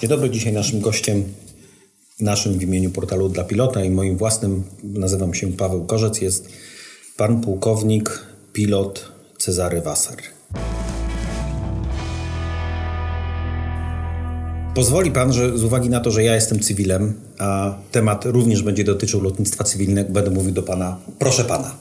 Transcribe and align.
Dzień 0.00 0.10
dobry, 0.10 0.30
dzisiaj 0.30 0.52
naszym 0.52 0.80
gościem, 0.80 1.24
naszym 2.20 2.58
w 2.58 2.62
imieniu 2.62 2.90
portalu 2.90 3.28
dla 3.28 3.44
pilota 3.44 3.84
i 3.84 3.90
moim 3.90 4.16
własnym, 4.16 4.64
nazywam 4.82 5.34
się 5.34 5.52
Paweł 5.52 5.86
Korzec, 5.86 6.20
jest 6.20 6.48
pan 7.16 7.40
pułkownik, 7.40 8.26
pilot 8.52 9.12
Cezary 9.38 9.80
Wasser. 9.80 10.16
Pozwoli 14.74 15.10
pan, 15.10 15.32
że 15.32 15.58
z 15.58 15.64
uwagi 15.64 15.90
na 15.90 16.00
to, 16.00 16.10
że 16.10 16.24
ja 16.24 16.34
jestem 16.34 16.60
cywilem, 16.60 17.20
a 17.38 17.78
temat 17.92 18.24
również 18.24 18.62
będzie 18.62 18.84
dotyczył 18.84 19.22
lotnictwa 19.22 19.64
cywilnego, 19.64 20.12
będę 20.12 20.30
mówił 20.30 20.52
do 20.52 20.62
pana, 20.62 20.98
proszę 21.18 21.44
pana. 21.44 21.74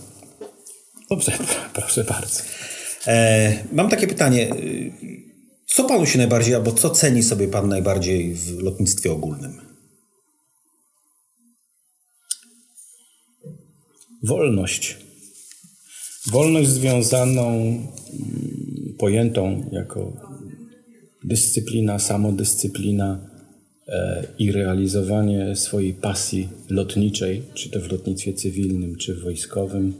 Dobrze, 1.09 1.31
proszę 1.73 2.03
bardzo. 2.03 2.41
E, 3.07 3.53
mam 3.73 3.89
takie 3.89 4.07
pytanie. 4.07 4.49
Co 5.67 5.83
panu 5.83 6.05
się 6.05 6.17
najbardziej, 6.17 6.55
albo 6.55 6.71
co 6.71 6.89
ceni 6.89 7.23
sobie 7.23 7.47
pan 7.47 7.69
najbardziej 7.69 8.35
w 8.35 8.59
lotnictwie 8.59 9.11
ogólnym? 9.11 9.61
Wolność. 14.23 14.97
Wolność 16.31 16.69
związaną, 16.69 17.49
mm, 17.49 18.95
pojętą 18.99 19.69
jako 19.71 20.13
dyscyplina, 21.23 21.99
samodyscyplina 21.99 23.29
e, 23.87 24.27
i 24.39 24.51
realizowanie 24.51 25.55
swojej 25.55 25.93
pasji 25.93 26.49
lotniczej, 26.69 27.43
czy 27.53 27.69
to 27.69 27.79
w 27.79 27.91
lotnictwie 27.91 28.33
cywilnym, 28.33 28.95
czy 28.95 29.15
wojskowym, 29.15 29.93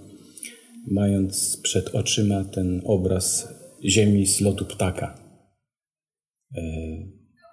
mając 0.88 1.58
przed 1.58 1.96
oczyma 1.96 2.44
ten 2.44 2.82
obraz 2.86 3.48
Ziemi 3.84 4.28
z 4.28 4.42
lotu 4.42 4.66
ptaka. 4.66 5.27
E, 6.56 6.62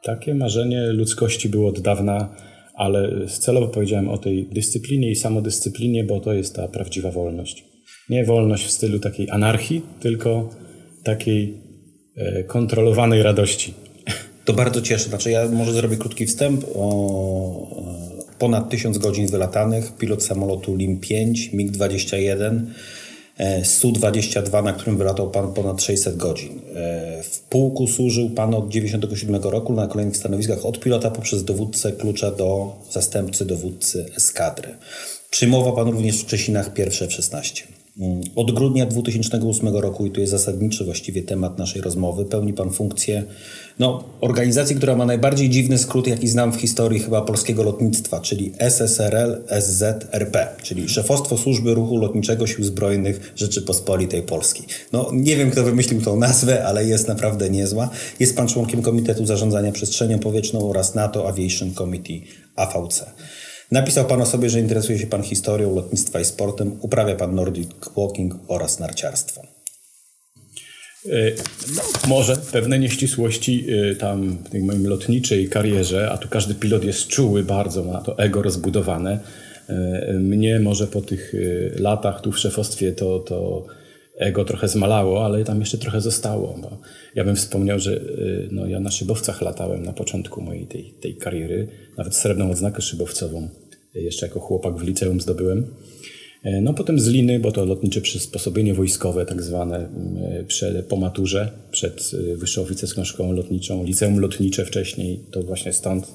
takie 0.05 0.35
marzenie 0.35 0.87
ludzkości 0.87 1.49
było 1.49 1.69
od 1.69 1.81
dawna, 1.81 2.37
ale 2.75 3.27
celowo 3.27 3.69
powiedziałem 3.69 4.09
o 4.09 4.19
tej 4.19 4.47
dyscyplinie 4.47 5.11
i 5.11 5.17
samodyscyplinie, 5.17 6.05
bo 6.05 6.21
to 6.21 6.33
jest 6.33 6.57
ta 6.57 6.69
prawdziwa 6.69 7.11
wolność. 7.11 7.65
Nie 8.09 8.25
wolność 8.25 8.65
w 8.65 8.71
stylu 8.71 8.99
takiej 8.99 9.31
anarchii, 9.31 9.83
tylko 10.01 10.51
takiej 11.05 11.55
e, 12.17 12.45
kontrolowanej 12.45 13.23
radości. 13.23 13.75
To 14.45 14.53
bardzo 14.53 14.83
cieszy. 14.83 15.09
Znaczy 15.09 15.31
ja 15.31 15.49
może 15.49 15.73
zrobię 15.73 15.97
krótki 15.97 16.27
wstęp 16.27 16.65
o 16.75 16.87
e, 18.33 18.39
ponad 18.39 18.71
tysiąc 18.71 18.99
godzin 18.99 19.27
wylatanych, 19.27 19.97
pilot 19.97 20.23
samolotu 20.23 20.77
LIM-5, 20.77 21.35
MiG-21, 21.55 22.61
Su-22, 23.65 24.65
na 24.65 24.73
którym 24.73 24.97
wylatał 24.97 25.31
Pan 25.31 25.53
ponad 25.53 25.83
600 25.83 26.17
godzin. 26.17 26.61
E, 26.75 27.23
w 27.23 27.41
pułku 27.41 27.87
służył 27.87 28.31
Pan 28.31 28.55
od 28.55 28.69
97 28.69 29.43
roku 29.43 29.73
na 29.73 29.87
kolejnych 29.87 30.17
stanowiskach 30.17 30.67
od 30.67 30.81
pilota 30.81 31.11
poprzez 31.11 31.45
dowódcę 31.45 31.93
klucza 31.93 32.31
do 32.31 32.77
zastępcy 32.91 33.45
dowódcy 33.45 34.07
eskadry. 34.17 34.75
Przyjmował 35.31 35.77
Pan 35.77 35.89
również 35.89 36.21
w 36.21 36.27
Czesinach 36.27 36.73
pierwsze 36.75 37.05
F-16. 37.05 37.74
Mm, 38.01 38.21
od 38.37 38.53
grudnia 38.53 38.87
2008 38.87 39.77
roku, 39.77 40.07
i 40.07 40.11
tu 40.11 40.21
jest 40.21 40.31
zasadniczy 40.31 40.85
właściwie 40.85 41.23
temat 41.23 41.59
naszej 41.59 41.83
rozmowy, 41.83 42.25
pełni 42.25 42.53
Pan 42.53 42.71
funkcję 42.71 43.25
no, 43.79 44.05
organizacji, 44.21 44.77
która 44.77 44.97
ma 44.97 45.07
najbardziej 45.07 45.51
dziwny 45.51 45.79
skrót, 45.79 46.07
jaki 46.07 46.29
znam 46.29 46.53
w 46.53 46.57
historii 46.57 47.01
chyba 47.01 47.23
polskiego 47.23 47.63
lotnictwa, 47.63 48.21
czyli 48.21 48.53
SSRL 48.59 49.43
SZRP, 49.61 50.49
czyli 50.63 50.89
Szefostwo 50.89 51.39
Służby 51.39 51.75
Ruchu 51.75 51.97
Lotniczego 51.97 52.47
Sił 52.47 52.65
Zbrojnych 52.65 53.33
Rzeczypospolitej 53.37 54.23
Polskiej. 54.23 54.67
No, 54.93 55.11
nie 55.13 55.37
wiem, 55.37 55.51
kto 55.51 55.65
wymyślił 55.65 56.03
tą 56.03 56.17
nazwę, 56.17 56.65
ale 56.65 56.85
jest 56.85 57.09
naprawdę 57.09 57.51
niezła. 57.51 57.91
Jest 58.21 58.37
Pan 58.37 58.49
członkiem 58.49 58.83
Komitetu 58.83 59.27
Zarządzania 59.27 59.73
Przestrzenią 59.73 60.19
Powietrzną 60.19 60.71
oraz 60.71 60.95
NATO 60.95 61.29
Aviation 61.29 61.75
Committee 61.75 62.23
AVC. 62.57 63.05
Napisał 63.71 64.05
Pan 64.05 64.23
o 64.23 64.27
sobie, 64.27 64.51
że 64.51 64.61
interesuje 64.61 64.99
się 64.99 65.07
Pan 65.07 65.23
historią 65.23 65.75
lotnictwa 65.75 66.21
i 66.21 66.25
sportem, 66.25 66.77
uprawia 66.81 67.17
Pan 67.17 67.35
Nordic 67.35 67.71
Walking 67.97 68.35
oraz 68.49 68.79
narciarstwo. 68.79 69.43
E, 71.07 71.33
no, 71.77 71.83
może 72.09 72.37
pewne 72.37 72.79
nieścisłości 72.79 73.67
e, 73.91 73.95
tam 73.95 74.39
w 74.45 74.51
tej 74.51 74.63
mojej 74.63 74.83
lotniczej 74.83 75.49
karierze, 75.49 76.11
a 76.11 76.19
tu 76.19 76.29
każdy 76.29 76.55
pilot 76.55 76.85
jest 76.85 77.07
czuły 77.07 77.43
bardzo, 77.43 77.85
ma 77.85 78.01
to 78.01 78.19
ego 78.19 78.43
rozbudowane. 78.43 79.19
E, 79.69 80.13
mnie 80.13 80.61
może 80.61 80.87
po 80.87 81.01
tych 81.01 81.35
latach 81.79 82.21
tu 82.21 82.33
w 82.33 82.39
szefostwie 82.39 82.93
to, 82.93 83.19
to 83.19 83.67
ego 84.19 84.45
trochę 84.45 84.69
zmalało, 84.69 85.25
ale 85.25 85.45
tam 85.45 85.61
jeszcze 85.61 85.79
trochę 85.79 86.01
zostało. 86.01 86.59
Bo 86.63 86.79
ja 87.15 87.25
bym 87.25 87.37
wspomniał, 87.37 87.79
że 87.79 88.01
no, 88.51 88.67
ja 88.67 88.81
na 88.81 88.91
szybowcach 88.91 89.43
latałem 89.43 89.83
na 89.83 89.93
początku 89.93 90.43
mojej 90.43 90.67
tej, 90.67 90.95
tej 91.01 91.17
kariery, 91.17 91.69
nawet 91.99 92.15
srebrną 92.15 92.51
odznakę 92.51 92.83
szybowcową 92.83 93.49
jeszcze 93.95 94.27
jako 94.27 94.41
chłopak 94.41 94.77
w 94.77 94.83
liceum 94.83 95.21
zdobyłem. 95.21 95.67
E, 96.43 96.61
no 96.61 96.75
potem 96.75 97.01
z 97.01 97.09
liny, 97.09 97.41
bo 97.41 97.53
to 97.53 97.65
lotnicze 97.65 98.01
przysposobienie 98.01 98.75
wojskowe 98.75 99.27
tak 99.27 99.43
zwane 99.43 99.89
e, 100.63 100.83
po 100.83 100.97
maturze, 100.97 101.51
przed 101.71 102.11
e, 102.33 102.37
Wyższą 102.37 102.63
Oficerską 102.63 103.05
Szkołą 103.05 103.33
Lotniczą, 103.33 103.85
liceum 103.85 104.19
lotnicze 104.19 104.65
wcześniej, 104.65 105.21
to 105.31 105.43
właśnie 105.43 105.73
stąd. 105.73 106.07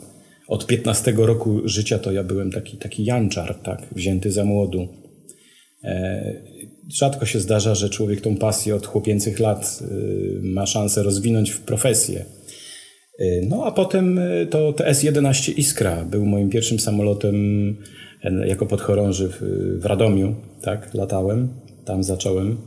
Od 0.47 0.67
15 0.67 1.13
roku 1.17 1.61
życia 1.65 1.99
to 1.99 2.11
ja 2.11 2.23
byłem 2.23 2.51
taki, 2.51 2.77
taki 2.77 3.05
janczar, 3.05 3.55
tak, 3.55 3.87
wzięty 3.95 4.31
za 4.31 4.45
młodu. 4.45 4.87
Rzadko 6.93 7.25
się 7.25 7.39
zdarza, 7.39 7.75
że 7.75 7.89
człowiek 7.89 8.21
tą 8.21 8.37
pasję 8.37 8.75
od 8.75 8.87
chłopięcych 8.87 9.39
lat 9.39 9.79
ma 10.41 10.65
szansę 10.65 11.03
rozwinąć 11.03 11.51
w 11.51 11.59
profesję. 11.59 12.25
No 13.47 13.65
a 13.65 13.71
potem 13.71 14.19
to 14.49 14.73
TS-11 14.73 15.53
Iskra 15.57 16.05
był 16.05 16.25
moim 16.25 16.49
pierwszym 16.49 16.79
samolotem 16.79 17.35
jako 18.45 18.65
podchorąży 18.65 19.29
w, 19.29 19.85
Radomiu, 19.85 20.35
tak, 20.61 20.93
latałem. 20.93 21.47
Tam 21.85 22.03
zacząłem 22.03 22.57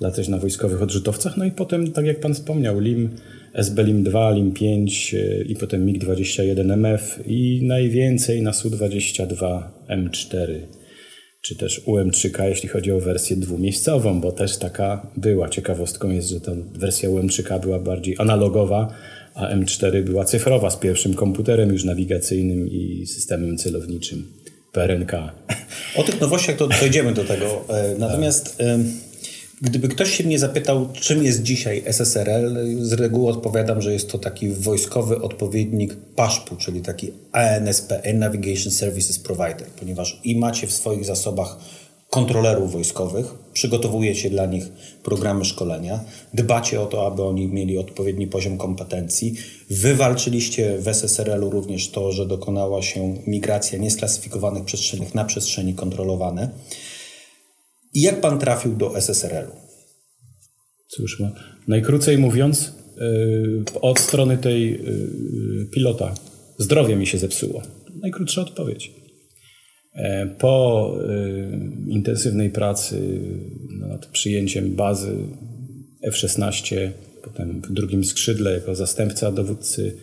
latać 0.00 0.28
na 0.28 0.38
wojskowych 0.38 0.82
odrzutowcach. 0.82 1.36
No 1.36 1.44
i 1.44 1.50
potem, 1.50 1.92
tak 1.92 2.06
jak 2.06 2.20
pan 2.20 2.34
wspomniał, 2.34 2.80
LIM, 2.80 3.10
SB 3.54 3.82
LIM 3.82 4.02
2, 4.02 4.30
LIM 4.30 4.52
5 4.52 5.14
e, 5.14 5.42
i 5.42 5.56
potem 5.56 5.86
MiG-21 5.86 6.72
MF 6.72 7.20
i 7.26 7.60
najwięcej 7.62 8.42
na 8.42 8.52
Su-22 8.52 9.62
M4 9.88 10.60
czy 11.42 11.56
też 11.56 11.82
UM3K, 11.86 12.44
jeśli 12.44 12.68
chodzi 12.68 12.92
o 12.92 13.00
wersję 13.00 13.36
dwumiejscową, 13.36 14.20
bo 14.20 14.32
też 14.32 14.58
taka 14.58 15.06
była. 15.16 15.48
Ciekawostką 15.48 16.10
jest, 16.10 16.28
że 16.28 16.40
ta 16.40 16.52
wersja 16.74 17.08
UM3K 17.08 17.60
była 17.60 17.78
bardziej 17.78 18.16
analogowa, 18.18 18.94
a 19.34 19.56
M4 19.56 20.02
była 20.02 20.24
cyfrowa 20.24 20.70
z 20.70 20.76
pierwszym 20.76 21.14
komputerem 21.14 21.72
już 21.72 21.84
nawigacyjnym 21.84 22.70
i 22.70 23.06
systemem 23.06 23.58
celowniczym. 23.58 24.32
PRNK. 24.72 25.12
O 25.96 26.02
tych 26.02 26.20
nowościach 26.20 26.56
to 26.56 26.68
dojdziemy 26.68 27.12
do 27.12 27.24
tego. 27.24 27.64
E, 27.68 27.94
natomiast 27.98 28.62
gdyby 29.62 29.88
ktoś 29.88 30.16
się 30.16 30.24
mnie 30.24 30.38
zapytał, 30.38 30.88
czym 30.92 31.24
jest 31.24 31.42
dzisiaj 31.42 31.82
SSRL, 31.86 32.56
z 32.80 32.92
reguły 32.92 33.30
odpowiadam, 33.30 33.82
że 33.82 33.92
jest 33.92 34.10
to 34.10 34.18
taki 34.18 34.48
wojskowy 34.48 35.22
odpowiednik 35.22 35.96
PASZP-u, 36.16 36.56
czyli 36.56 36.80
taki 36.80 37.10
ANSP, 37.32 37.92
Air 37.92 38.14
Navigation 38.14 38.72
Services 38.72 39.18
Provider, 39.18 39.66
ponieważ 39.80 40.20
i 40.24 40.36
macie 40.36 40.66
w 40.66 40.72
swoich 40.72 41.04
zasobach 41.04 41.56
kontrolerów 42.10 42.72
wojskowych, 42.72 43.26
przygotowujecie 43.52 44.30
dla 44.30 44.46
nich 44.46 44.64
programy 45.02 45.44
szkolenia, 45.44 46.00
dbacie 46.34 46.80
o 46.80 46.86
to, 46.86 47.06
aby 47.06 47.22
oni 47.22 47.46
mieli 47.46 47.78
odpowiedni 47.78 48.26
poziom 48.26 48.58
kompetencji. 48.58 49.34
Wywalczyliście 49.70 50.78
w 50.78 50.88
SSRL-u 50.88 51.50
również 51.50 51.90
to, 51.90 52.12
że 52.12 52.26
dokonała 52.26 52.82
się 52.82 53.16
migracja 53.26 53.78
niesklasyfikowanych 53.78 54.64
przestrzeni 54.64 55.06
na 55.14 55.24
przestrzeni 55.24 55.74
kontrolowane. 55.74 56.50
I 57.94 58.02
jak 58.02 58.20
pan 58.20 58.38
trafił 58.38 58.76
do 58.76 58.96
SSRL-u? 58.96 59.56
Cóż, 60.88 61.20
no, 61.20 61.30
najkrócej 61.68 62.18
mówiąc, 62.18 62.72
yy, 62.96 63.64
od 63.80 64.00
strony 64.00 64.38
tej 64.38 64.70
yy, 64.70 65.66
pilota 65.72 66.14
zdrowie 66.58 66.96
mi 66.96 67.06
się 67.06 67.18
zepsuło. 67.18 67.62
Najkrótsza 68.02 68.42
odpowiedź. 68.42 69.02
E, 69.94 70.26
po 70.26 70.94
e, 71.00 71.90
intensywnej 71.90 72.50
pracy 72.50 73.20
nad 73.70 74.06
przyjęciem 74.06 74.74
bazy 74.74 75.16
F-16, 76.02 76.90
potem 77.22 77.62
w 77.62 77.72
drugim 77.72 78.04
skrzydle 78.04 78.52
jako 78.52 78.74
zastępca 78.74 79.32
dowódcy, 79.32 79.96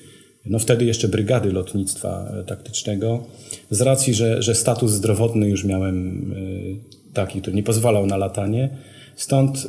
no 0.46 0.60
wtedy 0.60 0.86
jeszcze 0.86 1.08
brygady 1.08 1.52
lotnictwa 1.52 2.34
taktycznego, 2.48 3.28
z 3.70 3.82
racji, 3.82 4.14
że, 4.14 4.42
że 4.42 4.56
status 4.56 4.92
zdrowotny 4.92 5.50
już 5.50 5.64
miałem 5.64 6.26
e, 6.32 6.99
taki, 7.14 7.42
który 7.42 7.56
nie 7.56 7.64
pozwalał 7.64 8.06
na 8.06 8.18
latanie, 8.18 8.70
Stąd 9.20 9.68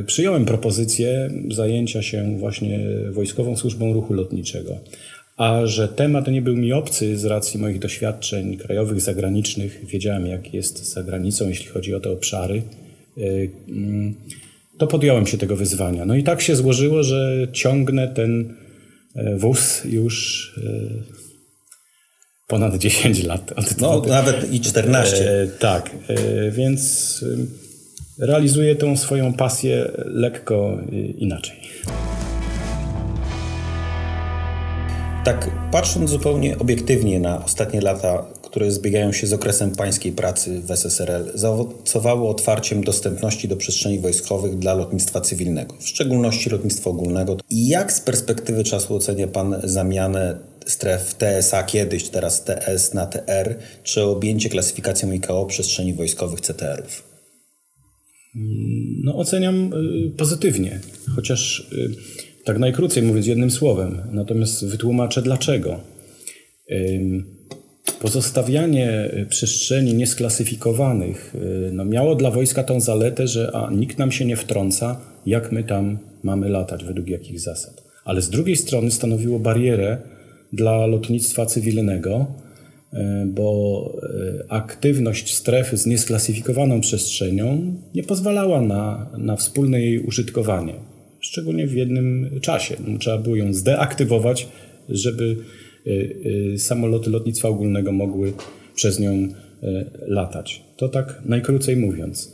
y, 0.00 0.04
przyjąłem 0.06 0.44
propozycję 0.44 1.30
zajęcia 1.50 2.02
się 2.02 2.38
właśnie 2.38 2.80
Wojskową 3.10 3.56
Służbą 3.56 3.92
Ruchu 3.92 4.14
Lotniczego. 4.14 4.78
A 5.36 5.66
że 5.66 5.88
temat 5.88 6.28
nie 6.28 6.42
był 6.42 6.56
mi 6.56 6.72
obcy 6.72 7.18
z 7.18 7.24
racji 7.24 7.60
moich 7.60 7.78
doświadczeń 7.78 8.56
krajowych, 8.56 9.00
zagranicznych, 9.00 9.86
wiedziałem 9.86 10.26
jak 10.26 10.54
jest 10.54 10.92
za 10.92 11.02
granicą, 11.02 11.48
jeśli 11.48 11.66
chodzi 11.66 11.94
o 11.94 12.00
te 12.00 12.10
obszary, 12.10 12.62
y, 13.18 13.50
to 14.78 14.86
podjąłem 14.86 15.26
się 15.26 15.38
tego 15.38 15.56
wyzwania. 15.56 16.04
No 16.04 16.16
i 16.16 16.22
tak 16.22 16.40
się 16.40 16.56
złożyło, 16.56 17.02
że 17.02 17.48
ciągnę 17.52 18.08
ten 18.08 18.54
wóz 19.36 19.84
już 19.84 20.54
ponad 22.48 22.78
10 22.84 23.24
lat. 23.24 23.54
no, 23.80 24.02
nawet 24.06 24.52
i 24.52 24.60
14. 24.60 25.42
E, 25.42 25.46
tak, 25.46 25.90
e, 26.08 26.50
więc 26.50 27.24
realizuję 28.18 28.76
tą 28.76 28.96
swoją 28.96 29.32
pasję 29.32 29.90
lekko 30.04 30.78
inaczej. 31.18 31.56
Tak, 35.24 35.50
patrząc 35.72 36.10
zupełnie 36.10 36.58
obiektywnie 36.58 37.20
na 37.20 37.44
ostatnie 37.44 37.80
lata, 37.80 38.24
które 38.42 38.70
zbiegają 38.70 39.12
się 39.12 39.26
z 39.26 39.32
okresem 39.32 39.70
pańskiej 39.70 40.12
pracy 40.12 40.60
w 40.60 40.70
SSRL, 40.70 41.30
zaowocowały 41.34 42.28
otwarciem 42.28 42.84
dostępności 42.84 43.48
do 43.48 43.56
przestrzeni 43.56 43.98
wojskowych 43.98 44.58
dla 44.58 44.74
lotnictwa 44.74 45.20
cywilnego, 45.20 45.74
w 45.80 45.88
szczególności 45.88 46.50
lotnictwa 46.50 46.90
ogólnego. 46.90 47.36
I 47.50 47.68
jak 47.68 47.92
z 47.92 48.00
perspektywy 48.00 48.64
czasu 48.64 48.94
ocenia 48.96 49.26
Pan 49.26 49.60
zamianę 49.64 50.38
stref 50.68 51.14
TSA 51.14 51.62
kiedyś, 51.62 52.08
teraz 52.08 52.44
TS 52.44 52.94
na 52.94 53.06
TR, 53.06 53.56
czy 53.82 54.02
objęcie 54.02 54.48
klasyfikacją 54.48 55.12
ICAO 55.12 55.46
przestrzeni 55.46 55.94
wojskowych 55.94 56.40
CTR-ów? 56.40 57.02
No, 59.04 59.16
oceniam 59.16 59.72
y, 59.72 60.10
pozytywnie, 60.16 60.80
chociaż 61.16 61.60
y, 61.72 61.90
tak 62.44 62.58
najkrócej 62.58 63.02
mówiąc 63.02 63.26
jednym 63.26 63.50
słowem, 63.50 64.02
natomiast 64.12 64.66
wytłumaczę 64.66 65.22
dlaczego. 65.22 65.80
Pozostawianie 68.00 69.10
przestrzeni 69.28 69.94
niesklasyfikowanych 69.94 71.34
y, 71.34 71.70
no, 71.72 71.84
miało 71.84 72.14
dla 72.14 72.30
wojska 72.30 72.64
tą 72.64 72.80
zaletę, 72.80 73.28
że 73.28 73.50
a, 73.54 73.70
nikt 73.70 73.98
nam 73.98 74.12
się 74.12 74.24
nie 74.24 74.36
wtrąca, 74.36 75.00
jak 75.26 75.52
my 75.52 75.64
tam 75.64 75.98
mamy 76.22 76.48
latać, 76.48 76.84
według 76.84 77.08
jakich 77.08 77.40
zasad. 77.40 77.84
Ale 78.04 78.22
z 78.22 78.30
drugiej 78.30 78.56
strony 78.56 78.90
stanowiło 78.90 79.38
barierę 79.38 79.98
dla 80.52 80.86
lotnictwa 80.86 81.46
cywilnego, 81.46 82.26
e, 82.92 83.26
bo 83.34 83.92
e, 84.02 84.52
aktywność 84.52 85.34
strefy 85.34 85.76
z 85.76 85.86
niesklasyfikowaną 85.86 86.80
przestrzenią 86.80 87.74
nie 87.94 88.02
pozwalała 88.02 88.60
na, 88.60 89.10
na 89.18 89.36
wspólne 89.36 89.80
jej 89.80 90.00
użytkowanie, 90.00 90.74
szczególnie 91.20 91.66
w 91.66 91.74
jednym 91.74 92.30
czasie. 92.40 92.76
Trzeba 93.00 93.18
było 93.18 93.36
ją 93.36 93.52
zdeaktywować, 93.52 94.48
żeby 94.88 95.36
e, 96.54 96.58
samoloty 96.58 97.10
lotnictwa 97.10 97.48
ogólnego 97.48 97.92
mogły 97.92 98.32
przez 98.74 99.00
nią 99.00 99.28
latać. 100.06 100.62
To 100.76 100.88
tak 100.88 101.22
najkrócej 101.24 101.76
mówiąc. 101.76 102.32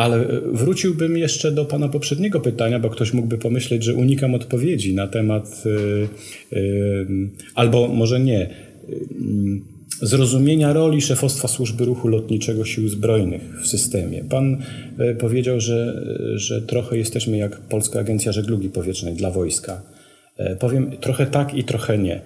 Ale 0.00 0.26
wróciłbym 0.52 1.16
jeszcze 1.18 1.52
do 1.52 1.64
Pana 1.64 1.88
poprzedniego 1.88 2.40
pytania, 2.40 2.78
bo 2.78 2.90
ktoś 2.90 3.12
mógłby 3.12 3.38
pomyśleć, 3.38 3.84
że 3.84 3.94
unikam 3.94 4.34
odpowiedzi 4.34 4.94
na 4.94 5.08
temat, 5.08 5.64
y, 5.66 6.56
y, 6.56 7.06
albo 7.54 7.88
może 7.88 8.20
nie, 8.20 8.50
y, 8.88 8.96
zrozumienia 10.02 10.72
roli 10.72 11.00
szefostwa 11.00 11.48
służby 11.48 11.84
ruchu 11.84 12.08
lotniczego 12.08 12.64
Sił 12.64 12.88
Zbrojnych 12.88 13.60
w 13.62 13.66
systemie. 13.66 14.24
Pan 14.30 14.62
powiedział, 15.18 15.60
że, 15.60 16.04
że 16.34 16.62
trochę 16.62 16.98
jesteśmy 16.98 17.36
jak 17.36 17.60
Polska 17.60 18.00
Agencja 18.00 18.32
Żeglugi 18.32 18.68
Powietrznej 18.68 19.14
dla 19.14 19.30
wojska. 19.30 19.82
Powiem 20.58 20.90
trochę 21.00 21.26
tak 21.26 21.54
i 21.54 21.64
trochę 21.64 21.98
nie. 21.98 22.20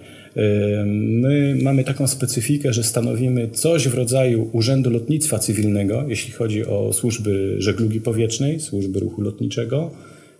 My 0.85 1.55
mamy 1.61 1.83
taką 1.83 2.07
specyfikę, 2.07 2.73
że 2.73 2.83
stanowimy 2.83 3.49
coś 3.49 3.87
w 3.87 3.93
rodzaju 3.93 4.49
Urzędu 4.53 4.89
Lotnictwa 4.89 5.39
Cywilnego, 5.39 6.05
jeśli 6.07 6.33
chodzi 6.33 6.65
o 6.65 6.93
służby 6.93 7.55
żeglugi 7.57 8.01
powietrznej, 8.01 8.59
służby 8.59 8.99
ruchu 8.99 9.21
lotniczego 9.21 9.91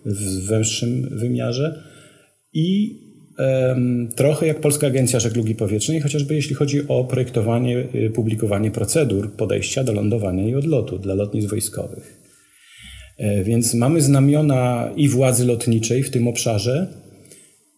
w 0.04 0.46
węższym 0.46 1.08
wymiarze 1.10 1.82
i 2.52 2.98
trochę 4.16 4.46
jak 4.46 4.60
Polska 4.60 4.86
Agencja 4.86 5.20
Żeglugi 5.20 5.54
Powietrznej, 5.54 6.00
chociażby 6.00 6.34
jeśli 6.34 6.54
chodzi 6.54 6.88
o 6.88 7.04
projektowanie, 7.04 7.88
y, 7.94 8.10
publikowanie 8.10 8.70
procedur 8.70 9.32
podejścia 9.32 9.84
do 9.84 9.92
lądowania 9.92 10.48
i 10.48 10.54
odlotu 10.54 10.98
dla 10.98 11.14
lotnisk 11.14 11.50
wojskowych. 11.50 12.22
E, 13.18 13.44
więc 13.44 13.74
mamy 13.74 14.00
znamiona 14.00 14.90
i 14.96 15.08
władzy 15.08 15.44
lotniczej 15.44 16.02
w 16.02 16.10
tym 16.10 16.28
obszarze 16.28 16.86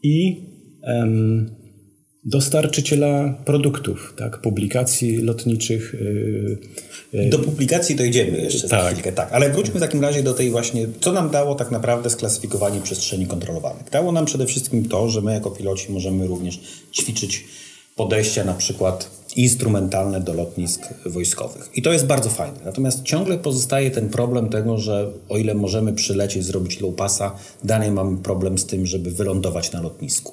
i 0.02 0.48
dostarczyciela 2.28 3.34
produktów, 3.44 4.14
tak, 4.16 4.38
publikacji 4.38 5.16
lotniczych. 5.16 5.94
Yy, 7.12 7.28
do 7.30 7.38
publikacji 7.38 7.96
dojdziemy 7.96 8.38
jeszcze 8.38 8.68
tak. 8.68 8.84
za 8.84 8.90
chwilkę, 8.90 9.12
tak. 9.12 9.32
Ale 9.32 9.50
wróćmy 9.50 9.74
w 9.74 9.80
takim 9.80 10.02
razie 10.02 10.22
do 10.22 10.34
tej 10.34 10.50
właśnie, 10.50 10.86
co 11.00 11.12
nam 11.12 11.30
dało 11.30 11.54
tak 11.54 11.70
naprawdę 11.70 12.10
sklasyfikowanie 12.10 12.80
przestrzeni 12.80 13.26
kontrolowanych. 13.26 13.90
Dało 13.90 14.12
nam 14.12 14.24
przede 14.24 14.46
wszystkim 14.46 14.88
to, 14.88 15.10
że 15.10 15.20
my 15.20 15.32
jako 15.32 15.50
piloci 15.50 15.92
możemy 15.92 16.26
również 16.26 16.60
ćwiczyć 16.92 17.44
podejścia 17.96 18.44
na 18.44 18.54
przykład 18.54 19.10
instrumentalne 19.36 20.20
do 20.20 20.32
lotnisk 20.34 20.80
wojskowych. 21.06 21.70
I 21.74 21.82
to 21.82 21.92
jest 21.92 22.06
bardzo 22.06 22.30
fajne. 22.30 22.58
Natomiast 22.64 23.02
ciągle 23.02 23.38
pozostaje 23.38 23.90
ten 23.90 24.08
problem 24.08 24.48
tego, 24.48 24.78
że 24.78 25.10
o 25.28 25.38
ile 25.38 25.54
możemy 25.54 25.92
przylecieć, 25.92 26.44
zrobić 26.44 26.80
low 26.80 26.94
passa, 26.94 27.36
dalej 27.64 27.90
mamy 27.90 28.18
problem 28.18 28.58
z 28.58 28.66
tym, 28.66 28.86
żeby 28.86 29.10
wylądować 29.10 29.72
na 29.72 29.80
lotnisku. 29.80 30.32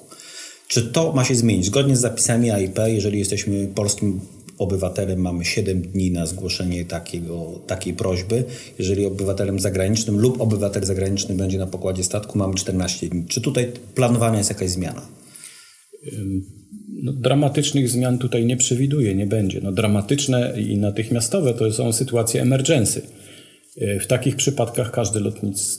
Czy 0.68 0.82
to 0.82 1.12
ma 1.12 1.24
się 1.24 1.34
zmienić? 1.34 1.66
Zgodnie 1.66 1.96
z 1.96 2.00
zapisami 2.00 2.50
AIP, 2.50 2.78
jeżeli 2.86 3.18
jesteśmy 3.18 3.66
polskim 3.74 4.20
obywatelem, 4.58 5.20
mamy 5.20 5.44
7 5.44 5.82
dni 5.82 6.10
na 6.10 6.26
zgłoszenie 6.26 6.84
takiego, 6.84 7.60
takiej 7.66 7.94
prośby. 7.94 8.44
Jeżeli 8.78 9.06
obywatelem 9.06 9.60
zagranicznym 9.60 10.18
lub 10.18 10.40
obywatel 10.40 10.84
zagraniczny 10.84 11.34
będzie 11.34 11.58
na 11.58 11.66
pokładzie 11.66 12.04
statku, 12.04 12.38
mamy 12.38 12.54
14 12.54 13.08
dni. 13.08 13.24
Czy 13.28 13.40
tutaj 13.40 13.72
planowana 13.94 14.38
jest 14.38 14.50
jakaś 14.50 14.70
zmiana? 14.70 15.02
No, 17.02 17.12
dramatycznych 17.12 17.88
zmian 17.88 18.18
tutaj 18.18 18.46
nie 18.46 18.56
przewiduje, 18.56 19.14
nie 19.14 19.26
będzie. 19.26 19.60
No, 19.60 19.72
dramatyczne 19.72 20.54
i 20.60 20.76
natychmiastowe 20.76 21.54
to 21.54 21.72
są 21.72 21.92
sytuacje 21.92 22.42
emergency 22.42 23.02
w 23.76 24.06
takich 24.06 24.36
przypadkach 24.36 24.90
każde 24.90 25.20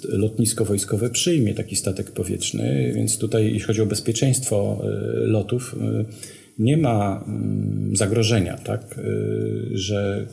lotnisko 0.10 0.66
wojskowe 0.66 1.10
przyjmie 1.10 1.54
taki 1.54 1.76
statek 1.76 2.12
powietrzny, 2.12 2.92
więc 2.96 3.18
tutaj, 3.18 3.46
jeśli 3.46 3.60
chodzi 3.60 3.82
o 3.82 3.86
bezpieczeństwo 3.86 4.82
e, 4.84 4.88
lotów, 5.18 5.76
e, 5.82 6.06
nie 6.60 6.78
ma 6.78 7.24
mm, 7.28 7.96
zagrożenia, 7.96 8.58
tak, 8.58 9.00
że 9.72 10.28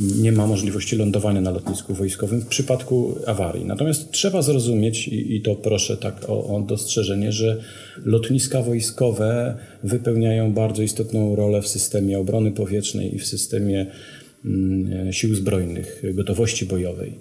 nie 0.00 0.32
ma 0.32 0.46
możliwości 0.46 0.96
lądowania 0.96 1.40
na 1.40 1.50
lotnisku 1.50 1.94
wojskowym 1.94 2.40
w 2.40 2.46
przypadku 2.46 3.18
awarii. 3.26 3.64
Natomiast 3.64 4.10
trzeba 4.10 4.42
zrozumieć, 4.42 5.08
i, 5.08 5.40
to 5.40 5.54
proszę 5.54 5.96
tak 5.96 6.28
o, 6.28 6.56
o 6.56 6.60
dostrzeżenie, 6.60 7.32
że 7.32 7.60
lotniska 8.04 8.62
wojskowe 8.62 9.56
wypełniają 9.84 10.52
bardzo 10.52 10.82
istotną 10.82 11.36
rolę 11.36 11.62
w 11.62 11.68
systemie 11.68 12.18
obrony 12.18 12.52
powietrznej 12.52 13.14
i 13.14 13.18
w 13.18 13.26
systemie 13.26 13.86
sił 15.10 15.34
Zbrojnych, 15.34 16.02
gotowości 16.14 16.66
bojowej 16.66 17.12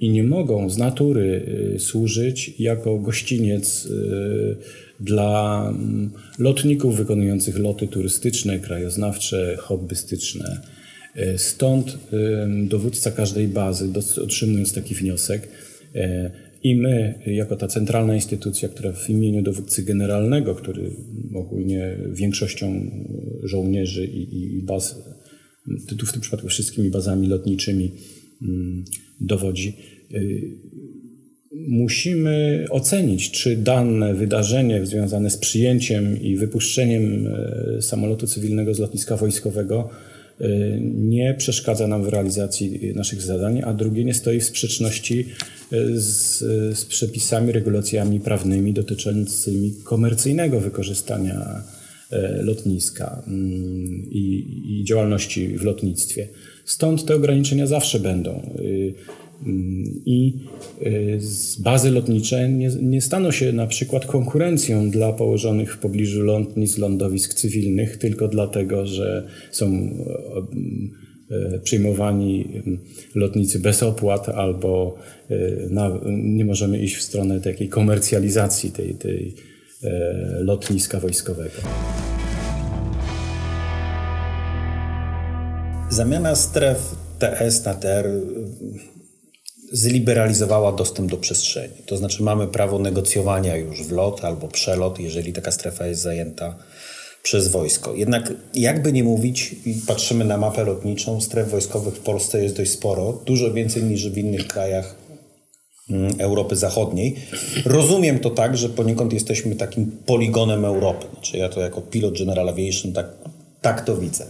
i 0.00 0.10
nie 0.10 0.24
mogą 0.24 0.70
z 0.70 0.78
natury 0.78 1.46
y, 1.74 1.78
służyć 1.78 2.54
jako 2.60 2.98
gościniec 2.98 3.86
y, 3.86 4.56
dla 5.00 5.66
mm, 5.68 6.10
lotników 6.38 6.96
wykonujących 6.96 7.58
loty 7.58 7.88
turystyczne, 7.88 8.58
krajoznawcze, 8.58 9.56
hobbystyczne. 9.58 10.60
Y, 11.16 11.38
stąd 11.38 11.98
dowódca 12.64 13.10
każdej 13.10 13.48
bazy, 13.48 13.88
otrzymując 14.22 14.72
taki 14.72 14.94
wniosek, 14.94 15.48
i 16.62 16.76
my, 16.76 17.14
jako 17.26 17.56
ta 17.56 17.68
centralna 17.68 18.14
instytucja, 18.14 18.68
która 18.68 18.92
w 18.92 19.10
imieniu 19.10 19.42
dowódcy 19.42 19.82
generalnego, 19.82 20.54
który 20.54 20.90
ogólnie 21.34 21.96
większością 22.12 22.90
żołnierzy 23.42 24.06
i, 24.06 24.56
i 24.58 24.62
baz 24.62 25.02
tu 25.98 26.06
w 26.06 26.12
tym 26.12 26.20
przypadku 26.20 26.48
wszystkimi 26.48 26.90
bazami 26.90 27.28
lotniczymi 27.28 27.92
mm, 28.42 28.84
dowodzi. 29.20 29.76
Y, 30.14 30.50
musimy 31.52 32.66
ocenić, 32.70 33.30
czy 33.30 33.56
dane 33.56 34.14
wydarzenie 34.14 34.86
związane 34.86 35.30
z 35.30 35.36
przyjęciem 35.36 36.22
i 36.22 36.36
wypuszczeniem 36.36 37.26
e, 37.26 37.82
samolotu 37.82 38.26
cywilnego 38.26 38.74
z 38.74 38.78
lotniska 38.78 39.16
wojskowego 39.16 39.88
e, 40.40 40.48
nie 40.80 41.34
przeszkadza 41.38 41.86
nam 41.86 42.04
w 42.04 42.08
realizacji 42.08 42.92
naszych 42.94 43.22
zadań, 43.22 43.60
a 43.64 43.74
drugie 43.74 44.04
nie 44.04 44.14
stoi 44.14 44.40
w 44.40 44.44
sprzeczności 44.44 45.26
z, 45.94 46.38
z 46.78 46.84
przepisami, 46.84 47.52
regulacjami 47.52 48.20
prawnymi 48.20 48.72
dotyczącymi 48.72 49.74
komercyjnego 49.84 50.60
wykorzystania 50.60 51.62
lotniska 52.42 53.22
mm, 53.26 54.06
i, 54.10 54.44
i 54.68 54.84
działalności 54.84 55.48
w 55.58 55.62
lotnictwie. 55.62 56.28
Stąd 56.64 57.04
te 57.04 57.16
ograniczenia 57.16 57.66
zawsze 57.66 58.00
będą. 58.00 58.30
Y, 58.60 58.94
mm, 59.46 59.84
I 60.06 60.34
y, 60.82 61.20
bazy 61.58 61.90
lotnicze 61.90 62.48
nie, 62.48 62.68
nie, 62.82 63.00
staną 63.00 63.30
się 63.30 63.52
na 63.52 63.66
przykład 63.66 64.06
konkurencją 64.06 64.90
dla 64.90 65.12
położonych 65.12 65.74
w 65.74 65.78
pobliżu 65.78 66.22
lotnisk, 66.22 66.78
lądowisk 66.78 67.34
cywilnych, 67.34 67.96
tylko 67.96 68.28
dlatego, 68.28 68.86
że 68.86 69.26
są 69.50 69.66
e, 71.30 71.58
przyjmowani 71.58 72.48
lotnicy 73.14 73.58
bez 73.58 73.82
opłat 73.82 74.28
albo 74.28 74.98
e, 75.30 75.36
na, 75.70 76.00
nie 76.10 76.44
możemy 76.44 76.78
iść 76.78 76.96
w 76.96 77.02
stronę 77.02 77.40
takiej 77.40 77.68
komercjalizacji 77.68 78.70
tej, 78.70 78.94
tej 78.94 79.34
lotniska 80.40 81.00
wojskowego. 81.00 81.60
Zamiana 85.90 86.36
stref 86.36 86.94
TS 87.18 87.64
na 87.64 87.74
TR 87.74 88.08
zliberalizowała 89.72 90.72
dostęp 90.72 91.10
do 91.10 91.16
przestrzeni. 91.16 91.74
To 91.86 91.96
znaczy 91.96 92.22
mamy 92.22 92.48
prawo 92.48 92.78
negocjowania 92.78 93.56
już 93.56 93.82
wlot 93.82 94.24
albo 94.24 94.48
przelot, 94.48 94.98
jeżeli 94.98 95.32
taka 95.32 95.52
strefa 95.52 95.86
jest 95.86 96.02
zajęta 96.02 96.56
przez 97.22 97.48
wojsko. 97.48 97.94
Jednak 97.94 98.32
jakby 98.54 98.92
nie 98.92 99.04
mówić, 99.04 99.54
patrzymy 99.86 100.24
na 100.24 100.36
mapę 100.36 100.64
lotniczą, 100.64 101.20
stref 101.20 101.50
wojskowych 101.50 101.94
w 101.94 102.00
Polsce 102.00 102.42
jest 102.42 102.56
dość 102.56 102.70
sporo, 102.70 103.22
dużo 103.26 103.52
więcej 103.52 103.82
niż 103.82 104.08
w 104.08 104.18
innych 104.18 104.46
krajach 104.46 104.99
Europy 106.18 106.56
Zachodniej. 106.56 107.16
Rozumiem 107.64 108.18
to 108.18 108.30
tak, 108.30 108.56
że 108.56 108.68
poniekąd 108.68 109.12
jesteśmy 109.12 109.56
takim 109.56 109.92
poligonem 110.06 110.64
Europy. 110.64 111.06
Znaczy 111.12 111.36
ja 111.36 111.48
to 111.48 111.60
jako 111.60 111.80
pilot 111.80 112.18
General 112.18 112.48
Aviation 112.48 112.92
tak, 112.92 113.06
tak 113.60 113.84
to 113.84 113.96
widzę. 113.96 114.26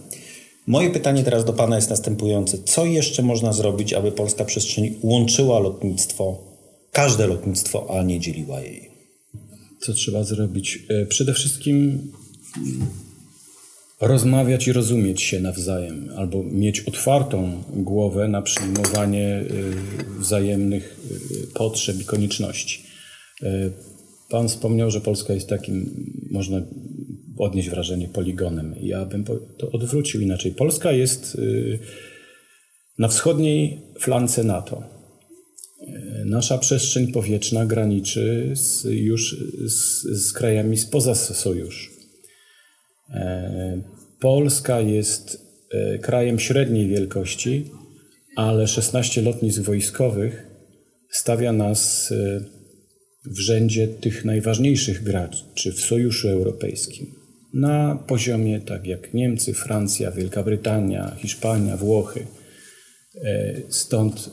Moje 0.66 0.90
pytanie 0.90 1.24
teraz 1.24 1.44
do 1.44 1.52
Pana 1.52 1.76
jest 1.76 1.90
następujące. 1.90 2.58
Co 2.58 2.84
jeszcze 2.84 3.22
można 3.22 3.52
zrobić, 3.52 3.92
aby 3.92 4.12
polska 4.12 4.44
przestrzeń 4.44 4.94
łączyła 5.02 5.58
lotnictwo, 5.58 6.38
każde 6.92 7.26
lotnictwo, 7.26 7.98
a 7.98 8.02
nie 8.02 8.20
dzieliła 8.20 8.60
jej? 8.60 8.90
Co 9.80 9.92
trzeba 9.92 10.24
zrobić? 10.24 10.78
E, 10.88 11.06
przede 11.06 11.34
wszystkim 11.34 11.76
mm, 12.56 12.86
rozmawiać 14.00 14.69
i 14.69 14.73
rozumieć 14.73 15.23
się 15.23 15.40
nawzajem, 15.40 16.11
albo 16.16 16.42
mieć 16.42 16.80
otwartą 16.80 17.62
głowę 17.73 18.28
na 18.28 18.42
przyjmowanie 18.42 19.26
e, 19.26 19.45
wzajemnych 20.19 21.00
e, 21.11 21.47
potrzeb 21.54 22.00
i 22.00 22.04
konieczności. 22.04 22.90
Pan 24.30 24.49
wspomniał, 24.49 24.90
że 24.90 25.00
Polska 25.00 25.35
jest 25.35 25.49
takim, 25.49 26.07
można 26.30 26.62
odnieść 27.38 27.71
wrażenie 27.71 28.09
poligonem. 28.09 28.75
Ja 28.80 29.04
bym 29.04 29.25
to 29.25 29.71
odwrócił 29.73 30.21
inaczej. 30.21 30.52
Polska 30.52 30.92
jest 30.92 31.35
y, 31.35 31.78
na 32.99 33.09
wschodniej 33.09 33.83
flance 33.99 34.45
NATO. 34.45 34.83
Y, 35.83 36.25
nasza 36.25 36.59
przestrzeń 36.59 37.12
powietrzna 37.12 37.66
graniczy 37.66 38.52
z, 38.54 38.85
już 38.85 39.37
z, 39.66 40.02
z 40.02 40.33
krajami 40.33 40.76
spoza 40.76 41.14
sojuszu. 41.14 42.00
E, 43.14 43.82
Polska 44.20 44.80
jest 44.80 45.46
e, 45.72 45.98
krajem 45.98 46.38
średniej 46.38 46.88
wielkości, 46.88 47.70
ale 48.36 48.68
16 48.68 49.22
lotnisk 49.22 49.62
wojskowych 49.62 50.46
stawia 51.10 51.52
nas 51.52 52.12
e, 52.12 52.40
w 53.24 53.38
rzędzie 53.38 53.88
tych 53.88 54.24
najważniejszych 54.24 55.02
graczy 55.02 55.72
w 55.72 55.80
Sojuszu 55.80 56.28
Europejskim 56.28 57.06
na 57.54 58.04
poziomie 58.06 58.60
tak 58.60 58.86
jak 58.86 59.14
Niemcy, 59.14 59.54
Francja, 59.54 60.10
Wielka 60.10 60.42
Brytania, 60.42 61.16
Hiszpania, 61.18 61.76
Włochy. 61.76 62.26
Stąd 63.68 64.30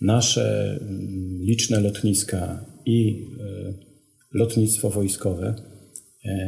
nasze 0.00 0.78
mm, 0.80 1.38
liczne 1.42 1.80
lotniska 1.80 2.64
i 2.86 3.26
lotnictwo 4.32 4.90
wojskowe 4.90 5.69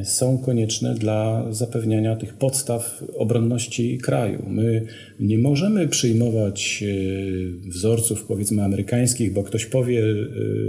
są 0.05 0.39
konieczne 0.39 0.95
dla 0.95 1.47
zapewniania 1.51 2.17
tych 2.17 2.35
podstaw 2.35 3.05
obronności 3.17 3.99
kraju. 3.99 4.43
My 4.49 4.87
nie 5.21 5.39
możemy 5.39 5.89
przyjmować 5.89 6.85
e, 6.87 7.71
wzorców 7.71 8.25
powiedzmy 8.25 8.63
amerykańskich, 8.63 9.33
bo 9.33 9.43
ktoś 9.43 9.67
powie, 9.67 10.03
e, 10.03 10.15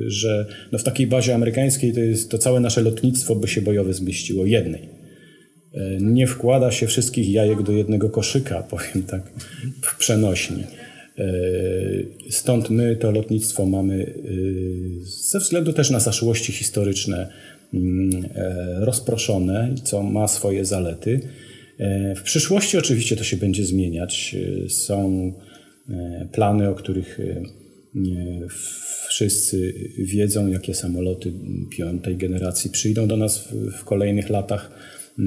że 0.08 0.46
no 0.72 0.80
w 0.80 0.84
takiej 0.84 1.08
bazie 1.08 1.36
amerykańskiej 1.36 1.94
to, 1.94 2.00
jest, 2.00 2.32
to 2.32 2.38
całe 2.38 2.60
nasze 2.60 2.82
lotnictwo 2.82 3.36
by 3.36 3.48
się 3.48 3.62
bojowe 3.62 3.94
zmieściło 3.94 4.46
jednej. 4.46 5.04
Nie 6.00 6.28
wkłada 6.28 6.72
się 6.72 6.88
wszystkich 6.88 7.30
jajek 7.30 7.64
do 7.64 7.72
jednego 7.72 8.10
koszyka, 8.10 8.64
powiem 8.72 9.04
tak, 9.08 9.32
w 9.82 9.98
przenośnie. 9.98 10.68
Stąd 12.30 12.70
my 12.70 12.96
to 12.96 13.12
lotnictwo 13.12 13.66
mamy 13.66 14.14
ze 15.04 15.40
względu 15.40 15.74
też 15.74 15.90
na 15.90 16.00
zaszłości 16.00 16.52
historyczne 16.52 17.30
Mm, 17.74 18.26
e, 18.36 18.86
rozproszone, 18.86 19.76
co 19.84 20.04
ma 20.04 20.28
swoje 20.28 20.66
zalety. 20.66 21.20
E, 21.80 22.16
w 22.16 22.22
przyszłości 22.22 22.78
oczywiście 22.78 23.16
to 23.16 23.24
się 23.24 23.38
będzie 23.38 23.66
zmieniać. 23.66 24.36
E, 24.66 24.70
są 24.70 25.34
plany, 26.32 26.70
o 26.70 26.76
których 26.76 27.20
wszyscy 29.08 29.74
wiedzą, 29.98 30.48
jakie 30.48 30.74
samoloty 30.74 31.34
piątej 31.72 32.18
generacji 32.18 32.70
przyjdą 32.70 33.08
do 33.08 33.18
nas 33.18 33.48
w 33.80 33.84
kolejnych 33.84 34.30
latach. 34.30 34.72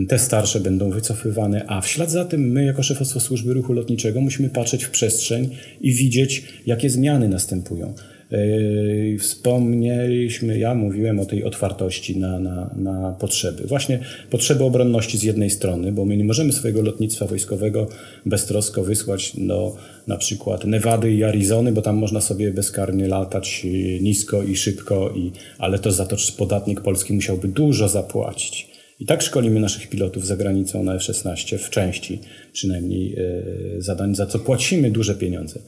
Te 0.08 0.18
starsze 0.18 0.60
będą 0.60 0.90
wycofywane, 0.90 1.64
a 1.66 1.80
w 1.80 1.88
ślad 1.88 2.10
za 2.10 2.24
tym 2.24 2.40
my, 2.52 2.64
jako 2.64 2.82
szefostwo 2.82 3.20
służby 3.20 3.54
ruchu 3.54 3.72
lotniczego, 3.72 4.20
musimy 4.20 4.50
patrzeć 4.50 4.84
w 4.84 4.90
przestrzeń 4.90 5.50
i 5.80 5.92
widzieć, 5.92 6.44
jakie 6.66 6.90
zmiany 6.90 7.28
następują. 7.28 7.94
Yy, 8.30 9.18
wspomnieliśmy, 9.18 10.58
ja 10.58 10.74
mówiłem 10.74 11.20
o 11.20 11.24
tej 11.24 11.44
otwartości 11.44 12.18
na, 12.18 12.38
na, 12.38 12.70
na 12.76 13.12
potrzeby. 13.20 13.66
Właśnie 13.66 13.98
potrzeby 14.30 14.64
obronności 14.64 15.18
z 15.18 15.22
jednej 15.22 15.50
strony, 15.50 15.92
bo 15.92 16.04
my 16.04 16.16
nie 16.16 16.24
możemy 16.24 16.52
swojego 16.52 16.82
lotnictwa 16.82 17.26
wojskowego 17.26 17.88
beztrosko 18.26 18.84
wysłać 18.84 19.32
do 19.38 19.76
na 20.06 20.16
przykład 20.16 20.64
Nevady 20.64 21.12
i 21.12 21.24
Arizony, 21.24 21.72
bo 21.72 21.82
tam 21.82 21.96
można 21.96 22.20
sobie 22.20 22.50
bezkarnie 22.50 23.08
latać 23.08 23.66
nisko 24.00 24.42
i 24.42 24.56
szybko, 24.56 25.10
i, 25.16 25.32
ale 25.58 25.78
to 25.78 25.92
za 25.92 26.06
to 26.06 26.16
podatnik 26.36 26.80
polski 26.80 27.12
musiałby 27.12 27.48
dużo 27.48 27.88
zapłacić. 27.88 28.76
I 29.00 29.06
tak 29.06 29.22
szkolimy 29.22 29.60
naszych 29.60 29.88
pilotów 29.88 30.26
za 30.26 30.36
granicą 30.36 30.84
na 30.84 30.94
F-16 30.94 31.58
w 31.58 31.70
części 31.70 32.20
przynajmniej 32.52 33.14
e, 33.18 33.42
zadań, 33.78 34.14
za 34.14 34.26
co 34.26 34.38
płacimy 34.38 34.90
duże 34.90 35.14
pieniądze 35.14 35.60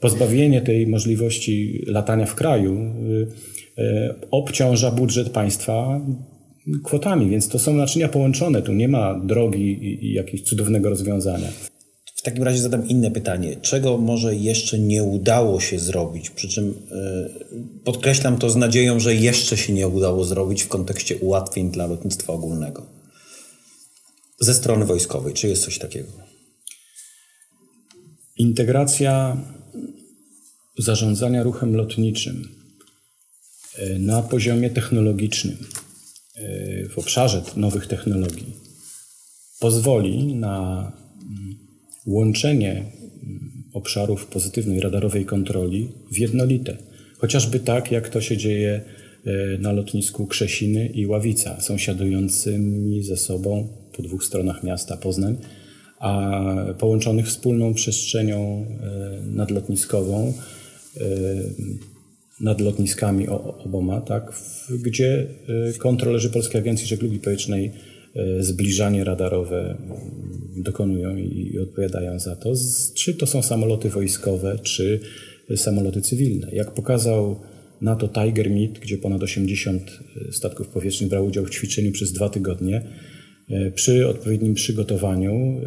pozbawienie 0.00 0.60
tej 0.60 0.86
możliwości 0.86 1.84
latania 1.86 2.26
w 2.26 2.34
kraju 2.34 2.74
y, 2.74 3.82
y, 3.82 4.14
obciąża 4.30 4.90
budżet 4.90 5.30
państwa 5.30 6.00
kwotami, 6.84 7.30
więc 7.30 7.48
to 7.48 7.58
są 7.58 7.74
naczynia 7.74 8.08
połączone. 8.08 8.62
Tu 8.62 8.72
nie 8.72 8.88
ma 8.88 9.20
drogi 9.20 10.04
i 10.04 10.12
jakiegoś 10.12 10.42
cudownego 10.42 10.90
rozwiązania. 10.90 11.48
W 12.20 12.22
takim 12.22 12.42
razie 12.42 12.58
zadam 12.58 12.88
inne 12.88 13.10
pytanie. 13.10 13.56
Czego 13.56 13.98
może 13.98 14.34
jeszcze 14.34 14.78
nie 14.78 15.04
udało 15.04 15.60
się 15.60 15.78
zrobić? 15.78 16.30
Przy 16.30 16.48
czym 16.48 16.66
yy, 16.66 17.64
podkreślam 17.84 18.38
to 18.38 18.50
z 18.50 18.56
nadzieją, 18.56 19.00
że 19.00 19.14
jeszcze 19.14 19.56
się 19.56 19.72
nie 19.72 19.88
udało 19.88 20.24
zrobić 20.24 20.62
w 20.62 20.68
kontekście 20.68 21.16
ułatwień 21.16 21.70
dla 21.70 21.86
lotnictwa 21.86 22.32
ogólnego. 22.32 22.86
Ze 24.40 24.54
strony 24.54 24.84
wojskowej, 24.84 25.34
czy 25.34 25.48
jest 25.48 25.64
coś 25.64 25.78
takiego? 25.78 26.12
Integracja 28.36 29.36
zarządzania 30.78 31.42
ruchem 31.42 31.76
lotniczym 31.76 32.48
e, 33.78 33.98
na 33.98 34.22
poziomie 34.22 34.70
technologicznym, 34.70 35.56
e, 36.36 36.88
w 36.88 36.98
obszarze 36.98 37.42
nowych 37.56 37.86
technologii, 37.86 38.56
pozwoli 39.60 40.34
na 40.34 40.92
mm, 41.22 41.56
łączenie 42.06 42.72
mm, 42.72 43.64
obszarów 43.72 44.26
pozytywnej 44.26 44.80
radarowej 44.80 45.24
kontroli 45.24 45.88
w 46.12 46.18
jednolite. 46.18 46.76
Chociażby 47.18 47.60
tak, 47.60 47.92
jak 47.92 48.08
to 48.08 48.20
się 48.20 48.36
dzieje 48.36 48.80
e, 49.24 49.58
na 49.58 49.72
lotnisku 49.72 50.26
Krzesiny 50.26 50.86
i 50.86 51.06
Ławica, 51.06 51.60
sąsiadującymi 51.60 53.02
ze 53.02 53.16
sobą 53.16 53.68
po 53.96 54.02
dwóch 54.02 54.24
stronach 54.24 54.62
miasta 54.62 54.96
Poznań, 54.96 55.36
a 55.98 56.30
połączonych 56.78 57.26
wspólną 57.26 57.74
przestrzenią 57.74 58.66
nadlotniskową, 59.22 60.32
nad 62.40 62.60
lotniskami 62.60 63.28
oboma, 63.64 64.00
tak, 64.00 64.32
gdzie 64.82 65.26
y, 65.74 65.78
kontrolerzy 65.78 66.30
Polskiej 66.30 66.60
Agencji 66.60 66.86
Żeglugi 66.86 67.18
Powietrznej 67.18 67.72
y, 68.38 68.42
zbliżanie 68.44 69.04
radarowe 69.04 69.76
dokonują 70.56 71.16
i 71.16 71.58
odpowiadają 71.58 72.18
za 72.18 72.36
to. 72.36 72.52
Czy 72.94 73.14
to 73.14 73.26
są 73.26 73.42
samoloty 73.42 73.88
wojskowe, 73.88 74.58
czy 74.62 75.00
samoloty 75.56 76.00
cywilne. 76.00 76.48
Jak 76.52 76.70
pokazał 76.70 77.40
NATO 77.80 78.08
Tiger 78.08 78.50
Meet, 78.50 78.78
gdzie 78.78 78.98
ponad 78.98 79.22
80 79.22 79.98
statków 80.32 80.68
powietrznych 80.68 81.10
brało 81.10 81.26
udział 81.26 81.44
w 81.44 81.50
ćwiczeniu 81.50 81.92
przez 81.92 82.12
dwa 82.12 82.28
tygodnie, 82.28 82.82
przy 83.74 84.08
odpowiednim 84.08 84.54
przygotowaniu 84.54 85.60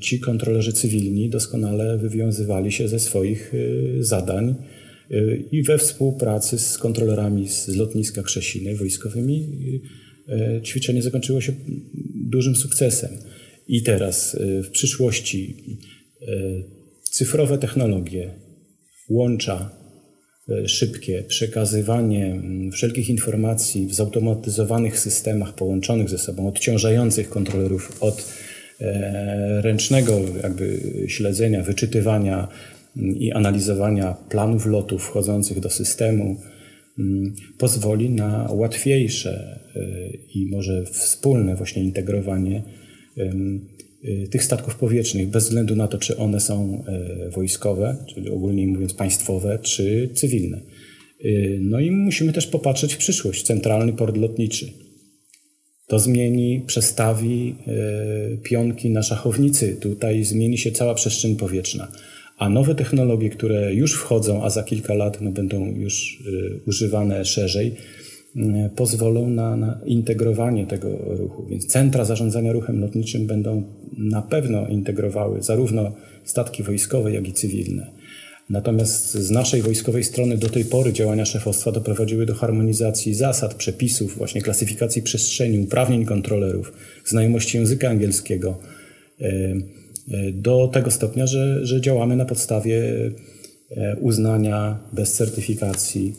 ci 0.00 0.20
kontrolerzy 0.20 0.72
cywilni 0.72 1.30
doskonale 1.30 1.98
wywiązywali 1.98 2.72
się 2.72 2.88
ze 2.88 2.98
swoich 2.98 3.52
e, 3.54 4.02
zadań 4.04 4.54
e, 5.10 5.36
i 5.36 5.62
we 5.62 5.78
współpracy 5.78 6.58
z 6.58 6.78
kontrolerami 6.78 7.48
z 7.48 7.68
lotniska 7.68 8.22
Krzesiny 8.22 8.76
wojskowymi 8.76 9.58
ćwiczenie 10.64 11.02
zakończyło 11.02 11.40
się 11.40 11.52
dużym 12.14 12.56
sukcesem. 12.56 13.10
I 13.68 13.82
teraz 13.82 14.36
w 14.64 14.70
przyszłości 14.70 15.56
cyfrowe 17.02 17.58
technologie, 17.58 18.30
łącza 19.08 19.70
szybkie 20.66 21.24
przekazywanie 21.28 22.42
wszelkich 22.72 23.08
informacji 23.08 23.86
w 23.86 23.94
zautomatyzowanych 23.94 24.98
systemach 24.98 25.54
połączonych 25.54 26.08
ze 26.08 26.18
sobą, 26.18 26.48
odciążających 26.48 27.28
kontrolerów 27.28 28.02
od 28.02 28.24
ręcznego 29.60 30.20
jakby 30.42 30.80
śledzenia, 31.08 31.62
wyczytywania 31.62 32.48
i 32.96 33.32
analizowania 33.32 34.16
planów 34.28 34.66
lotów 34.66 35.02
wchodzących 35.02 35.60
do 35.60 35.70
systemu, 35.70 36.36
Mm, 36.98 37.34
pozwoli 37.58 38.10
na 38.10 38.48
łatwiejsze 38.52 39.60
y, 39.76 40.18
i 40.34 40.46
może 40.46 40.84
wspólne 40.84 41.56
właśnie 41.56 41.82
integrowanie 41.82 42.62
y, 43.18 44.28
tych 44.28 44.44
statków 44.44 44.76
powietrznych, 44.76 45.28
bez 45.28 45.44
względu 45.44 45.76
na 45.76 45.88
to, 45.88 45.98
czy 45.98 46.16
one 46.16 46.40
są 46.40 46.84
wojskowe, 47.30 47.96
czyli 48.14 48.30
ogólnie 48.30 48.66
mówiąc 48.66 48.94
państwowe, 48.94 49.58
czy 49.62 50.10
cywilne. 50.14 50.60
No 51.60 51.80
i 51.80 51.90
musimy 51.90 52.32
też 52.32 52.46
popatrzeć 52.46 52.94
w 52.94 52.98
przyszłość. 52.98 53.42
Centralny 53.42 53.92
port 53.92 54.16
lotniczy. 54.16 54.72
To 55.86 55.98
zmieni, 55.98 56.62
przestawi 56.66 57.56
pionki 58.42 58.90
na 58.90 59.02
szachownicy. 59.02 59.76
Tutaj 59.80 60.24
zmieni 60.24 60.58
się 60.58 60.72
cała 60.72 60.94
przestrzeń 60.94 61.36
powietrzna. 61.36 61.88
A 62.38 62.48
nowe 62.48 62.74
technologie, 62.74 63.30
które 63.30 63.74
już 63.74 63.94
wchodzą, 63.94 64.44
a 64.44 64.50
za 64.50 64.62
kilka 64.62 64.94
lat 64.94 65.20
no, 65.20 65.30
będą 65.30 65.66
już 65.66 66.20
y, 66.26 66.60
używane 66.66 67.24
szerzej, 67.24 67.74
y, 68.36 68.40
pozwolą 68.76 69.30
na, 69.30 69.56
na, 69.56 69.80
integrowanie 69.86 70.66
tego 70.66 70.88
ruchu. 71.08 71.46
Więc 71.46 71.66
centra 71.66 72.04
zarządzania 72.04 72.52
ruchem 72.52 72.80
lotniczym 72.80 73.26
będą 73.26 73.62
na 73.98 74.22
pewno 74.22 74.68
integrowały 74.68 75.42
zarówno 75.42 75.92
statki 76.24 76.62
wojskowe, 76.62 77.12
jak 77.12 77.28
i 77.28 77.32
cywilne. 77.32 77.95
Natomiast 78.50 79.14
z 79.14 79.30
naszej 79.30 79.62
wojskowej 79.62 80.04
strony 80.04 80.38
do 80.38 80.48
tej 80.48 80.64
pory 80.64 80.92
działania 80.92 81.24
szefostwa 81.24 81.72
doprowadziły 81.72 82.26
do 82.26 82.34
harmonizacji 82.34 83.14
zasad, 83.14 83.54
przepisów, 83.54 84.16
właśnie 84.16 84.42
klasyfikacji 84.42 85.02
przestrzeni, 85.02 85.58
uprawnień 85.58 86.04
kontrolerów, 86.04 86.72
znajomości 87.04 87.58
języka 87.58 87.88
angielskiego. 87.88 88.58
Y, 89.20 89.76
do 90.32 90.70
tego 90.72 90.90
stopnia, 90.90 91.26
że, 91.26 91.66
że 91.66 91.80
działamy 91.80 92.16
na 92.16 92.24
podstawie 92.24 92.82
e, 93.70 93.96
uznania 93.96 94.78
bez 94.92 95.12
certyfikacji 95.12 96.14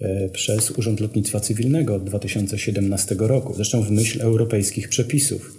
e, 0.00 0.28
przez 0.28 0.70
Urząd 0.70 1.00
Lotnictwa 1.00 1.40
Cywilnego 1.40 1.94
od 1.94 2.04
2017 2.04 3.16
roku, 3.18 3.54
zresztą 3.54 3.82
w 3.82 3.90
myśl 3.90 4.22
europejskich 4.22 4.88
przepisów 4.88 5.54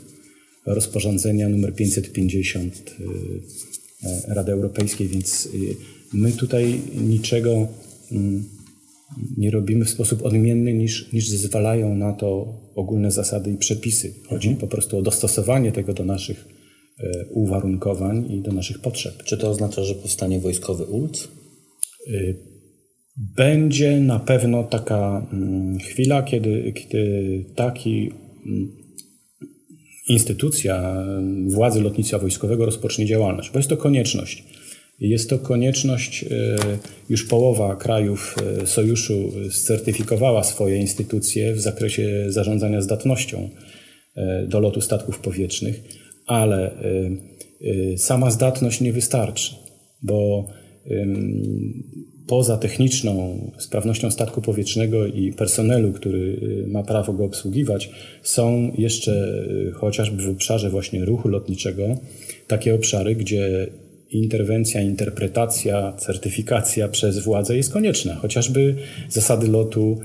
rozporządzenia 0.65 1.45
nr 1.45 1.75
550 1.75 2.95
e, 4.03 4.33
Rady 4.33 4.51
Europejskiej, 4.51 5.07
więc 5.07 5.49
my 6.13 6.31
tutaj 6.31 6.81
niczego 7.01 7.67
mm, 8.11 8.49
nie 9.37 9.51
robimy 9.51 9.85
w 9.85 9.89
sposób 9.89 10.25
odmienny 10.25 10.73
niż, 10.73 11.13
niż 11.13 11.29
zezwalają 11.29 11.95
na 11.95 12.13
to 12.13 12.53
ogólne 12.75 13.11
zasady 13.11 13.51
i 13.51 13.57
przepisy. 13.57 14.13
Chodzi 14.27 14.47
mhm. 14.47 14.61
po 14.61 14.67
prostu 14.67 14.97
o 14.97 15.01
dostosowanie 15.01 15.71
tego 15.71 15.93
do 15.93 16.05
naszych 16.05 16.59
E, 17.03 17.25
uwarunkowań 17.29 18.31
i 18.31 18.41
do 18.41 18.51
naszych 18.51 18.79
potrzeb. 18.79 19.23
Czy 19.23 19.37
to 19.37 19.49
oznacza, 19.49 19.83
że 19.83 19.95
powstanie 19.95 20.39
wojskowy 20.39 20.83
ULC? 20.83 21.27
E, 22.07 22.11
będzie 23.17 23.99
na 23.99 24.19
pewno 24.19 24.63
taka 24.63 25.27
mm, 25.33 25.79
chwila, 25.79 26.23
kiedy, 26.23 26.73
kiedy 26.75 27.45
taki 27.55 28.11
mm, 28.45 28.71
instytucja 30.07 31.05
władzy 31.47 31.81
lotnictwa 31.81 32.19
wojskowego 32.19 32.65
rozpocznie 32.65 33.05
działalność, 33.05 33.51
bo 33.51 33.59
jest 33.59 33.69
to 33.69 33.77
konieczność. 33.77 34.43
Jest 35.01 35.29
to 35.29 35.39
konieczność, 35.39 36.23
e, 36.23 36.27
już 37.09 37.25
połowa 37.25 37.75
krajów 37.75 38.35
sojuszu 38.65 39.31
certyfikowała 39.65 40.43
swoje 40.43 40.77
instytucje 40.77 41.53
w 41.53 41.61
zakresie 41.61 42.25
zarządzania 42.27 42.81
zdatnością 42.81 43.49
do 44.47 44.59
lotu 44.59 44.81
statków 44.81 45.19
powietrznych 45.19 45.83
ale 46.29 46.71
sama 47.97 48.31
zdatność 48.31 48.81
nie 48.81 48.93
wystarczy, 48.93 49.55
bo 50.01 50.47
poza 52.27 52.57
techniczną 52.57 53.51
sprawnością 53.57 54.11
statku 54.11 54.41
powietrznego 54.41 55.07
i 55.07 55.33
personelu, 55.33 55.91
który 55.93 56.37
ma 56.67 56.83
prawo 56.83 57.13
go 57.13 57.25
obsługiwać, 57.25 57.89
są 58.23 58.71
jeszcze 58.77 59.43
chociażby 59.73 60.23
w 60.23 60.29
obszarze 60.29 60.69
właśnie 60.69 61.05
ruchu 61.05 61.29
lotniczego 61.29 61.97
takie 62.47 62.75
obszary, 62.75 63.15
gdzie 63.15 63.67
interwencja, 64.11 64.81
interpretacja, 64.81 65.93
certyfikacja 65.97 66.87
przez 66.87 67.19
władzę 67.19 67.57
jest 67.57 67.73
konieczna. 67.73 68.15
Chociażby 68.15 68.75
zasady 69.09 69.47
lotu 69.47 69.99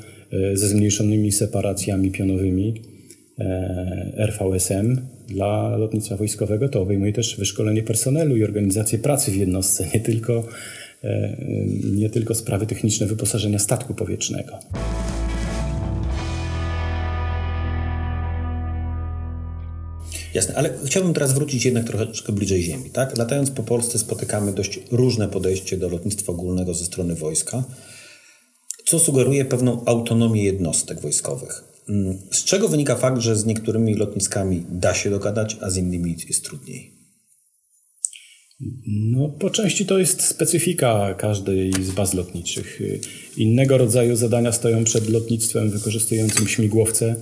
ze 0.55 0.69
zmniejszonymi 0.69 1.33
separacjami 1.33 2.11
pionowymi, 2.11 2.83
e, 3.39 4.13
RVSM, 4.27 5.01
dla 5.29 5.77
lotnictwa 5.77 6.17
wojskowego 6.17 6.69
to 6.69 6.83
obejmuje 6.83 7.13
też 7.13 7.37
wyszkolenie 7.37 7.83
personelu 7.83 8.37
i 8.37 8.45
organizację 8.45 8.99
pracy 8.99 9.31
w 9.31 9.37
jednostce, 9.37 9.87
nie 9.95 10.01
tylko, 10.01 10.49
e, 11.05 11.37
nie 11.95 12.11
tylko 12.11 12.35
sprawy 12.35 12.67
techniczne 12.67 13.07
wyposażenia 13.07 13.59
statku 13.59 13.95
powietrznego. 13.95 14.59
Jasne, 20.35 20.55
ale 20.55 20.79
chciałbym 20.87 21.15
teraz 21.15 21.33
wrócić 21.33 21.65
jednak 21.65 21.85
troszeczkę 21.85 22.33
bliżej 22.33 22.63
ziemi. 22.63 22.91
Tak? 22.91 23.19
Latając 23.19 23.51
po 23.51 23.63
Polsce 23.63 23.99
spotykamy 23.99 24.53
dość 24.53 24.81
różne 24.91 25.29
podejście 25.29 25.77
do 25.77 25.89
lotnictwa 25.89 26.33
ogólnego 26.33 26.75
ze 26.75 26.85
strony 26.85 27.15
wojska, 27.15 27.65
co 28.85 28.99
sugeruje 28.99 29.45
pewną 29.45 29.85
autonomię 29.85 30.45
jednostek 30.45 31.01
wojskowych. 31.01 31.65
Z 32.31 32.45
czego 32.45 32.69
wynika 32.69 32.97
fakt, 32.97 33.21
że 33.21 33.37
z 33.37 33.47
niektórymi 33.47 33.95
lotniskami 33.95 34.65
da 34.71 34.95
się 34.95 35.11
dogadać, 35.11 35.57
a 35.61 35.71
z 35.71 35.77
innymi 35.77 36.17
jest 36.29 36.45
trudniej? 36.45 36.95
No, 38.87 39.29
po 39.29 39.51
części 39.51 39.87
to 39.87 39.99
jest 39.99 40.23
specyfika 40.23 41.15
każdej 41.15 41.73
z 41.83 41.91
baz 41.91 42.15
lotniczych. 42.15 42.81
Innego 43.37 43.79
rodzaju 43.79 44.17
zadania 44.17 44.53
stoją 44.53 44.85
przed 44.85 45.09
lotnictwem 45.09 45.71
wykorzystującym 45.71 46.49
śmigłowce, 46.49 47.17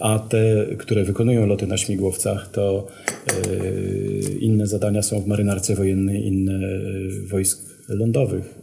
a 0.00 0.18
te, 0.18 0.66
które 0.78 1.04
wykonują 1.04 1.46
loty 1.46 1.66
na 1.66 1.76
śmigłowcach, 1.76 2.50
to 2.52 2.86
e, 3.26 4.32
inne 4.32 4.66
zadania 4.66 5.02
są 5.02 5.20
w 5.20 5.26
marynarce 5.26 5.74
wojennej, 5.74 6.26
inne 6.26 6.60
wojsk 7.30 7.72
lądowych 7.88 8.54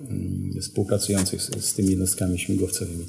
współpracujących 0.61 1.41
z, 1.41 1.73
tymi 1.73 1.89
jednostkami 1.89 2.39
śmigłowcowymi 2.39 3.05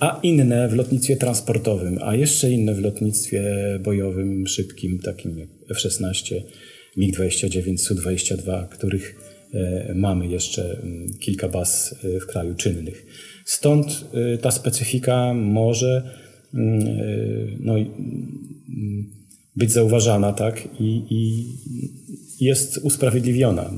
a 0.00 0.20
inne 0.22 0.68
w 0.68 0.74
lotnictwie 0.74 1.16
transportowym, 1.16 1.98
a 2.02 2.14
jeszcze 2.14 2.50
inne 2.50 2.74
w 2.74 2.80
lotnictwie 2.80 3.42
bojowym, 3.80 4.46
szybkim, 4.46 4.98
takim 4.98 5.38
jak 5.38 5.48
F-16, 5.70 6.40
MiG-29, 6.96 7.76
Su-22, 7.78 8.68
których 8.68 9.16
e, 9.54 9.94
mamy 9.94 10.26
jeszcze 10.26 10.78
mm, 10.82 11.14
kilka 11.20 11.48
baz 11.48 11.94
e, 12.04 12.20
w 12.20 12.26
kraju 12.26 12.54
czynnych. 12.54 13.06
Stąd 13.44 14.04
e, 14.34 14.38
ta 14.38 14.50
specyfika 14.50 15.34
może 15.34 15.96
mm, 15.96 16.25
no, 17.60 17.78
mm, 17.78 19.10
być 19.56 19.72
zauważana 19.72 20.32
tak, 20.32 20.68
i, 20.80 21.02
i 21.10 21.46
jest 22.40 22.78
usprawiedliwiona. 22.82 23.72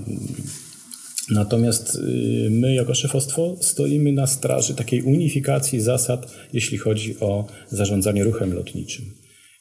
Natomiast 1.30 1.94
y, 1.96 2.50
my 2.50 2.74
jako 2.74 2.94
szefostwo 2.94 3.56
stoimy 3.60 4.12
na 4.12 4.26
straży 4.26 4.74
takiej 4.74 5.02
unifikacji 5.02 5.80
zasad, 5.80 6.34
jeśli 6.52 6.78
chodzi 6.78 7.20
o 7.20 7.46
zarządzanie 7.68 8.24
ruchem 8.24 8.52
lotniczym. 8.52 9.04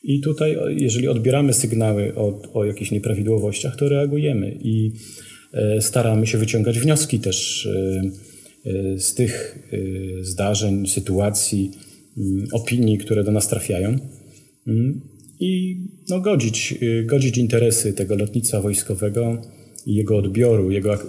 I 0.03 0.21
tutaj, 0.21 0.57
jeżeli 0.69 1.07
odbieramy 1.07 1.53
sygnały 1.53 2.15
o, 2.15 2.41
o 2.53 2.65
jakichś 2.65 2.91
nieprawidłowościach, 2.91 3.75
to 3.75 3.89
reagujemy 3.89 4.57
i 4.61 4.91
e, 5.53 5.81
staramy 5.81 6.27
się 6.27 6.37
wyciągać 6.37 6.79
wnioski 6.79 7.19
też 7.19 7.65
e, 7.65 8.01
e, 8.65 8.99
z 8.99 9.13
tych 9.13 9.59
zdarzeń, 10.21 10.87
sytuacji, 10.87 11.71
mm, 11.71 11.86
opinii, 12.51 12.97
które 12.97 13.23
do 13.23 13.31
nas 13.31 13.47
trafiają 13.47 13.97
mm, 14.67 15.01
i 15.39 15.81
no, 16.09 16.19
godzić, 16.19 16.75
godzić 17.05 17.37
interesy 17.37 17.93
tego 17.93 18.15
lotnictwa 18.15 18.61
wojskowego 18.61 19.41
i 19.85 19.95
jego 19.95 20.17
odbioru, 20.17 20.71
jego 20.71 20.93
e, 20.93 20.97
e, 20.97 20.99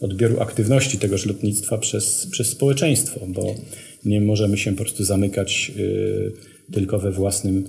odbioru 0.00 0.40
aktywności 0.40 0.98
tegoż 0.98 1.26
lotnictwa 1.26 1.78
przez, 1.78 2.26
przez 2.30 2.48
społeczeństwo, 2.48 3.20
bo 3.28 3.54
nie 4.04 4.20
możemy 4.20 4.58
się 4.58 4.70
po 4.70 4.82
prostu 4.82 5.04
zamykać 5.04 5.72
tylko 6.72 6.98
we 6.98 7.10
własnym 7.10 7.64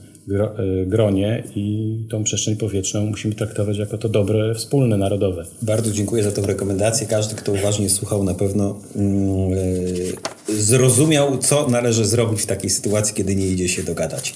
gronie 0.86 1.44
i 1.56 1.98
tą 2.10 2.24
przestrzeń 2.24 2.56
powietrzną 2.56 3.06
musimy 3.06 3.36
traktować 3.36 3.78
jako 3.78 3.98
to 3.98 4.10
dobre 4.10 4.56
wspólne, 4.56 4.98
narodowe. 4.98 5.46
Bardzo 5.62 5.92
dziękuję 5.92 6.24
za 6.24 6.32
tę 6.32 6.42
rekomendację. 6.42 7.08
Każdy, 7.08 7.36
kto 7.36 7.52
uważnie 7.52 7.90
słuchał, 7.90 8.24
na 8.24 8.34
pewno 8.34 8.82
yy, 8.96 10.14
zrozumiał, 10.50 11.38
co 11.38 11.68
należy 11.70 12.06
zrobić 12.06 12.42
w 12.42 12.46
takiej 12.46 12.70
sytuacji, 12.70 13.16
kiedy 13.16 13.36
nie 13.36 13.48
idzie 13.48 13.70
się 13.70 13.84
dogadać. 13.84 14.34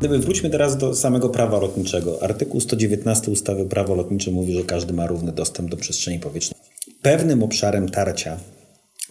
Wróćmy 0.00 0.50
teraz 0.50 0.76
do 0.76 0.94
samego 0.94 1.28
prawa 1.28 1.58
lotniczego. 1.58 2.22
Artykuł 2.22 2.60
119 2.60 3.30
ustawy 3.30 3.64
Prawo 3.64 3.94
Lotnicze 3.94 4.30
mówi, 4.30 4.52
że 4.52 4.64
każdy 4.64 4.92
ma 4.92 5.06
równy 5.06 5.32
dostęp 5.32 5.70
do 5.70 5.76
przestrzeni 5.76 6.18
powietrznej. 6.18 6.60
Pewnym 7.02 7.42
obszarem 7.42 7.88
tarcia 7.88 8.36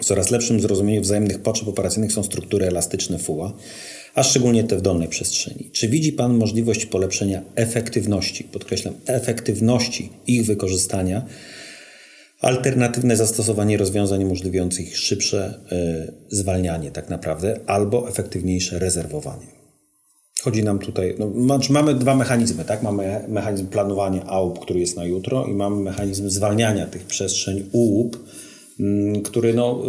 w 0.02 0.06
coraz 0.06 0.32
lepszym 0.32 0.62
zrozumieniu 0.62 1.02
wzajemnych 1.02 1.40
potrzeb 1.40 1.68
operacyjnych 1.68 2.12
są 2.12 2.24
struktury 2.24 2.68
elastyczne 2.68 3.20
FUA, 3.20 3.54
a 4.16 4.24
szczególnie 4.24 4.64
te 4.64 4.78
w 4.78 4.82
dolnej 4.82 5.08
przestrzeni. 5.08 5.70
Czy 5.74 5.88
widzi 5.88 6.14
Pan 6.14 6.38
możliwość 6.38 6.86
polepszenia 6.86 7.42
efektywności, 7.56 8.44
podkreślam, 8.44 8.94
efektywności 9.06 10.10
ich 10.28 10.46
wykorzystania, 10.46 11.26
alternatywne 12.40 13.18
zastosowanie 13.18 13.78
rozwiązań 13.78 14.24
umożliwiających 14.24 14.98
szybsze 14.98 15.60
y, 15.72 16.36
zwalnianie 16.36 16.92
tak 16.92 17.10
naprawdę 17.10 17.60
albo 17.68 18.10
efektywniejsze 18.10 18.80
rezerwowanie? 18.80 19.48
Chodzi 20.42 20.64
nam 20.64 20.80
tutaj, 20.80 21.16
no, 21.20 21.32
mamy 21.70 21.96
dwa 21.96 22.16
mechanizmy, 22.16 22.66
tak? 22.66 22.84
Mamy 22.84 23.26
mechanizm 23.28 23.68
planowania 23.68 24.26
AUP, 24.26 24.60
który 24.60 24.80
jest 24.80 24.98
na 24.98 25.06
jutro 25.06 25.46
i 25.46 25.54
mamy 25.54 25.76
mechanizm 25.76 26.30
zwalniania 26.30 26.88
tych 26.88 27.04
przestrzeń 27.04 27.70
UUP, 27.72 28.18
Mm, 28.80 29.22
który 29.22 29.54
no, 29.54 29.82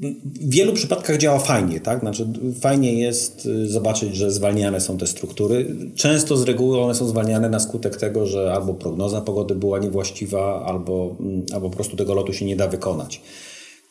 w 0.00 0.50
wielu 0.50 0.72
przypadkach 0.72 1.18
działa 1.18 1.38
fajnie, 1.38 1.80
tak? 1.80 2.00
Znaczy, 2.00 2.26
fajnie 2.60 2.94
jest 2.94 3.46
y, 3.46 3.68
zobaczyć, 3.68 4.16
że 4.16 4.32
zwalniane 4.32 4.80
są 4.80 4.98
te 4.98 5.06
struktury. 5.06 5.76
Często 5.94 6.36
z 6.36 6.42
reguły 6.42 6.80
one 6.80 6.94
są 6.94 7.08
zwalniane 7.08 7.48
na 7.48 7.60
skutek 7.60 7.96
tego, 7.96 8.26
że 8.26 8.52
albo 8.52 8.74
prognoza 8.74 9.20
pogody 9.20 9.54
była 9.54 9.78
niewłaściwa, 9.78 10.64
albo, 10.64 11.16
mm, 11.20 11.46
albo 11.52 11.70
po 11.70 11.76
prostu 11.76 11.96
tego 11.96 12.14
lotu 12.14 12.32
się 12.32 12.44
nie 12.44 12.56
da 12.56 12.68
wykonać. 12.68 13.22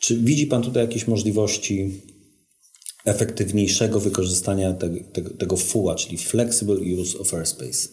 Czy 0.00 0.16
widzi 0.16 0.46
Pan 0.46 0.62
tutaj 0.62 0.82
jakieś 0.82 1.08
możliwości 1.08 2.00
efektywniejszego 3.04 4.00
wykorzystania 4.00 4.72
tego, 4.72 4.96
tego, 5.12 5.30
tego 5.30 5.56
FUA, 5.56 5.94
czyli 5.94 6.18
Flexible 6.18 6.76
Use 7.00 7.18
of 7.18 7.34
Airspace? 7.34 7.88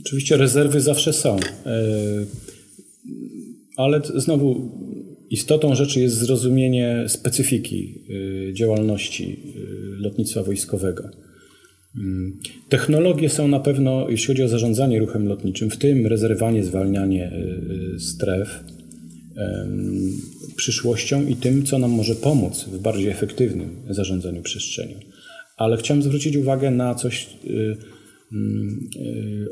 Oczywiście 0.00 0.36
rezerwy 0.36 0.80
zawsze 0.80 1.12
są. 1.12 1.36
E, 1.36 1.80
ale 3.76 4.02
znowu 4.14 4.70
istotą 5.30 5.74
rzeczy 5.74 6.00
jest 6.00 6.16
zrozumienie 6.16 7.04
specyfiki 7.08 8.04
y, 8.10 8.52
działalności 8.54 9.32
y, 9.32 10.02
lotnictwa 10.02 10.42
wojskowego. 10.42 11.10
Mm, 11.96 12.38
technologie 12.68 13.28
są 13.28 13.48
na 13.48 13.60
pewno, 13.60 14.08
jeśli 14.08 14.26
chodzi 14.26 14.42
o 14.42 14.48
zarządzanie 14.48 14.98
ruchem 14.98 15.28
lotniczym, 15.28 15.70
w 15.70 15.76
tym 15.76 16.06
rezerwowanie, 16.06 16.64
zwalnianie 16.64 17.32
y, 17.96 18.00
stref, 18.00 18.64
przyszłością 20.56 21.26
i 21.26 21.36
tym, 21.36 21.66
co 21.66 21.78
nam 21.78 21.90
może 21.90 22.14
pomóc 22.14 22.64
w 22.64 22.78
bardziej 22.78 23.08
efektywnym 23.08 23.76
zarządzaniu 23.90 24.42
przestrzenią. 24.42 24.94
Ale 25.56 25.76
chciałem 25.76 26.02
zwrócić 26.02 26.36
uwagę 26.36 26.70
na 26.70 26.94
coś, 26.94 27.26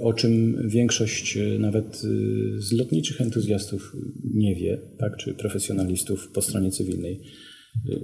o 0.00 0.12
czym 0.12 0.62
większość 0.68 1.36
y, 1.36 1.58
nawet 1.58 2.04
y, 2.04 2.60
z 2.60 2.72
lotniczych 2.72 3.20
entuzjastów 3.20 3.96
nie 4.34 4.54
wie, 4.54 4.78
tak, 4.98 5.16
czy 5.16 5.34
profesjonalistów 5.34 6.28
po 6.32 6.42
stronie 6.42 6.70
cywilnej. 6.70 7.20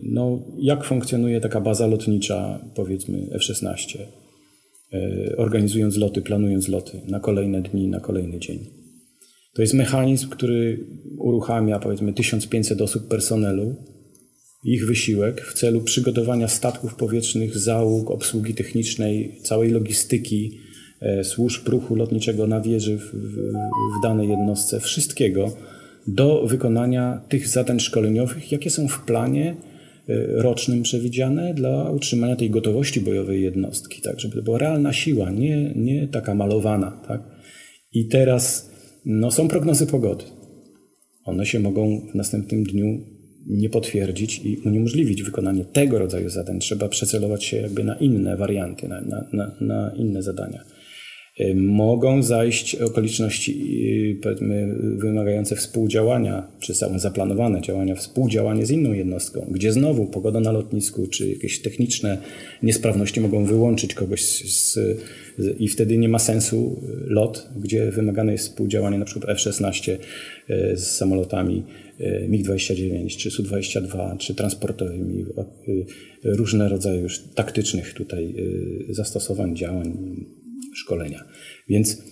No, 0.03 0.45
jak 0.59 0.85
funkcjonuje 0.85 1.41
taka 1.41 1.61
baza 1.61 1.87
lotnicza, 1.87 2.65
powiedzmy 2.75 3.29
F-16, 3.33 3.99
organizując 5.37 5.97
loty, 5.97 6.23
planując 6.23 6.69
loty 6.69 7.01
na 7.09 7.21
kolejne 7.21 7.63
dni, 7.63 7.89
na 7.89 8.01
kolejny 8.01 8.39
dzień. 8.39 8.59
To 9.55 9.63
jest 9.63 9.75
mechanizm, 9.75 10.29
który 10.29 10.87
uruchamia 11.19 11.79
powiedzmy 11.79 12.13
1500 12.13 12.81
osób 12.81 13.09
personelu, 13.09 13.77
ich 14.65 14.87
wysiłek 14.87 15.41
w 15.41 15.55
celu 15.55 15.81
przygotowania 15.81 16.49
statków 16.49 16.95
powietrznych, 16.95 17.59
załóg, 17.59 18.11
obsługi 18.11 18.55
technicznej, 18.55 19.39
całej 19.43 19.71
logistyki, 19.71 20.59
służb 21.23 21.69
ruchu 21.69 21.97
lotniczego 21.97 22.47
na 22.47 22.61
wieży 22.61 22.99
w, 22.99 23.15
w, 23.15 23.37
w 23.99 24.03
danej 24.03 24.29
jednostce, 24.29 24.81
wszystkiego 24.81 25.53
do 26.07 26.47
wykonania 26.47 27.21
tych 27.29 27.49
zadań 27.49 27.81
szkoleniowych, 27.81 28.53
jakie 28.53 28.71
są 28.71 28.89
w 28.89 29.05
planie 29.05 29.57
e, 30.09 30.15
rocznym 30.43 30.83
przewidziane 30.83 31.55
dla 31.55 31.91
utrzymania 31.91 32.37
tej 32.37 32.51
gotowości 32.51 33.01
bojowej 33.01 33.43
jednostki, 33.43 34.03
tak, 34.03 34.21
żeby 34.21 34.37
to 34.37 34.43
była 34.43 34.59
realna 34.59 34.93
siła, 34.93 35.31
nie, 35.31 35.73
nie 35.77 36.09
taka 36.09 36.35
malowana. 36.35 36.91
Tak. 37.09 37.23
I 37.93 38.07
teraz 38.07 38.71
no, 39.05 39.31
są 39.31 39.49
prognozy 39.49 39.87
pogody. 39.87 40.25
One 41.25 41.47
się 41.47 41.61
mogą 41.61 42.01
w 42.13 42.15
następnym 42.15 42.65
dniu 42.65 43.01
nie 43.47 43.71
potwierdzić 43.71 44.41
i 44.45 44.57
uniemożliwić 44.65 45.23
wykonanie 45.23 45.65
tego 45.65 45.99
rodzaju 45.99 46.29
zadań. 46.29 46.61
Trzeba 46.61 46.89
przecelować 46.89 47.45
się 47.45 47.57
jakby 47.57 47.85
na 47.85 47.97
inne 47.97 48.37
warianty, 48.37 48.89
na, 48.89 49.01
na, 49.01 49.27
na, 49.33 49.57
na 49.61 49.93
inne 49.97 50.23
zadania. 50.23 50.65
Y, 51.41 51.55
mogą 51.55 52.23
zajść 52.23 52.75
okoliczności 52.75 53.53
y, 54.11 54.97
wymagające 54.97 55.57
współdziałania, 55.57 56.49
czy 56.61 56.75
są 56.75 56.99
zaplanowane 56.99 57.61
działania, 57.61 57.95
współdziałanie 57.95 58.67
z 58.67 58.71
inną 58.71 58.93
jednostką, 58.93 59.47
gdzie 59.51 59.73
znowu 59.73 60.07
pogoda 60.07 60.41
na 60.41 60.53
lotnisku, 60.53 61.07
czy 61.07 61.29
jakieś 61.29 61.63
techniczne 61.63 62.19
niesprawności 62.63 63.21
mogą 63.21 63.45
wyłączyć 63.45 63.95
kogoś 63.95 64.25
z, 64.25 64.73
z, 64.73 65.61
i 65.61 65.69
wtedy 65.69 65.99
nie 65.99 66.09
ma 66.09 66.19
sensu 66.19 66.81
lot, 67.07 67.49
gdzie 67.57 67.91
wymagane 67.91 68.33
jest 68.33 68.49
współdziałanie 68.49 68.99
przykład 69.05 69.31
F-16 69.31 69.93
y, 69.93 70.77
z 70.77 70.87
samolotami 70.87 71.63
MiG-29, 72.29 73.17
czy 73.17 73.31
Su-22, 73.31 74.17
czy 74.19 74.35
transportowymi, 74.35 75.25
różne 76.25 76.69
rodzaje 76.69 77.01
już 77.01 77.19
taktycznych 77.35 77.95
tutaj 77.95 78.35
zastosowań, 78.91 79.57
działań, 79.57 79.97
szkolenia. 80.75 81.25
Więc 81.69 82.03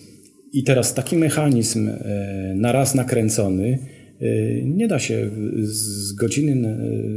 i 0.53 0.63
teraz 0.63 0.93
taki 0.93 1.17
mechanizm 1.17 1.89
e, 1.89 2.53
na 2.55 2.71
raz 2.71 2.95
nakręcony 2.95 3.79
e, 4.21 4.25
nie 4.63 4.87
da 4.87 4.99
się 4.99 5.29
z 5.61 6.13
godziny 6.13 6.55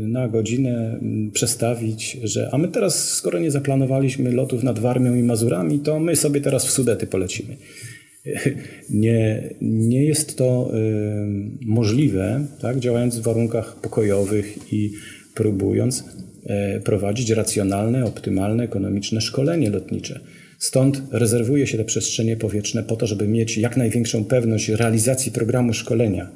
na 0.09 0.29
godzinę 0.29 1.01
przestawić, 1.33 2.19
że 2.23 2.49
a 2.53 2.59
my 2.59 2.69
teraz, 2.69 3.09
skoro 3.09 3.39
nie 3.39 3.51
zaplanowaliśmy 3.51 4.33
lotów 4.33 4.63
nad 4.63 4.79
Warmią 4.79 5.15
i 5.15 5.23
Mazurami, 5.23 5.79
to 5.79 6.01
my 6.01 6.17
sobie 6.17 6.41
teraz 6.41 6.67
w 6.67 6.71
Sudety 6.71 7.07
polecimy. 7.07 7.57
Nie, 8.91 9.55
nie 9.61 10.05
jest 10.05 10.39
to 10.39 10.71
e, 10.73 10.79
możliwe, 11.67 12.47
tak, 12.61 12.81
działając 12.81 13.19
w 13.19 13.23
warunkach 13.23 13.81
pokojowych 13.81 14.73
i 14.73 14.93
próbując 15.35 16.05
prowadzić 16.85 17.31
racjonalne, 17.31 18.05
optymalne, 18.05 18.65
ekonomiczne 18.65 19.21
szkolenie 19.21 19.71
lotnicze. 19.71 20.21
Stąd 20.65 21.03
rezerwuje 21.11 21.67
się 21.67 21.79
te 21.79 21.85
przestrzenie 21.85 22.37
powietrzne 22.37 22.83
po 22.83 22.97
to, 22.97 23.07
żeby 23.07 23.29
mieć 23.29 23.59
jak 23.59 23.77
największą 23.77 24.25
pewność 24.25 24.69
realizacji 24.69 25.33
programu 25.33 25.73
szkolenia 25.73 26.31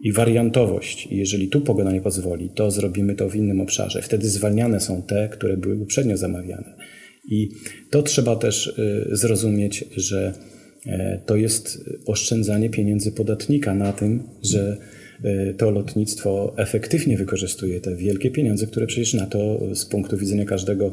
i 0.00 0.12
wariantowość. 0.12 1.06
I 1.06 1.16
jeżeli 1.16 1.48
tu 1.48 1.60
pogoda 1.60 1.92
nie 1.92 2.00
pozwoli, 2.00 2.50
to 2.54 2.70
zrobimy 2.70 3.14
to 3.14 3.28
w 3.28 3.36
innym 3.36 3.60
obszarze. 3.60 4.02
Wtedy 4.02 4.28
zwalniane 4.28 4.80
są 4.80 5.02
te, 5.02 5.28
które 5.28 5.56
były 5.56 5.76
uprzednio 5.76 6.16
zamawiane. 6.16 6.74
I 7.28 7.48
to 7.90 8.02
trzeba 8.02 8.36
też 8.36 8.66
y, 8.66 9.08
zrozumieć, 9.16 9.84
że 9.96 10.32
e, 10.86 11.20
to 11.26 11.36
jest 11.36 11.84
oszczędzanie 12.06 12.70
pieniędzy 12.70 13.12
podatnika 13.12 13.74
na 13.74 13.92
tym, 13.92 14.22
że 14.42 14.76
e, 15.24 15.54
to 15.54 15.70
lotnictwo 15.70 16.54
efektywnie 16.56 17.16
wykorzystuje 17.16 17.80
te 17.80 17.96
wielkie 17.96 18.30
pieniądze, 18.30 18.66
które 18.66 18.86
przecież 18.86 19.14
na 19.14 19.26
to 19.26 19.60
z 19.74 19.84
punktu 19.84 20.16
widzenia 20.16 20.44
każdego 20.44 20.92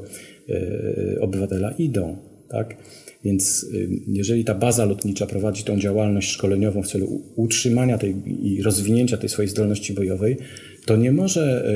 e, 0.49 1.19
obywatela 1.19 1.71
idą. 1.71 2.17
Tak? 2.49 2.75
Więc 3.23 3.63
y, 3.73 3.89
jeżeli 4.07 4.43
ta 4.43 4.55
baza 4.55 4.85
lotnicza 4.85 5.25
prowadzi 5.25 5.63
tą 5.63 5.79
działalność 5.79 6.31
szkoleniową 6.31 6.83
w 6.83 6.87
celu 6.87 7.21
utrzymania 7.35 7.97
tej 7.97 8.15
i 8.43 8.61
rozwinięcia 8.61 9.17
tej 9.17 9.29
swojej 9.29 9.49
zdolności 9.49 9.93
bojowej, 9.93 10.37
to 10.85 10.97
nie 10.97 11.11
może, 11.11 11.71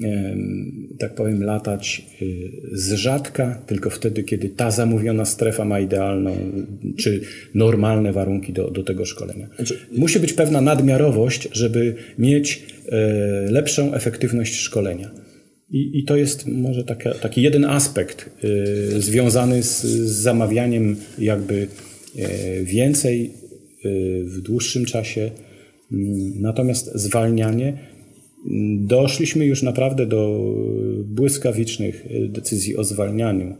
y, 0.00 0.02
tak 0.98 1.14
powiem, 1.14 1.42
latać 1.44 2.06
y, 2.22 2.50
z 2.72 2.92
rzadka, 2.92 3.62
tylko 3.66 3.90
wtedy, 3.90 4.22
kiedy 4.22 4.48
ta 4.48 4.70
zamówiona 4.70 5.24
strefa 5.24 5.64
ma 5.64 5.80
idealną 5.80 6.36
czy 6.96 7.20
normalne 7.54 8.12
warunki 8.12 8.52
do, 8.52 8.70
do 8.70 8.82
tego 8.82 9.04
szkolenia. 9.04 9.48
Znaczy- 9.56 9.78
Musi 9.96 10.20
być 10.20 10.32
pewna 10.32 10.60
nadmiarowość, 10.60 11.48
żeby 11.52 11.94
mieć 12.18 12.62
lepszą 13.48 13.94
efektywność 13.94 14.54
szkolenia. 14.54 15.10
I, 15.72 15.98
I, 15.98 16.04
to 16.04 16.16
jest 16.16 16.46
może 16.46 16.84
taka, 16.84 17.14
taki 17.14 17.42
jeden 17.42 17.64
aspekt 17.64 18.30
y, 18.44 19.02
związany 19.02 19.62
z, 19.62 19.82
z, 19.82 20.10
zamawianiem 20.10 20.96
jakby 21.18 21.54
y, 22.16 22.64
więcej 22.64 23.30
y, 23.84 24.24
w 24.24 24.40
dłuższym 24.40 24.84
czasie. 24.84 25.30
Mm, 25.92 26.40
natomiast 26.40 26.90
zwalnianie, 26.94 27.78
doszliśmy 28.76 29.46
już 29.46 29.62
naprawdę 29.62 30.06
do 30.06 30.54
błyskawicznych 31.04 32.06
decyzji 32.28 32.76
o 32.76 32.84
zwalnianiu 32.84 33.56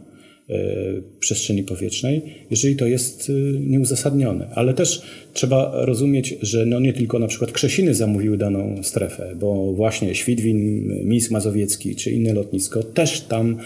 przestrzeni 1.19 1.63
powietrznej, 1.63 2.21
jeżeli 2.51 2.75
to 2.75 2.85
jest 2.85 3.31
nieuzasadnione. 3.59 4.47
Ale 4.55 4.73
też 4.73 5.01
trzeba 5.33 5.71
rozumieć, 5.85 6.35
że 6.41 6.65
no 6.65 6.79
nie 6.79 6.93
tylko 6.93 7.19
na 7.19 7.27
przykład 7.27 7.51
Krzesiny 7.51 7.95
zamówiły 7.95 8.37
daną 8.37 8.83
strefę, 8.83 9.35
bo 9.39 9.73
właśnie 9.73 10.15
Świdwin, 10.15 10.87
Mińsk 11.05 11.31
Mazowiecki 11.31 11.95
czy 11.95 12.11
inne 12.11 12.33
lotnisko 12.33 12.83
też 12.83 13.21
tam 13.21 13.57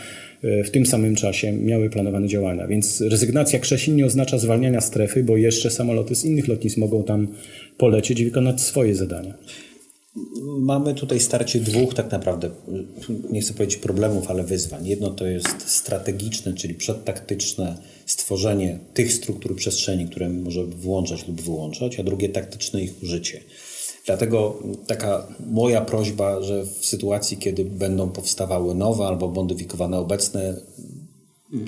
E, 0.44 0.64
w 0.64 0.72
tym 0.72 0.86
samym 0.86 1.16
czasie 1.16 1.52
miały 1.52 1.90
planowane 1.90 2.28
działania. 2.28 2.68
Więc 2.68 3.02
rezygnacja 3.02 3.60
Krzesin 3.60 3.96
nie 3.96 4.06
oznacza 4.06 4.38
zwalniania 4.38 4.82
strefy, 4.82 5.24
bo 5.24 5.38
jeszcze 5.38 5.70
samoloty 5.70 6.16
z 6.16 6.26
innych 6.26 6.48
lotnisk 6.48 6.78
mogą 6.78 7.04
tam 7.04 7.28
polecieć 7.78 8.20
i 8.20 8.26
wykonać 8.26 8.62
swoje 8.62 8.96
zadania. 8.96 9.34
Mamy 10.60 10.94
tutaj 10.94 11.20
starcie 11.20 11.60
dwóch 11.60 11.94
tak 11.94 12.12
naprawdę, 12.12 12.50
nie 13.32 13.42
chcę 13.42 13.54
powiedzieć 13.54 13.78
problemów, 13.78 14.30
ale 14.30 14.44
wyzwań. 14.44 14.88
Jedno 14.88 15.10
to 15.10 15.28
jest 15.28 15.70
strategiczne, 15.70 16.54
czyli 16.54 16.74
przedtaktyczne 16.74 17.78
stworzenie 18.06 18.80
tych 18.94 19.14
struktur 19.14 19.56
przestrzeni, 19.56 20.08
które 20.08 20.30
może 20.30 20.66
włączać 20.66 21.28
lub 21.28 21.42
wyłączać, 21.42 22.00
a 22.00 22.04
drugie 22.04 22.30
taktyczne 22.30 22.82
ich 22.82 23.04
użycie. 23.04 23.44
Dlatego 24.06 24.64
taka 24.88 25.28
moja 25.52 25.82
prośba, 25.82 26.42
że 26.42 26.66
w 26.66 26.86
sytuacji, 26.86 27.38
kiedy 27.38 27.66
będą 27.66 28.10
powstawały 28.10 28.76
nowe 28.76 29.06
albo 29.06 29.28
modyfikowane 29.28 29.98
obecne 29.98 30.56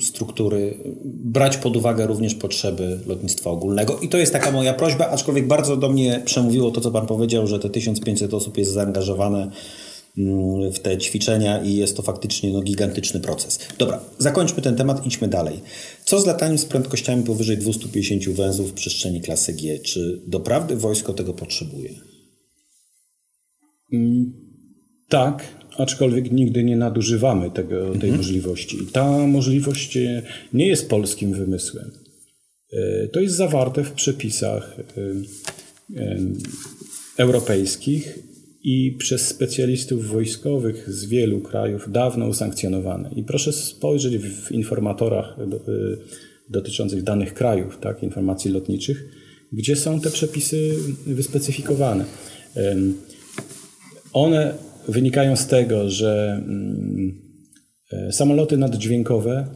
struktury, 0.02 0.78
brać 1.06 1.58
pod 1.58 1.78
uwagę 1.78 2.08
również 2.08 2.36
potrzeby 2.36 3.00
lotnictwa 3.06 3.50
ogólnego. 3.50 4.00
I 4.00 4.10
to 4.10 4.18
jest 4.18 4.34
taka 4.34 4.52
moja 4.52 4.74
prośba, 4.74 5.10
aczkolwiek 5.10 5.48
bardzo 5.48 5.78
do 5.78 5.90
mnie 5.90 6.22
przemówiło 6.26 6.72
to, 6.72 6.82
co 6.82 6.92
Pan 6.92 7.08
powiedział, 7.08 7.48
że 7.48 7.60
te 7.60 7.70
1500 7.70 8.34
osób 8.34 8.58
jest 8.58 8.72
zaangażowane 8.72 9.52
mm, 10.18 10.72
w 10.72 10.80
te 10.80 10.98
ćwiczenia 10.98 11.64
i 11.64 11.76
jest 11.76 11.98
to 11.98 12.04
faktycznie 12.04 12.54
no, 12.54 12.62
gigantyczny 12.62 13.20
proces. 13.20 13.60
Dobra, 13.78 14.00
zakończmy 14.18 14.62
ten 14.62 14.76
temat, 14.76 15.06
idźmy 15.06 15.28
dalej. 15.28 15.62
Co 16.06 16.20
z 16.20 16.26
lataniem 16.26 16.58
z 16.58 16.66
prędkościami 16.66 17.24
powyżej 17.24 17.58
250 17.58 18.30
węzłów 18.30 18.72
w 18.72 18.74
przestrzeni 18.74 19.22
klasy 19.22 19.54
G? 19.54 19.80
Czy 19.80 20.22
doprawdy 20.28 20.76
wojsko 20.76 21.14
tego 21.14 21.34
potrzebuje? 21.34 21.90
Mm, 23.94 24.49
tak, 25.10 25.44
aczkolwiek 25.78 26.32
nigdy 26.32 26.64
nie 26.64 26.78
nadużywamy 26.78 27.52
tego, 27.52 27.80
tej 27.86 27.94
mhm. 27.94 28.18
możliwości. 28.18 28.84
I 28.84 28.88
ta 28.88 29.28
możliwość 29.28 29.98
e, 29.98 30.22
nie 30.54 30.68
jest 30.68 30.90
polskim 30.90 31.34
wymysłem. 31.34 31.92
E, 32.74 33.08
to 33.08 33.20
jest 33.20 33.36
zawarte 33.36 33.84
w 33.84 33.92
przepisach 33.92 34.78
e, 35.96 36.18
europejskich 37.18 38.20
i 38.64 38.96
przez 39.00 39.28
specjalistów 39.28 40.08
wojskowych 40.08 40.94
z 40.94 41.06
wielu 41.06 41.40
krajów 41.40 41.92
dawno 41.92 42.28
usankcjonowane. 42.28 43.10
I 43.16 43.24
proszę 43.24 43.54
spojrzeć 43.54 44.18
w 44.18 44.52
informatorach 44.52 45.38
dotyczących 46.50 47.04
danych 47.04 47.34
krajów, 47.34 47.78
tak, 47.82 48.04
informacji 48.04 48.52
lotniczych, 48.52 49.06
gdzie 49.54 49.76
są 49.76 50.02
te 50.02 50.12
przepisy 50.12 50.76
wyspecyfikowane. 51.06 52.06
One 54.14 54.54
wynikają 54.90 55.36
z 55.36 55.48
tego, 55.48 55.90
że 55.90 56.42
mm, 56.46 57.22
e, 57.92 58.12
samoloty 58.12 58.58
naddźwiękowe 58.58 59.48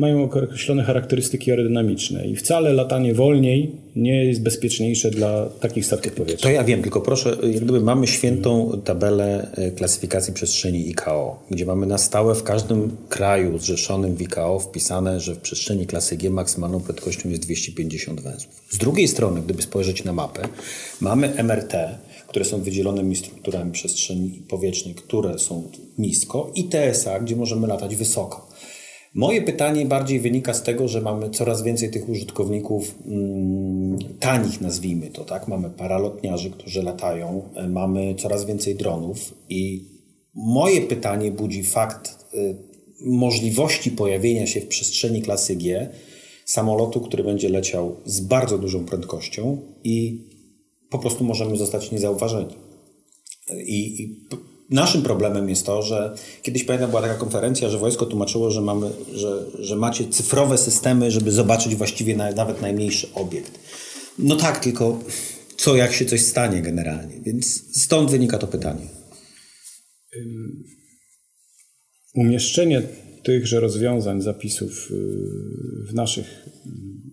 mają 0.00 0.24
określone 0.24 0.82
charakterystyki 0.82 1.50
aerodynamiczne 1.50 2.26
i 2.26 2.36
wcale 2.36 2.72
latanie 2.72 3.14
wolniej 3.14 3.72
nie 3.96 4.24
jest 4.24 4.42
bezpieczniejsze 4.42 5.10
dla 5.10 5.46
takich 5.46 5.86
statków 5.86 6.12
powietrznych. 6.12 6.42
To 6.42 6.50
ja 6.50 6.64
wiem, 6.64 6.82
tylko 6.82 7.00
proszę, 7.00 7.36
jak 7.42 7.64
gdyby 7.64 7.80
mamy 7.80 8.06
świętą 8.06 8.80
tabelę 8.84 9.50
e, 9.54 9.70
klasyfikacji 9.70 10.32
przestrzeni 10.32 10.88
ICAO, 10.88 11.42
gdzie 11.50 11.66
mamy 11.66 11.86
na 11.86 11.98
stałe 11.98 12.34
w 12.34 12.42
każdym 12.42 12.96
kraju 13.08 13.58
zrzeszonym 13.58 14.16
w 14.16 14.22
ICAO 14.22 14.58
wpisane, 14.58 15.20
że 15.20 15.34
w 15.34 15.38
przestrzeni 15.38 15.86
klasy 15.86 16.16
G 16.16 16.30
maksymalną 16.30 16.80
prędkością 16.80 17.28
jest 17.28 17.42
250 17.42 18.20
węzłów. 18.20 18.62
Z 18.70 18.78
drugiej 18.78 19.08
strony, 19.08 19.40
gdyby 19.40 19.62
spojrzeć 19.62 20.04
na 20.04 20.12
mapę, 20.12 20.42
mamy 21.00 21.32
MRT, 21.36 21.74
które 22.30 22.44
są 22.44 22.62
wydzielonymi 22.62 23.16
strukturami 23.16 23.72
przestrzeni 23.72 24.30
powietrznej, 24.48 24.94
które 24.94 25.38
są 25.38 25.70
nisko, 25.98 26.52
i 26.54 26.68
TSA, 26.68 27.20
gdzie 27.20 27.36
możemy 27.36 27.66
latać 27.66 27.96
wysoko. 27.96 28.48
Moje 29.14 29.42
pytanie 29.42 29.86
bardziej 29.86 30.20
wynika 30.20 30.54
z 30.54 30.62
tego, 30.62 30.88
że 30.88 31.00
mamy 31.00 31.30
coraz 31.30 31.62
więcej 31.62 31.90
tych 31.90 32.08
użytkowników 32.08 32.94
mm, 33.06 33.98
tanich, 34.20 34.60
nazwijmy 34.60 35.06
to, 35.06 35.24
tak? 35.24 35.48
Mamy 35.48 35.70
paralotniarzy, 35.70 36.50
którzy 36.50 36.82
latają, 36.82 37.42
e, 37.54 37.68
mamy 37.68 38.14
coraz 38.14 38.44
więcej 38.44 38.74
dronów 38.74 39.34
i 39.48 39.84
moje 40.34 40.80
pytanie 40.80 41.30
budzi 41.30 41.64
fakt 41.64 42.34
y, 42.34 42.56
możliwości 43.00 43.90
pojawienia 43.90 44.46
się 44.46 44.60
w 44.60 44.66
przestrzeni 44.66 45.22
klasy 45.22 45.56
G 45.56 45.88
samolotu, 46.44 47.00
który 47.00 47.24
będzie 47.24 47.48
leciał 47.48 47.96
z 48.04 48.20
bardzo 48.20 48.58
dużą 48.58 48.84
prędkością 48.84 49.58
i 49.84 50.24
po 50.90 50.98
prostu 50.98 51.24
możemy 51.24 51.56
zostać 51.56 51.90
niezauważeni. 51.90 52.54
I, 53.66 54.02
I, 54.02 54.20
naszym 54.70 55.02
problemem 55.02 55.48
jest 55.48 55.66
to, 55.66 55.82
że 55.82 56.14
kiedyś 56.42 56.64
pamiętam 56.64 56.90
była 56.90 57.02
taka 57.02 57.14
konferencja, 57.14 57.68
że 57.68 57.78
wojsko 57.78 58.06
tłumaczyło, 58.06 58.50
że, 58.50 58.60
mamy, 58.60 58.90
że, 59.14 59.46
że 59.58 59.76
macie 59.76 60.08
cyfrowe 60.08 60.58
systemy, 60.58 61.10
żeby 61.10 61.32
zobaczyć 61.32 61.74
właściwie 61.74 62.16
na, 62.16 62.30
nawet 62.30 62.62
najmniejszy 62.62 63.08
obiekt. 63.14 63.58
No 64.18 64.36
tak, 64.36 64.58
tylko 64.58 64.98
co 65.56 65.76
jak 65.76 65.92
się 65.92 66.06
coś 66.06 66.22
stanie 66.22 66.62
generalnie. 66.62 67.20
Więc 67.20 67.76
stąd 67.82 68.10
wynika 68.10 68.38
to 68.38 68.46
pytanie. 68.46 68.86
Umieszczenie 72.14 72.82
tychże 73.22 73.60
rozwiązań, 73.60 74.22
zapisów 74.22 74.90
y, 74.90 74.94
w 75.90 75.94
naszych 75.94 76.46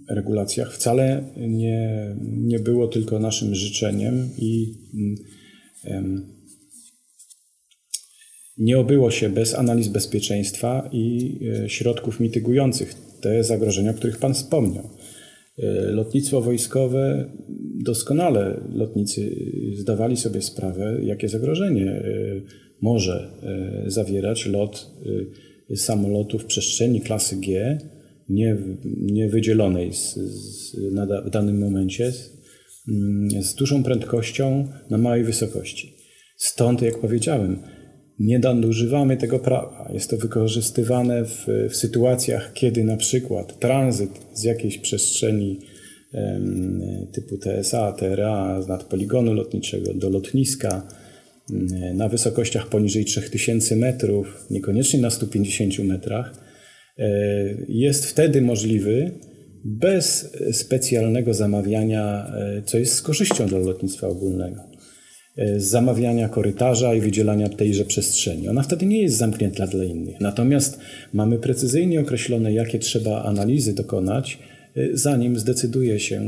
regulacjach 0.09 0.73
wcale 0.73 1.23
nie, 1.37 2.15
nie 2.21 2.59
było 2.59 2.87
tylko 2.87 3.19
naszym 3.19 3.55
życzeniem 3.55 4.29
i 4.37 4.73
nie 8.57 8.79
obyło 8.79 9.11
się 9.11 9.29
bez 9.29 9.55
analiz 9.55 9.87
bezpieczeństwa 9.87 10.89
i 10.91 11.39
e, 11.63 11.69
środków 11.69 12.19
mitygujących 12.19 12.93
te 13.21 13.43
zagrożenia, 13.43 13.91
o 13.91 13.93
których 13.93 14.17
Pan 14.17 14.33
wspomniał. 14.33 14.89
E, 15.59 15.71
lotnictwo 15.91 16.41
wojskowe, 16.41 17.29
doskonale 17.83 18.61
lotnicy 18.73 19.35
zdawali 19.77 20.17
sobie 20.17 20.41
sprawę, 20.41 20.97
jakie 21.03 21.29
zagrożenie 21.29 21.91
e, 21.91 22.03
może 22.81 23.29
zawierać 23.87 24.45
lot 24.45 24.91
samolotu 25.75 26.39
w 26.39 26.45
przestrzeni 26.45 27.01
klasy 27.01 27.35
G, 27.35 27.77
nie, 28.29 28.57
nie 29.01 29.29
wydzielonej 29.29 29.93
z, 29.93 30.13
z, 30.15 30.77
na, 30.93 31.21
w 31.21 31.29
danym 31.29 31.59
momencie, 31.59 32.11
z, 32.11 32.29
mm, 32.87 33.43
z 33.43 33.55
dużą 33.55 33.83
prędkością 33.83 34.67
na 34.89 34.97
małej 34.97 35.23
wysokości. 35.23 35.93
Stąd, 36.37 36.81
jak 36.81 36.99
powiedziałem, 36.99 37.59
nie 38.19 38.39
nadużywamy 38.39 39.17
tego 39.17 39.39
prawa. 39.39 39.89
Jest 39.93 40.09
to 40.09 40.17
wykorzystywane 40.17 41.25
w, 41.25 41.47
w 41.69 41.75
sytuacjach, 41.75 42.53
kiedy 42.53 42.83
na 42.83 42.97
przykład 42.97 43.59
tranzyt 43.59 44.09
z 44.33 44.43
jakiejś 44.43 44.77
przestrzeni 44.77 45.59
em, 46.13 46.81
typu 47.13 47.37
TSA, 47.37 47.91
TRA, 47.91 48.61
z 48.61 48.67
nadpoligonu 48.67 49.33
lotniczego 49.33 49.93
do 49.93 50.09
lotniska 50.09 50.87
na 51.93 52.09
wysokościach 52.09 52.69
poniżej 52.69 53.05
3000 53.05 53.75
metrów, 53.75 54.45
niekoniecznie 54.49 54.99
na 54.99 55.09
150 55.09 55.79
metrach, 55.79 56.46
jest 57.67 58.05
wtedy 58.05 58.41
możliwy 58.41 59.11
bez 59.67 60.37
specjalnego 60.51 61.33
zamawiania, 61.33 62.33
e, 62.35 62.61
co 62.65 62.77
jest 62.77 62.93
z 62.93 63.01
korzyścią 63.01 63.47
dla 63.47 63.59
lotnictwa 63.59 64.07
ogólnego. 64.07 64.61
E, 65.37 65.59
zamawiania 65.59 66.29
korytarza 66.29 66.93
i 66.93 67.01
wydzielania 67.01 67.49
tejże 67.49 67.85
przestrzeni. 67.85 68.49
Ona 68.49 68.63
wtedy 68.63 68.85
nie 68.85 69.01
jest 69.01 69.17
zamknięta 69.17 69.67
dla 69.67 69.83
innych. 69.83 70.21
Natomiast 70.21 70.79
mamy 71.13 71.37
precyzyjnie 71.37 72.01
określone, 72.01 72.53
jakie 72.53 72.79
trzeba 72.79 73.23
analizy 73.23 73.75
dokonać, 73.75 74.39
e, 74.75 74.87
zanim 74.93 75.39
zdecyduje 75.39 75.99
się 75.99 76.15
e, 76.15 76.23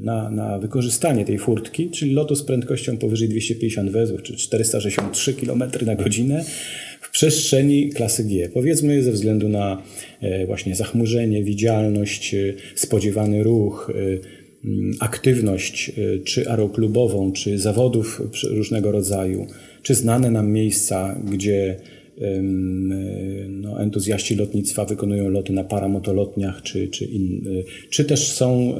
na, 0.00 0.30
na 0.30 0.58
wykorzystanie 0.58 1.24
tej 1.24 1.38
furtki, 1.38 1.90
czyli 1.90 2.12
lotu 2.12 2.34
z 2.36 2.42
prędkością 2.42 2.96
powyżej 2.96 3.28
250 3.28 3.90
wezów, 3.90 4.22
czy 4.22 4.36
463 4.36 5.34
km 5.34 5.62
na 5.86 5.94
godzinę 5.94 6.44
w 7.00 7.10
przestrzeni 7.10 7.90
klasy 7.90 8.24
G. 8.24 8.48
Powiedzmy 8.48 9.02
ze 9.02 9.12
względu 9.12 9.48
na 9.48 9.82
właśnie 10.46 10.74
zachmurzenie, 10.74 11.44
widzialność, 11.44 12.34
spodziewany 12.74 13.42
ruch, 13.42 13.92
Mm, 14.64 14.96
aktywność, 15.00 15.92
czy 16.24 16.50
aeroklubową, 16.50 17.32
czy 17.32 17.58
zawodów 17.58 18.22
różnego 18.50 18.92
rodzaju, 18.92 19.46
czy 19.82 19.94
znane 19.94 20.30
nam 20.30 20.50
miejsca, 20.50 21.20
gdzie 21.24 21.76
no, 23.48 23.80
entuzjaści 23.82 24.36
lotnictwa 24.36 24.84
wykonują 24.84 25.28
loty 25.28 25.52
na 25.52 25.64
paramotolotniach, 25.64 26.62
czy, 26.62 26.88
czy, 26.88 27.04
in, 27.04 27.44
czy 27.90 28.04
też 28.04 28.32
są 28.32 28.74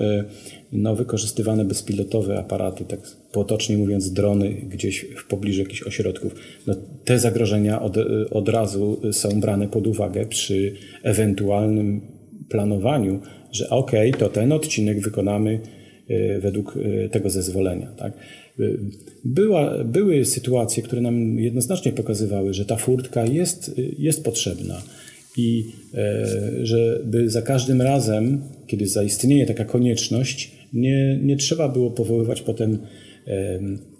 no, 0.72 0.96
wykorzystywane 0.96 1.64
bezpilotowe 1.64 2.38
aparaty, 2.38 2.84
tak 2.84 3.00
potocznie 3.32 3.78
mówiąc 3.78 4.12
drony 4.12 4.50
gdzieś 4.50 5.06
w 5.16 5.26
pobliżu 5.26 5.60
jakichś 5.60 5.82
ośrodków. 5.82 6.34
No, 6.66 6.74
te 7.04 7.18
zagrożenia 7.18 7.82
od, 7.82 7.96
od 8.30 8.48
razu 8.48 9.00
są 9.12 9.40
brane 9.40 9.68
pod 9.68 9.86
uwagę 9.86 10.26
przy 10.26 10.74
ewentualnym 11.02 12.00
planowaniu, 12.48 13.20
że 13.52 13.70
okay, 13.70 14.10
to 14.10 14.28
ten 14.28 14.52
odcinek 14.52 15.00
wykonamy 15.00 15.60
według 16.40 16.78
tego 17.10 17.30
zezwolenia. 17.30 17.86
Tak? 17.86 18.12
E, 18.60 18.62
była, 19.24 19.84
były 19.84 20.24
sytuacje, 20.24 20.82
które 20.82 21.02
nam 21.02 21.38
jednoznacznie 21.38 21.92
pokazywały, 21.92 22.54
że 22.54 22.64
ta 22.64 22.76
furtka 22.76 23.24
jest, 23.26 23.80
jest 23.98 24.24
potrzebna 24.24 24.82
i 25.36 25.64
żeby 26.62 27.30
za 27.30 27.42
każdym 27.42 27.82
razem, 27.82 28.42
kiedy 28.66 28.86
zaistnieje 28.86 29.46
taka 29.46 29.64
konieczność, 29.64 30.52
nie, 30.72 31.18
nie 31.22 31.36
trzeba 31.36 31.68
było 31.68 31.90
powoływać 31.90 32.42
potem 32.42 32.78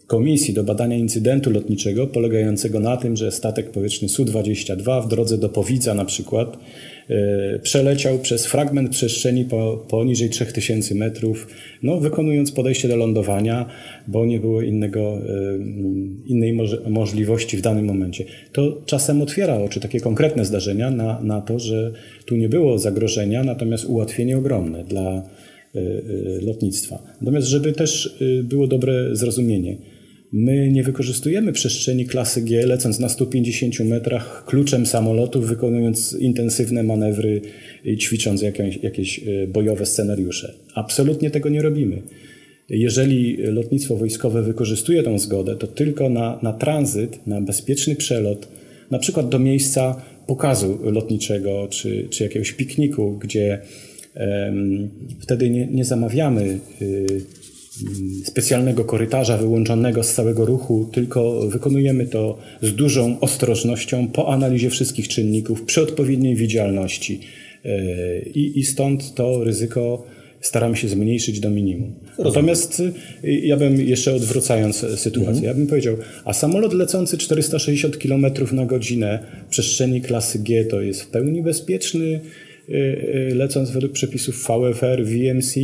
komisji 0.09 0.55
do 0.55 0.65
badania 0.65 0.97
incydentu 0.97 1.51
lotniczego 1.51 2.07
polegającego 2.07 2.81
na 2.81 2.97
tym, 2.97 3.17
że 3.17 3.33
statek 3.33 3.71
powietrzny 3.71 4.09
Su-22 4.09 5.05
w 5.05 5.09
drodze 5.09 5.39
do 5.39 5.49
Powidza 5.49 5.95
na 5.95 6.05
przykład 6.05 6.59
e, 7.09 7.59
przeleciał 7.59 8.19
przez 8.19 8.47
fragment 8.47 8.91
przestrzeni 8.91 9.45
po, 9.45 9.85
poniżej 9.89 10.31
3000 10.31 10.95
metrów, 10.95 11.49
no, 11.83 12.01
wykonując 12.01 12.53
podejście 12.53 12.89
do 12.89 12.97
lądowania, 12.97 13.67
bo 14.07 14.27
nie 14.27 14.41
było 14.41 14.63
innego, 14.63 15.01
e, 15.01 15.21
innej 16.27 16.59
możliwości 16.89 17.57
w 17.57 17.61
danym 17.61 17.85
momencie. 17.85 18.25
To 18.53 18.83
czasem 18.87 19.23
otwiera 19.23 19.59
oczy 19.59 19.81
takie 19.81 20.01
konkretne 20.01 20.45
zdarzenia 20.45 20.91
na, 20.91 21.21
na 21.23 21.41
to, 21.41 21.59
że 21.59 21.93
tu 22.27 22.37
nie 22.37 22.49
było 22.49 22.79
zagrożenia, 22.79 23.45
natomiast 23.45 23.85
ułatwienie 23.85 24.39
ogromne 24.39 24.85
dla 24.85 25.13
e, 25.13 25.23
lotnictwa. 26.43 27.03
Natomiast, 27.21 27.47
żeby 27.47 27.73
też 27.73 28.19
było 28.43 28.67
dobre 28.67 29.17
zrozumienie, 29.17 29.77
My 30.33 30.71
nie 30.71 30.83
wykorzystujemy 30.83 31.53
przestrzeni 31.53 32.07
klasy 32.07 32.43
G, 32.43 32.67
lecąc 32.67 32.99
na 32.99 33.09
150 33.09 33.81
metrach 33.81 34.45
kluczem 34.47 34.87
samolotu, 34.87 35.41
wykonując 35.41 36.13
intensywne 36.13 36.83
manewry 36.83 37.41
i 37.85 37.97
ćwicząc 37.97 38.43
jakieś, 38.43 38.77
jakieś 38.83 39.19
e, 39.19 39.47
bojowe 39.47 39.87
scenariusze. 39.87 40.55
Absolutnie 40.75 41.31
tego 41.31 41.49
nie 41.49 41.63
robimy. 41.63 42.03
Jeżeli 42.69 43.37
lotnictwo 43.37 43.97
wojskowe 43.97 44.43
wykorzystuje 44.43 45.03
tą 45.03 45.19
zgodę, 45.19 45.57
to 45.57 45.67
tylko 45.67 46.09
na, 46.09 46.39
na 46.43 46.53
tranzyt, 46.53 47.27
na 47.27 47.41
bezpieczny 47.41 47.97
przelot, 47.97 48.49
na 48.91 48.99
przykład 48.99 49.29
do 49.29 49.39
miejsca 49.39 50.03
pokazu 50.27 50.79
lotniczego 50.83 51.69
czy, 51.71 52.09
czy 52.11 52.25
jakiegoś 52.25 52.53
pikniku, 52.53 53.19
gdzie 53.19 53.61
um, 54.17 54.89
wtedy 55.21 55.51
nie, 55.51 55.67
nie 55.67 55.85
zamawiamy. 55.85 56.59
Y, 56.83 57.21
specjalnego 58.25 58.85
korytarza 58.85 59.37
wyłączonego 59.37 60.03
z 60.03 60.15
całego 60.15 60.47
ruchu, 60.47 60.91
tylko 60.93 61.41
wykonujemy 61.49 62.07
to 62.07 62.39
z 62.63 62.75
dużą 62.75 63.21
ostrożnością 63.21 64.09
po 64.09 64.33
analizie 64.33 64.71
wszystkich 64.71 65.09
czynników, 65.09 65.63
przy 65.63 65.83
odpowiedniej 65.83 66.37
widzialności. 66.37 67.21
E, 67.65 68.23
I, 68.23 68.59
i 68.59 68.65
stąd 68.65 69.15
to 69.15 69.45
ryzyko 69.45 70.07
staramy 70.41 70.77
się 70.77 70.89
zmniejszyć 70.89 71.41
do 71.41 71.51
minimum. 71.51 71.95
Rozumiem. 72.19 72.25
Natomiast 72.25 72.81
y, 72.81 72.93
ja 73.31 73.57
bym 73.57 73.81
jeszcze 73.81 74.15
odwracając 74.15 74.77
sytuację, 74.77 75.31
mhm. 75.31 75.45
ja 75.45 75.55
bym 75.55 75.67
powiedział, 75.67 75.97
a 76.25 76.33
samolot 76.33 76.75
lecący 76.75 77.19
460 77.19 77.97
km 77.97 78.27
na 78.53 78.67
godzinę 78.67 79.19
w 79.47 79.51
przestrzeni 79.51 80.01
klasy 80.01 80.39
G 80.39 80.65
to 80.65 80.81
jest 80.81 81.03
w 81.03 81.07
pełni 81.07 81.43
bezpieczny, 81.43 82.21
y, 82.69 82.73
y, 82.73 83.35
lecąc 83.35 83.71
według 83.71 83.93
przepisów 83.93 84.47
VFR, 84.47 85.05
VMC, 85.05 85.55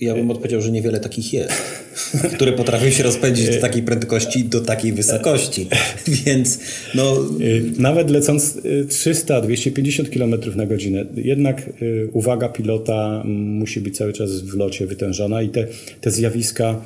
ja 0.00 0.14
bym 0.14 0.30
odpowiedział, 0.30 0.60
że 0.60 0.70
niewiele 0.70 1.00
takich 1.00 1.32
jest, 1.32 1.52
które 2.34 2.52
potrafią 2.52 2.90
się 2.90 3.02
rozpędzić 3.02 3.50
do 3.50 3.60
takiej 3.60 3.82
prędkości, 3.82 4.44
do 4.44 4.60
takiej 4.60 4.92
wysokości. 4.92 5.66
Więc 6.24 6.58
no... 6.94 7.16
Y, 7.40 7.64
nawet 7.78 8.10
lecąc 8.10 8.58
300-250 8.88 10.06
y, 10.06 10.10
km 10.10 10.56
na 10.56 10.66
godzinę, 10.66 11.06
jednak 11.14 11.70
uwaga 12.12 12.48
pilota 12.48 13.22
musi 13.24 13.80
być 13.80 13.96
cały 13.96 14.12
czas 14.12 14.40
w 14.40 14.54
locie 14.54 14.86
wytężona 14.86 15.42
i 15.42 15.48
te, 15.48 15.66
te 16.00 16.10
zjawiska 16.10 16.80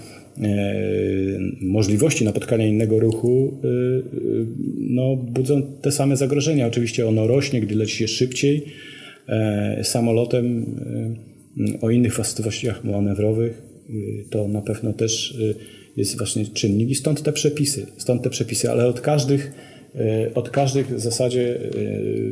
możliwości 1.61 2.25
napotkania 2.25 2.67
innego 2.67 3.01
ruchu 3.01 3.59
no, 4.79 5.17
budzą 5.17 5.63
te 5.83 5.93
same 5.93 6.17
zagrożenia. 6.17 6.67
Oczywiście 6.67 7.09
ono 7.09 7.27
rośnie, 7.27 7.61
gdy 7.61 7.75
leci 7.75 7.97
się 7.97 8.09
szybciej 8.09 8.65
samolotem 9.83 10.67
o 11.81 11.91
innych 11.91 12.15
właściwościach 12.15 12.85
manewrowych, 12.85 13.63
y, 13.91 14.25
to 14.31 14.49
na 14.49 14.63
pewno 14.63 14.93
też 14.93 15.31
y, 15.31 15.55
jest 15.97 16.19
właśnie 16.19 16.47
czynnik 16.47 16.91
i 16.91 16.95
stąd 16.95 17.23
te 17.23 17.33
przepisy, 17.33 17.87
stąd 17.99 18.23
te 18.23 18.31
przepisy, 18.31 18.71
ale 18.71 18.87
od 18.87 19.01
każdych, 19.01 19.53
y, 19.95 20.35
od 20.35 20.51
każdych 20.51 20.97
w 20.97 21.01
zasadzie 21.01 21.61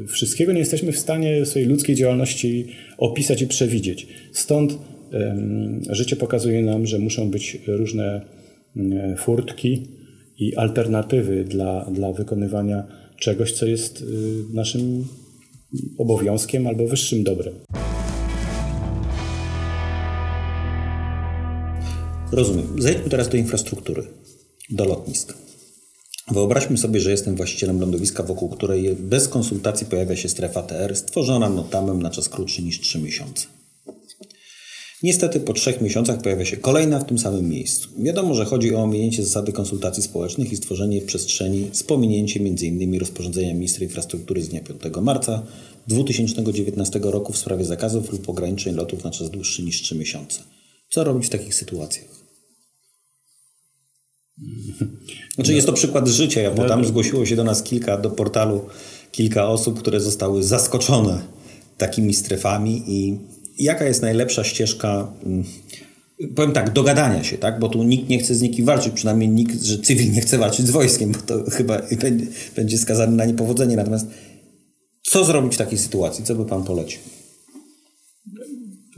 wszystkiego 0.08 0.52
nie 0.52 0.58
jesteśmy 0.58 0.92
w 0.92 0.98
stanie 0.98 1.46
swojej 1.46 1.68
ludzkiej 1.68 1.96
działalności 1.96 2.66
opisać 2.98 3.42
i 3.42 3.46
przewidzieć. 3.46 4.06
Stąd 4.32 4.78
życie 5.90 6.16
pokazuje 6.16 6.62
nam, 6.62 6.86
że 6.86 6.98
muszą 6.98 7.30
być 7.30 7.58
różne 7.66 8.20
furtki 9.16 9.86
i 10.38 10.56
alternatywy 10.56 11.44
dla, 11.44 11.90
dla 11.92 12.12
wykonywania 12.12 12.86
czegoś, 13.18 13.52
co 13.52 13.66
jest 13.66 14.04
naszym 14.54 15.04
obowiązkiem 15.98 16.66
albo 16.66 16.86
wyższym 16.86 17.24
dobrem. 17.24 17.54
Rozumiem. 22.32 22.82
Zejdźmy 22.82 23.10
teraz 23.10 23.28
do 23.28 23.36
infrastruktury, 23.36 24.06
do 24.70 24.84
lotnisk. 24.84 25.34
Wyobraźmy 26.30 26.78
sobie, 26.78 27.00
że 27.00 27.10
jestem 27.10 27.36
właścicielem 27.36 27.80
lądowiska, 27.80 28.22
wokół 28.22 28.48
której 28.48 28.96
bez 28.96 29.28
konsultacji 29.28 29.86
pojawia 29.86 30.16
się 30.16 30.28
strefa 30.28 30.62
TR, 30.62 30.96
stworzona 30.96 31.48
notamem 31.48 32.02
na 32.02 32.10
czas 32.10 32.28
krótszy 32.28 32.62
niż 32.62 32.80
3 32.80 32.98
miesiące. 32.98 33.46
Niestety 35.02 35.40
po 35.40 35.52
trzech 35.52 35.80
miesiącach 35.80 36.22
pojawia 36.22 36.44
się 36.44 36.56
kolejna 36.56 36.98
w 36.98 37.04
tym 37.04 37.18
samym 37.18 37.48
miejscu. 37.48 37.88
Wiadomo, 37.98 38.34
że 38.34 38.44
chodzi 38.44 38.74
o 38.74 38.82
ominięcie 38.82 39.24
zasady 39.24 39.52
konsultacji 39.52 40.02
społecznych 40.02 40.52
i 40.52 40.56
stworzenie 40.56 41.00
przestrzeni 41.00 41.70
z 41.72 41.82
pominięciem 41.82 42.46
m.in. 42.46 42.98
rozporządzenia 42.98 43.54
ministra 43.54 43.84
infrastruktury 43.84 44.42
z 44.42 44.48
dnia 44.48 44.60
5 44.60 44.80
marca 45.02 45.42
2019 45.86 47.00
roku 47.02 47.32
w 47.32 47.38
sprawie 47.38 47.64
zakazów 47.64 48.12
lub 48.12 48.28
ograniczeń 48.28 48.74
lotów 48.74 49.04
na 49.04 49.10
czas 49.10 49.30
dłuższy 49.30 49.62
niż 49.62 49.82
3 49.82 49.94
miesiące. 49.94 50.42
Co 50.90 51.04
robić 51.04 51.26
w 51.26 51.30
takich 51.30 51.54
sytuacjach? 51.54 52.19
Znaczy 55.34 55.54
jest 55.54 55.66
to 55.66 55.72
przykład 55.72 56.08
życia, 56.08 56.50
bo 56.50 56.68
tam 56.68 56.84
zgłosiło 56.84 57.26
się 57.26 57.36
do 57.36 57.44
nas 57.44 57.62
kilka, 57.62 57.98
do 57.98 58.10
portalu 58.10 58.66
kilka 59.12 59.48
osób, 59.48 59.78
które 59.78 60.00
zostały 60.00 60.42
zaskoczone 60.42 61.22
takimi 61.78 62.14
strefami 62.14 62.82
i 62.86 63.18
jaka 63.58 63.84
jest 63.84 64.02
najlepsza 64.02 64.44
ścieżka, 64.44 65.12
mm, 65.26 65.44
powiem 66.34 66.52
tak, 66.52 66.72
dogadania 66.72 67.24
się, 67.24 67.38
tak? 67.38 67.58
bo 67.58 67.68
tu 67.68 67.82
nikt 67.82 68.08
nie 68.08 68.18
chce 68.18 68.34
z 68.34 68.42
nikim 68.42 68.64
walczyć, 68.64 68.92
przynajmniej 68.92 69.28
nikt, 69.28 69.62
że 69.62 69.78
cywil 69.78 70.12
nie 70.12 70.20
chce 70.20 70.38
walczyć 70.38 70.66
z 70.66 70.70
wojskiem, 70.70 71.12
bo 71.12 71.18
to 71.18 71.50
chyba 71.50 71.82
będzie 72.56 72.78
skazany 72.78 73.16
na 73.16 73.24
niepowodzenie. 73.24 73.76
Natomiast 73.76 74.06
co 75.02 75.24
zrobić 75.24 75.54
w 75.54 75.58
takiej 75.58 75.78
sytuacji? 75.78 76.24
Co 76.24 76.34
by 76.34 76.44
Pan 76.44 76.64
polecił? 76.64 77.00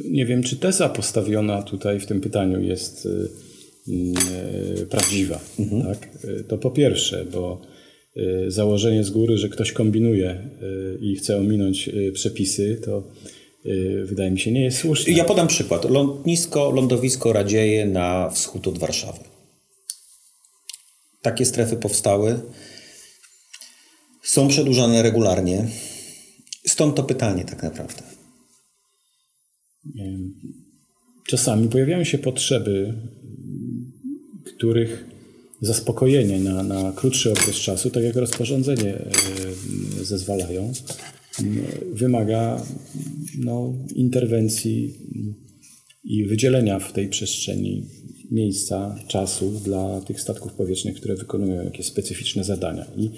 Nie 0.05 0.26
wiem, 0.26 0.42
czy 0.42 0.57
teza 0.57 0.88
postawiona 0.88 1.62
tutaj 1.62 2.00
w 2.00 2.07
tym 2.07 2.20
pytaniu 2.20 2.61
jest 2.61 3.07
y, 3.07 3.28
prawdziwa. 4.90 5.40
Mhm. 5.59 5.83
Tak? 5.83 6.09
Y, 6.25 6.45
to 6.45 6.59
po 6.59 6.71
pierwsze, 6.71 7.25
bo 7.25 7.61
założenie 8.49 9.05
z 9.05 9.11
góry, 9.11 9.38
że 9.38 9.49
ktoś 9.49 9.73
kombinuje 9.73 10.49
i 11.01 11.16
chce 11.16 11.37
ominąć 11.37 11.90
przepisy, 12.14 12.81
to 12.85 13.09
wydaje 14.05 14.31
mi 14.31 14.40
się 14.40 14.53
nie 14.53 14.64
jest 14.64 14.78
słuszne. 14.78 15.12
Ja 15.12 15.24
podam 15.24 15.47
przykład. 15.47 15.91
Lotnisko, 15.91 16.70
lądowisko 16.70 17.33
Radzieje 17.33 17.87
na 17.87 18.30
wschód 18.30 18.68
od 18.68 18.78
Warszawy. 18.78 19.18
Takie 21.22 21.45
strefy 21.45 21.76
powstały. 21.76 22.41
Są 24.22 24.49
przedłużane 24.49 25.03
regularnie. 25.03 25.68
Stąd 26.66 26.97
to 26.97 27.03
pytanie 27.03 27.45
tak 27.45 27.62
naprawdę. 27.62 28.03
Czasami 31.26 31.68
pojawiają 31.68 32.05
się 32.05 32.18
potrzeby, 32.18 32.95
których 34.62 35.04
zaspokojenie 35.60 36.40
na, 36.40 36.62
na 36.62 36.92
krótszy 36.96 37.32
okres 37.32 37.56
czasu, 37.56 37.90
tak 37.90 38.04
jak 38.04 38.16
rozporządzenie 38.16 38.94
e, 38.94 40.04
zezwalają, 40.04 40.72
wymaga 41.92 42.62
no, 43.38 43.72
interwencji 43.94 44.94
i 46.04 46.24
wydzielenia 46.26 46.78
w 46.78 46.92
tej 46.92 47.08
przestrzeni 47.08 47.86
miejsca, 48.30 48.98
czasu 49.08 49.50
dla 49.64 50.00
tych 50.00 50.20
statków 50.20 50.52
powietrznych, 50.52 50.96
które 50.96 51.14
wykonują 51.14 51.64
jakieś 51.64 51.86
specyficzne 51.86 52.44
zadania. 52.44 52.86
I 52.96 53.10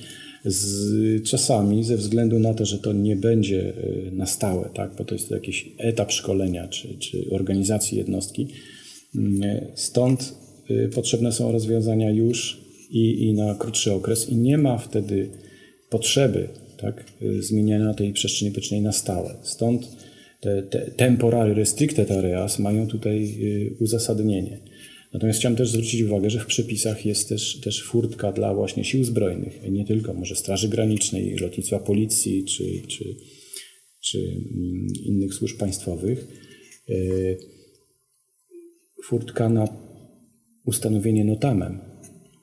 z, 0.44 1.22
czasami 1.28 1.84
ze 1.84 1.96
względu 1.96 2.38
na 2.38 2.54
to, 2.54 2.66
że 2.66 2.78
to 2.78 2.92
nie 2.92 3.16
będzie 3.16 3.74
e, 3.76 4.10
na 4.10 4.26
stałe, 4.26 4.70
tak, 4.74 4.96
bo 4.98 5.04
to 5.04 5.14
jest 5.14 5.30
jakiś 5.30 5.72
etap 5.78 6.12
szkolenia 6.12 6.68
czy, 6.68 6.98
czy 6.98 7.24
organizacji 7.30 7.98
jednostki, 7.98 8.48
stąd 9.74 10.43
potrzebne 10.94 11.32
są 11.32 11.52
rozwiązania 11.52 12.10
już 12.10 12.60
i, 12.90 13.22
i 13.24 13.34
na 13.34 13.54
krótszy 13.54 13.92
okres 13.92 14.28
i 14.28 14.36
nie 14.36 14.58
ma 14.58 14.78
wtedy 14.78 15.30
potrzeby 15.90 16.48
tak, 16.76 17.04
e, 17.22 17.42
zmieniania 17.42 17.94
tej 17.94 18.12
przestrzeni 18.12 18.50
powietrznej 18.50 18.80
na 18.80 18.92
stałe. 18.92 19.36
Stąd 19.42 19.88
te, 20.40 20.62
te 20.62 20.90
temporary 20.90 21.54
restricted 21.54 22.10
areas 22.10 22.58
mają 22.58 22.86
tutaj 22.86 23.38
uzasadnienie. 23.80 24.60
Natomiast 25.12 25.38
chciałem 25.38 25.56
też 25.56 25.68
zwrócić 25.68 26.02
uwagę, 26.02 26.30
że 26.30 26.40
w 26.40 26.46
przepisach 26.46 27.06
jest 27.06 27.28
też, 27.28 27.60
też 27.60 27.82
furtka 27.82 28.32
dla 28.32 28.54
właśnie 28.54 28.84
sił 28.84 29.04
zbrojnych, 29.04 29.70
nie 29.70 29.84
tylko 29.84 30.14
może 30.14 30.36
Straży 30.36 30.68
Granicznej, 30.68 31.36
lotnictwa 31.36 31.78
policji 31.78 32.44
czy, 32.44 32.64
czy, 32.88 33.16
czy 34.00 34.18
mm, 34.18 34.86
innych 35.04 35.34
służb 35.34 35.58
państwowych. 35.58 36.26
Furtka 39.04 39.48
na 39.48 39.68
ustanowienie 40.64 41.24
notamem, 41.24 41.80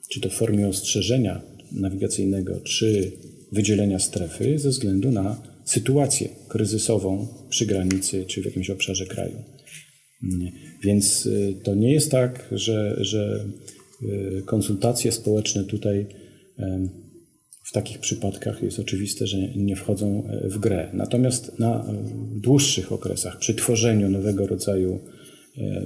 czy 0.09 0.21
to 0.21 0.29
w 0.29 0.33
formie 0.33 0.67
ostrzeżenia 0.67 1.41
nawigacyjnego, 1.71 2.59
czy 2.59 3.11
wydzielenia 3.51 3.99
strefy 3.99 4.59
ze 4.59 4.69
względu 4.69 5.11
na 5.11 5.41
sytuację 5.65 6.29
kryzysową 6.47 7.27
przy 7.49 7.65
granicy 7.65 8.25
czy 8.25 8.41
w 8.41 8.45
jakimś 8.45 8.69
obszarze 8.69 9.05
kraju. 9.05 9.43
Więc 10.83 11.25
y, 11.25 11.55
to 11.63 11.75
nie 11.75 11.93
jest 11.93 12.11
tak, 12.11 12.47
że, 12.51 12.97
że 12.99 13.45
y, 14.03 14.43
konsultacje 14.45 15.11
społeczne 15.11 15.63
tutaj 15.63 16.05
w 17.71 17.73
takich 17.73 17.99
przypadkach 17.99 18.63
jest 18.63 18.79
oczywiste, 18.79 19.27
że 19.27 19.37
nie 19.55 19.75
wchodzą 19.75 20.27
e, 20.27 20.49
w 20.49 20.57
grę. 20.57 20.89
Natomiast 20.93 21.59
na 21.59 21.85
dłuższych 22.35 22.91
okresach, 22.91 23.39
przy 23.39 23.55
tworzeniu 23.55 24.09
nowego 24.09 24.47
rodzaju 24.47 24.93
e, 24.95 25.20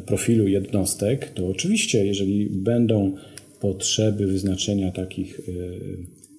profilu 0.06 0.48
jednostek, 0.48 1.30
to 1.30 1.48
oczywiście, 1.48 2.06
jeżeli 2.06 2.50
będą 2.50 3.16
potrzeby 3.60 4.28
wyznaczenia 4.28 4.92
takich 4.92 5.40
e, 5.40 5.52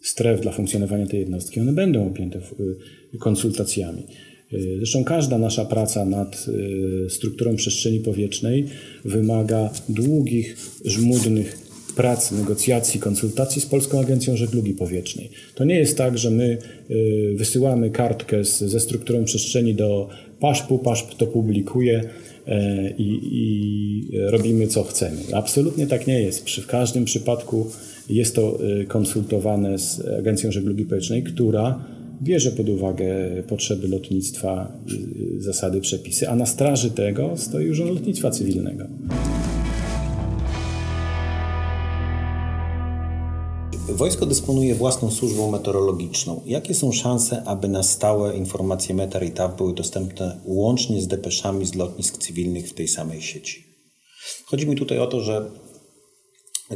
stref 0.02 0.40
dla 0.40 0.52
funkcjonowania 0.52 1.06
tej 1.06 1.20
jednostki, 1.20 1.60
one 1.60 1.72
będą 1.72 2.06
objęte 2.06 2.40
konsultacjami. 3.20 4.02
Y, 4.52 4.76
zresztą 4.76 5.04
każda 5.04 5.38
nasza 5.38 5.64
praca 5.64 6.04
nad 6.04 6.46
strukturą 7.08 7.56
przestrzeni 7.56 8.00
powietrznej 8.00 8.66
wymaga 9.04 9.70
długich, 9.88 10.56
żmudnych 10.84 11.58
prac, 11.96 12.32
negocjacji, 12.32 13.00
konsultacji 13.00 13.62
z 13.62 13.66
Polską 13.66 14.00
Agencją 14.00 14.36
Żeglugi 14.36 14.74
Powietrznej. 14.74 15.30
To 15.54 15.64
nie 15.64 15.74
jest 15.74 15.98
tak, 15.98 16.18
że 16.18 16.30
my 16.30 16.58
wysyłamy 17.34 17.90
kartkę 17.90 18.44
z, 18.44 18.58
ze 18.58 18.80
strukturą 18.80 19.24
przestrzeni 19.24 19.74
do 19.74 20.08
PASZP-u, 20.40 20.78
PASZP 20.78 21.14
to 21.18 21.26
publikuje 21.26 22.04
i, 22.98 23.20
i 23.32 24.18
robimy 24.18 24.66
co 24.66 24.84
chcemy. 24.84 25.16
Absolutnie 25.32 25.86
tak 25.86 26.06
nie 26.06 26.22
jest. 26.22 26.50
W 26.50 26.66
każdym 26.66 27.04
przypadku 27.04 27.66
jest 28.10 28.34
to 28.34 28.58
konsultowane 28.88 29.78
z 29.78 30.00
Agencją 30.18 30.52
Żeglugi 30.52 30.84
Powietrznej, 30.84 31.22
która 31.22 31.84
bierze 32.22 32.50
pod 32.50 32.68
uwagę 32.68 33.06
potrzeby 33.48 33.88
lotnictwa, 33.88 34.72
y, 35.36 35.42
zasady, 35.42 35.80
przepisy, 35.80 36.28
a 36.28 36.36
na 36.36 36.46
straży 36.46 36.90
tego 36.90 37.30
stoi 37.36 37.70
Urząd 37.70 37.90
Lotnictwa 37.90 38.30
Cywilnego. 38.30 38.84
Wojsko 43.96 44.26
dysponuje 44.26 44.74
własną 44.74 45.10
służbą 45.10 45.50
meteorologiczną. 45.50 46.42
Jakie 46.46 46.74
są 46.74 46.92
szanse, 46.92 47.42
aby 47.44 47.68
na 47.68 47.82
stałe 47.82 48.36
informacje 48.36 48.94
METER 48.94 49.24
i 49.24 49.30
TAW 49.30 49.56
były 49.56 49.74
dostępne 49.74 50.40
łącznie 50.44 51.02
z 51.02 51.06
depeszami 51.06 51.66
z 51.66 51.74
lotnisk 51.74 52.18
cywilnych 52.18 52.68
w 52.68 52.74
tej 52.74 52.88
samej 52.88 53.22
sieci? 53.22 53.64
Chodzi 54.46 54.66
mi 54.66 54.76
tutaj 54.76 54.98
o 54.98 55.06
to, 55.06 55.20
że 55.20 55.50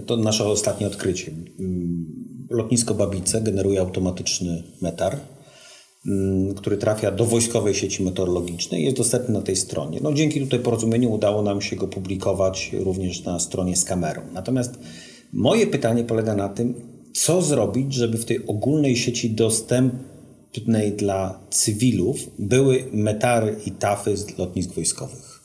to 0.06 0.16
nasze 0.16 0.44
ostatnie 0.44 0.86
odkrycie. 0.86 1.32
Mm, 1.58 2.06
lotnisko 2.50 2.94
Babice 2.94 3.40
generuje 3.40 3.80
automatyczny 3.80 4.62
metar, 4.82 5.18
mm, 6.06 6.54
który 6.54 6.76
trafia 6.76 7.10
do 7.10 7.24
wojskowej 7.24 7.74
sieci 7.74 8.02
meteorologicznej 8.02 8.80
i 8.80 8.84
jest 8.84 8.96
dostępny 8.96 9.34
na 9.34 9.42
tej 9.42 9.56
stronie. 9.56 9.98
No, 10.02 10.12
dzięki 10.12 10.40
tutaj 10.40 10.58
porozumieniu 10.58 11.12
udało 11.12 11.42
nam 11.42 11.60
się 11.60 11.76
go 11.76 11.88
publikować 11.88 12.70
również 12.72 13.24
na 13.24 13.40
stronie 13.40 13.76
z 13.76 13.84
kamerą. 13.84 14.22
Natomiast 14.32 14.78
moje 15.32 15.66
pytanie 15.66 16.04
polega 16.04 16.34
na 16.34 16.48
tym, 16.48 16.89
co 17.14 17.42
zrobić, 17.42 17.94
żeby 17.94 18.18
w 18.18 18.24
tej 18.24 18.46
ogólnej 18.46 18.96
sieci 18.96 19.30
dostępnej 19.30 20.92
dla 20.92 21.40
cywilów 21.50 22.30
były 22.38 22.84
metary 22.92 23.56
i 23.66 23.70
tafy 23.70 24.16
z 24.16 24.38
lotnisk 24.38 24.72
wojskowych. 24.72 25.40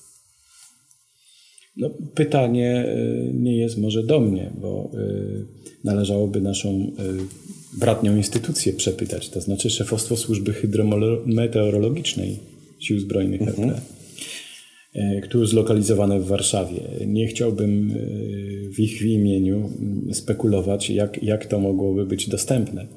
No, 1.77 1.89
pytanie 2.15 2.85
y, 2.87 3.33
nie 3.33 3.57
jest 3.57 3.77
może 3.77 4.03
do 4.03 4.19
mnie, 4.19 4.51
bo 4.61 4.91
y, 4.93 5.45
należałoby 5.83 6.41
naszą 6.41 6.69
y, 6.69 7.77
bratnią 7.79 8.17
instytucję 8.17 8.73
przepytać, 8.73 9.29
to 9.29 9.41
znaczy 9.41 9.69
Szefostwo 9.69 10.17
Służby 10.17 10.53
Hydrometeorologicznej 10.53 12.39
Sił 12.79 12.99
Zbrojnych 12.99 13.41
mhm. 13.41 13.69
RP, 13.69 13.81
które 15.23 15.47
zlokalizowane 15.47 16.19
w 16.19 16.27
Warszawie. 16.27 16.81
Nie 17.07 17.27
chciałbym 17.27 17.93
w 18.75 18.79
ich 18.79 19.01
imieniu 19.01 19.55
mm, 19.55 20.13
spekulować, 20.13 20.89
jak, 20.89 21.23
jak 21.23 21.45
to 21.45 21.59
mogłoby 21.59 22.05
być 22.05 22.29
dostępne. 22.29 22.87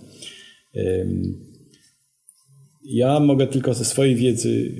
Ja 2.90 3.20
mogę 3.20 3.46
tylko 3.46 3.74
ze 3.74 3.84
swojej 3.84 4.16
wiedzy 4.16 4.72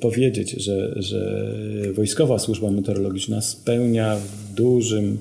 powiedzieć, 0.00 0.50
że, 0.50 0.94
że 0.96 1.48
Wojskowa 1.94 2.38
Służba 2.38 2.70
Meteorologiczna 2.70 3.40
spełnia 3.40 4.16
w 4.16 4.54
dużym 4.54 5.18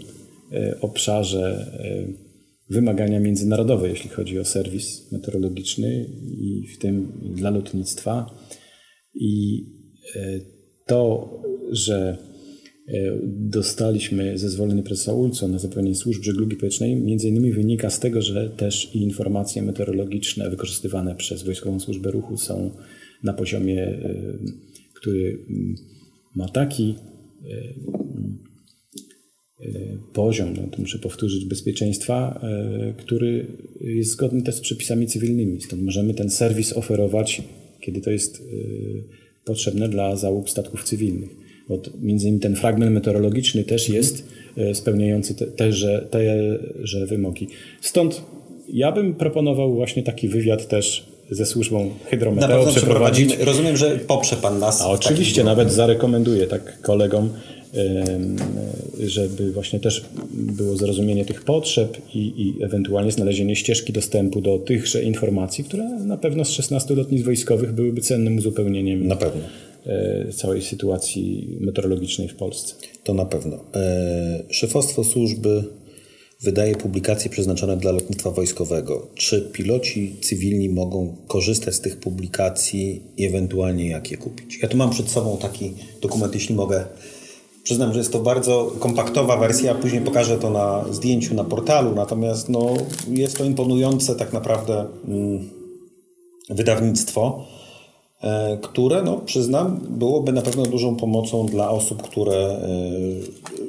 e, 0.51 0.77
obszarze 0.81 1.71
e, 1.79 2.13
wymagania 2.69 3.19
międzynarodowe, 3.19 3.89
jeśli 3.89 4.09
chodzi 4.09 4.39
o 4.39 4.45
serwis 4.45 5.11
meteorologiczny 5.11 6.05
i 6.37 6.67
w 6.67 6.77
tym 6.77 7.11
dla 7.35 7.49
lotnictwa. 7.49 8.35
I 9.15 9.63
e, 10.15 10.39
to, 10.91 11.29
że 11.71 12.17
E, 12.87 13.19
dostaliśmy 13.23 14.37
zezwolenie 14.37 14.83
prezesa 14.83 15.13
ULCO 15.13 15.47
na 15.47 15.59
zapewnienie 15.59 15.95
służb 15.95 16.23
żeglugi 16.23 16.55
powietrznej, 16.55 16.95
między 16.95 17.27
innymi 17.27 17.51
wynika 17.51 17.89
z 17.89 17.99
tego, 17.99 18.21
że 18.21 18.49
też 18.49 18.95
informacje 18.95 19.61
meteorologiczne 19.61 20.49
wykorzystywane 20.49 21.15
przez 21.15 21.43
Wojskową 21.43 21.79
Służbę 21.79 22.11
Ruchu 22.11 22.37
są 22.37 22.71
na 23.23 23.33
poziomie, 23.33 23.83
e, 23.87 24.13
który 24.93 25.45
mm, 25.49 25.75
ma 26.35 26.49
taki 26.49 26.95
e, 27.49 27.73
poziom, 30.13 30.53
no 30.55 30.67
to 30.67 30.81
muszę 30.81 30.99
powtórzyć, 30.99 31.45
bezpieczeństwa, 31.45 32.41
który 32.97 33.47
jest 33.81 34.11
zgodny 34.11 34.41
też 34.41 34.55
z 34.55 34.61
przepisami 34.61 35.07
cywilnymi. 35.07 35.61
Stąd 35.61 35.83
możemy 35.83 36.13
ten 36.13 36.29
serwis 36.29 36.73
oferować, 36.73 37.43
kiedy 37.81 38.01
to 38.01 38.11
jest 38.11 38.43
potrzebne 39.45 39.89
dla 39.89 40.15
załóg 40.15 40.49
statków 40.49 40.83
cywilnych 40.83 41.41
bo 41.71 41.81
między 42.01 42.27
innymi 42.27 42.41
ten 42.41 42.55
fragment 42.55 42.91
meteorologiczny 42.91 43.63
też 43.63 43.81
mhm. 43.81 43.97
jest 43.97 44.27
e, 44.57 44.75
spełniający 44.75 45.35
te, 45.35 45.45
teże, 45.45 46.07
teże 46.11 47.05
wymogi. 47.05 47.47
Stąd 47.81 48.21
ja 48.69 48.91
bym 48.91 49.13
proponował 49.13 49.73
właśnie 49.73 50.03
taki 50.03 50.27
wywiad 50.27 50.67
też 50.67 51.05
ze 51.29 51.45
służbą 51.45 51.89
hydrometeo 52.05 52.65
przeprowadzić. 52.67 53.37
Rozumiem, 53.39 53.77
że 53.77 53.99
poprze 53.99 54.35
Pan 54.35 54.59
nas. 54.59 54.81
A 54.81 54.87
oczywiście, 54.87 55.43
nawet 55.43 55.71
zarekomenduję 55.71 56.47
tak 56.47 56.81
kolegom, 56.81 57.29
żeby 58.99 59.51
właśnie 59.51 59.79
też 59.79 60.05
było 60.33 60.75
zrozumienie 60.75 61.25
tych 61.25 61.43
potrzeb 61.43 61.97
i, 62.15 62.33
i 62.37 62.63
ewentualnie 62.63 63.11
znalezienie 63.11 63.55
ścieżki 63.55 63.93
dostępu 63.93 64.41
do 64.41 64.59
tychże 64.59 65.03
informacji, 65.03 65.63
które 65.63 65.83
na 65.89 66.17
pewno 66.17 66.45
z 66.45 66.51
16 66.51 66.95
lotnisk 66.95 67.25
wojskowych 67.25 67.73
byłyby 67.73 68.01
cennym 68.01 68.37
uzupełnieniem. 68.37 69.07
Na 69.07 69.15
pewno 69.15 69.41
E, 69.85 70.31
całej 70.33 70.61
sytuacji 70.61 71.57
meteorologicznej 71.59 72.27
w 72.27 72.35
Polsce. 72.35 72.75
To 73.03 73.13
na 73.13 73.25
pewno. 73.25 73.59
E, 73.75 74.43
szefostwo 74.49 75.03
służby 75.03 75.63
wydaje 76.41 76.75
publikacje 76.75 77.29
przeznaczone 77.29 77.77
dla 77.77 77.91
lotnictwa 77.91 78.31
wojskowego. 78.31 79.07
Czy 79.15 79.41
piloci 79.41 80.15
cywilni 80.21 80.69
mogą 80.69 81.17
korzystać 81.27 81.75
z 81.75 81.81
tych 81.81 81.97
publikacji 81.97 83.01
i 83.17 83.25
ewentualnie 83.25 83.89
jak 83.89 84.11
je 84.11 84.17
kupić? 84.17 84.59
Ja 84.61 84.67
tu 84.67 84.77
mam 84.77 84.89
przed 84.89 85.09
sobą 85.09 85.37
taki 85.37 85.73
dokument, 86.01 86.33
jeśli 86.33 86.55
mogę. 86.55 86.85
Przyznam, 87.63 87.93
że 87.93 87.99
jest 87.99 88.13
to 88.13 88.19
bardzo 88.19 88.71
kompaktowa 88.79 89.37
wersja, 89.37 89.75
później 89.75 90.01
pokażę 90.01 90.37
to 90.37 90.49
na 90.49 90.85
zdjęciu 90.91 91.35
na 91.35 91.43
portalu, 91.43 91.95
natomiast 91.95 92.49
no, 92.49 92.73
jest 93.07 93.37
to 93.37 93.43
imponujące 93.43 94.15
tak 94.15 94.33
naprawdę 94.33 94.85
mm, 95.07 95.49
wydawnictwo. 96.49 97.45
E, 98.21 98.57
które, 98.61 99.03
no, 99.03 99.17
przyznam, 99.17 99.79
byłoby 99.89 100.31
na 100.31 100.41
pewno 100.41 100.63
dużą 100.63 100.95
pomocą 100.95 101.45
dla 101.45 101.69
osób, 101.69 102.01
które 102.01 102.61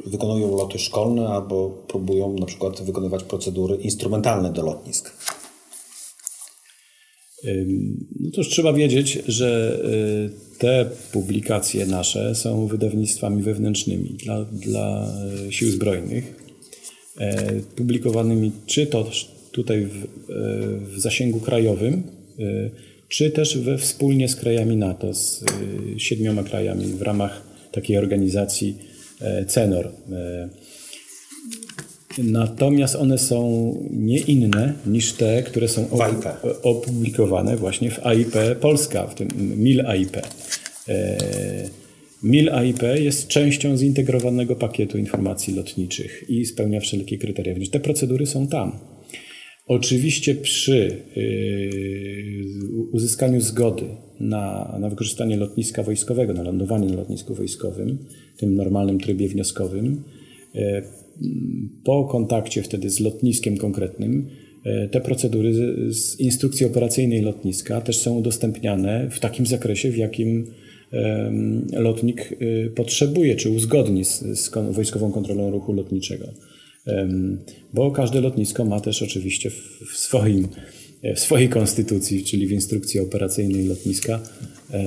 wykonują 0.07 0.57
loty 0.57 0.79
szkolne 0.79 1.29
albo 1.29 1.71
próbują 1.89 2.33
na 2.33 2.47
przykład 2.47 2.83
wykonywać 2.83 3.25
procedury 3.25 3.77
instrumentalne 3.77 4.53
do 4.53 4.63
lotnisk. 4.63 5.32
No 8.21 8.31
to 8.31 8.41
już 8.41 8.49
trzeba 8.49 8.73
wiedzieć, 8.73 9.19
że 9.27 9.81
y, 9.85 10.59
te 10.59 10.87
publikacje 11.13 11.87
nasze 11.87 12.35
są 12.35 12.67
wydawnictwami 12.67 13.43
wewnętrznymi 13.43 14.17
dla, 14.25 14.45
dla 14.45 15.13
y, 15.49 15.53
sił 15.53 15.71
zbrojnych, 15.71 16.37
e, 17.19 17.53
publikowanymi 17.77 18.53
czy 18.67 18.87
to 18.87 19.11
tutaj 19.53 19.87
w, 19.87 20.07
w 20.95 21.01
zasięgu 21.01 21.41
krajowym, 21.41 22.03
y, 22.39 22.71
czy 23.09 23.31
też 23.31 23.59
we 23.59 23.79
wspólnie 23.79 24.29
z 24.29 24.37
krajami 24.37 24.77
NATO, 24.77 25.15
z 25.15 25.45
siedmioma 25.97 26.43
krajami 26.43 26.87
w 26.87 27.03
ramach 27.03 27.43
takiej 27.73 27.97
organizacji 27.97 28.79
e, 29.21 29.47
CENOR. 29.47 29.93
E, 32.19 32.23
Natomiast 32.23 32.97
one 32.97 33.19
są 33.19 33.73
nie 33.91 34.19
inne 34.19 34.75
niż 34.87 35.13
te, 35.13 35.43
które 35.43 35.69
są 35.69 35.87
opublikowane 36.63 37.57
właśnie 37.57 37.91
w 37.91 38.07
AIP 38.07 38.33
Polska, 38.61 39.07
w 39.07 39.15
tym 39.15 39.29
MIL 39.57 39.87
AIP. 39.87 40.17
E, 40.89 41.19
MIL 42.23 42.51
AIP 42.51 42.83
jest 42.95 43.29
częścią 43.29 43.77
zintegrowanego 43.77 44.57
pakietu 44.57 44.99
informacji 44.99 45.55
lotniczych 45.55 46.25
i 46.29 46.47
spełnia 46.47 46.81
wszelkie 46.81 47.19
kryteria. 47.19 47.55
Więc 47.55 47.71
te 47.71 47.81
procedury 47.81 48.27
są 48.27 48.47
tam. 48.47 48.73
Oczywiście 49.67 50.35
przy 50.35 51.03
y, 51.17 52.51
uzyskaniu 52.93 53.41
zgody 53.41 53.85
na, 54.21 54.77
na 54.81 54.89
wykorzystanie 54.89 55.37
lotniska 55.37 55.83
wojskowego, 55.83 56.33
na 56.33 56.43
lądowanie 56.43 56.89
na 56.89 56.97
lotnisku 56.97 57.35
wojskowym, 57.35 57.99
w 58.37 58.41
tym 58.41 58.55
normalnym 58.55 59.01
trybie 59.01 59.29
wnioskowym, 59.29 60.03
y, 60.55 60.83
po 61.85 62.05
kontakcie 62.05 62.63
wtedy 62.63 62.91
z 62.91 63.01
lotniskiem 63.01 63.57
konkretnym, 63.57 64.27
e, 64.65 64.89
te 64.89 65.01
procedury 65.01 65.55
z 65.93 66.21
instrukcji 66.21 66.67
operacyjnej 66.67 67.21
lotniska 67.21 67.81
też 67.81 67.99
są 67.99 68.19
udostępniane 68.19 69.11
w 69.11 69.21
takim 69.21 69.47
zakresie, 69.47 69.91
w 69.91 69.97
jakim 69.97 70.47
lotnik 71.73 72.33
e, 72.33 72.71
potrzebuje, 72.71 73.37
czy 73.37 73.51
uzgodni 73.51 74.05
z, 74.05 74.51
Wojskową 74.71 75.13
Kontrolą 75.13 75.51
Ruchu 75.51 75.73
Lotniczego. 75.73 76.29
Bo 77.75 77.91
każde 77.91 78.21
lotnisko 78.21 78.65
ma 78.65 78.81
też 78.81 79.03
oczywiście 79.03 79.51
w, 79.51 79.97
swoim, 79.97 80.49
w 81.17 81.21
swojej 81.21 81.49
konstytucji, 81.49 82.25
czyli 82.25 82.47
w 82.47 82.53
instrukcji 82.53 83.01
operacyjnej 83.01 83.67
lotniska, 83.67 84.21
e, 84.73 84.85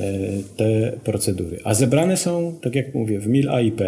te 0.57 0.99
procedury. 1.03 1.59
A 1.63 1.73
zebrane 1.73 2.17
są, 2.17 2.59
tak 2.61 2.75
jak 2.75 2.95
mówię, 2.95 3.19
w 3.19 3.27
MIL 3.27 3.49
AIP, 3.49 3.81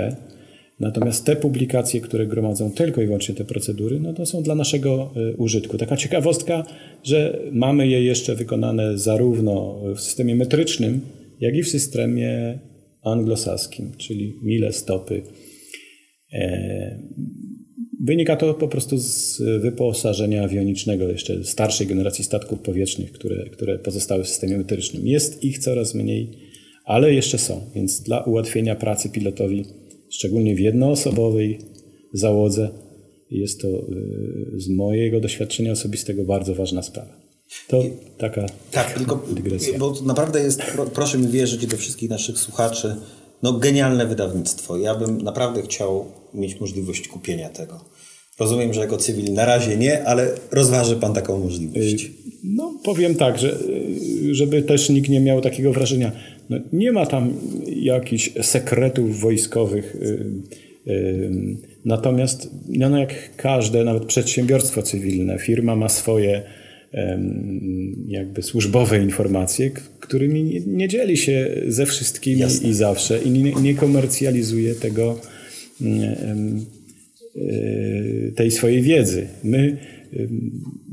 Natomiast 0.79 1.25
te 1.25 1.35
publikacje, 1.35 2.01
które 2.01 2.27
gromadzą 2.27 2.71
tylko 2.71 3.01
i 3.01 3.05
wyłącznie 3.05 3.35
te 3.35 3.45
procedury, 3.45 3.99
no 3.99 4.13
to 4.13 4.25
są 4.25 4.43
dla 4.43 4.55
naszego 4.55 5.13
e, 5.15 5.33
użytku. 5.37 5.77
Taka 5.77 5.97
ciekawostka, 5.97 6.65
że 7.03 7.39
mamy 7.51 7.87
je 7.87 8.03
jeszcze 8.03 8.35
wykonane 8.35 8.97
zarówno 8.97 9.81
w 9.95 9.99
systemie 9.99 10.35
metrycznym, 10.35 11.01
jak 11.39 11.55
i 11.55 11.63
w 11.63 11.69
systemie 11.69 12.59
anglosaskim, 13.03 13.91
czyli 13.97 14.33
mile, 14.43 14.73
stopy. 14.73 15.21
E, 16.33 16.99
wynika 18.03 18.35
to 18.35 18.53
po 18.53 18.67
prostu 18.67 18.97
z 18.97 19.41
wyposażenia 19.61 20.43
awionicznego 20.43 21.09
jeszcze 21.09 21.43
starszej 21.43 21.87
generacji 21.87 22.23
statków 22.23 22.59
powietrznych, 22.59 23.11
które, 23.11 23.49
które 23.49 23.79
pozostały 23.79 24.23
w 24.23 24.27
systemie 24.27 24.57
metrycznym. 24.57 25.07
Jest 25.07 25.43
ich 25.43 25.59
coraz 25.59 25.95
mniej, 25.95 26.31
ale 26.85 27.13
jeszcze 27.13 27.37
są, 27.37 27.61
więc 27.75 28.01
dla 28.01 28.23
ułatwienia 28.23 28.75
pracy 28.75 29.09
pilotowi 29.09 29.65
szczególnie 30.09 30.55
w 30.55 30.59
jednoosobowej 30.59 31.59
załodze. 32.13 32.69
Jest 33.31 33.61
to 33.61 33.67
y, 33.67 34.59
z 34.59 34.69
mojego 34.69 35.19
doświadczenia 35.19 35.71
osobistego 35.71 36.23
bardzo 36.23 36.55
ważna 36.55 36.81
sprawa. 36.81 37.27
To 37.67 37.83
taka 38.17 38.45
tak, 38.71 38.93
tylko, 38.93 39.25
dygresja. 39.31 39.79
Bo 39.79 39.93
naprawdę 40.05 40.43
jest, 40.43 40.61
proszę 40.93 41.17
mi 41.17 41.27
wierzyć 41.27 41.67
do 41.67 41.77
wszystkich 41.77 42.09
naszych 42.09 42.39
słuchaczy, 42.39 42.95
no 43.43 43.53
genialne 43.53 44.07
wydawnictwo. 44.07 44.77
Ja 44.77 44.95
bym 44.95 45.21
naprawdę 45.21 45.61
chciał 45.61 46.05
mieć 46.33 46.59
możliwość 46.59 47.07
kupienia 47.07 47.49
tego. 47.49 47.79
Rozumiem, 48.39 48.73
że 48.73 48.81
jako 48.81 48.97
cywil 48.97 49.33
na 49.33 49.45
razie 49.45 49.77
nie, 49.77 50.03
ale 50.03 50.31
rozważy 50.51 50.95
Pan 50.95 51.13
taką 51.13 51.39
możliwość. 51.39 52.05
Y, 52.05 52.11
no 52.43 52.79
powiem 52.83 53.15
tak, 53.15 53.39
że 53.39 53.59
y, 53.59 54.35
żeby 54.35 54.61
też 54.61 54.89
nikt 54.89 55.09
nie 55.09 55.19
miał 55.19 55.41
takiego 55.41 55.73
wrażenia, 55.73 56.11
no, 56.49 56.57
nie 56.73 56.91
ma 56.91 57.05
tam 57.05 57.33
jakichś 57.67 58.31
sekretów 58.41 59.19
wojskowych. 59.19 59.95
Y, 59.95 60.25
y, 60.87 61.29
natomiast 61.85 62.49
no, 62.69 62.99
jak 62.99 63.35
każde, 63.35 63.83
nawet 63.83 64.05
przedsiębiorstwo 64.05 64.81
cywilne, 64.81 65.39
firma 65.39 65.75
ma 65.75 65.89
swoje 65.89 66.43
jakby 68.07 68.41
służbowe 68.41 69.03
informacje, 69.03 69.71
którymi 69.99 70.43
nie, 70.43 70.59
nie 70.59 70.87
dzieli 70.87 71.17
się 71.17 71.61
ze 71.67 71.85
wszystkimi 71.85 72.39
Jasne. 72.39 72.69
i 72.69 72.73
zawsze 72.73 73.19
i 73.19 73.29
nie, 73.29 73.53
nie 73.53 73.75
komercjalizuje 73.75 74.75
tego 74.75 75.21
y, 77.35 78.33
tej 78.35 78.51
swojej 78.51 78.81
wiedzy. 78.81 79.27
My 79.43 79.77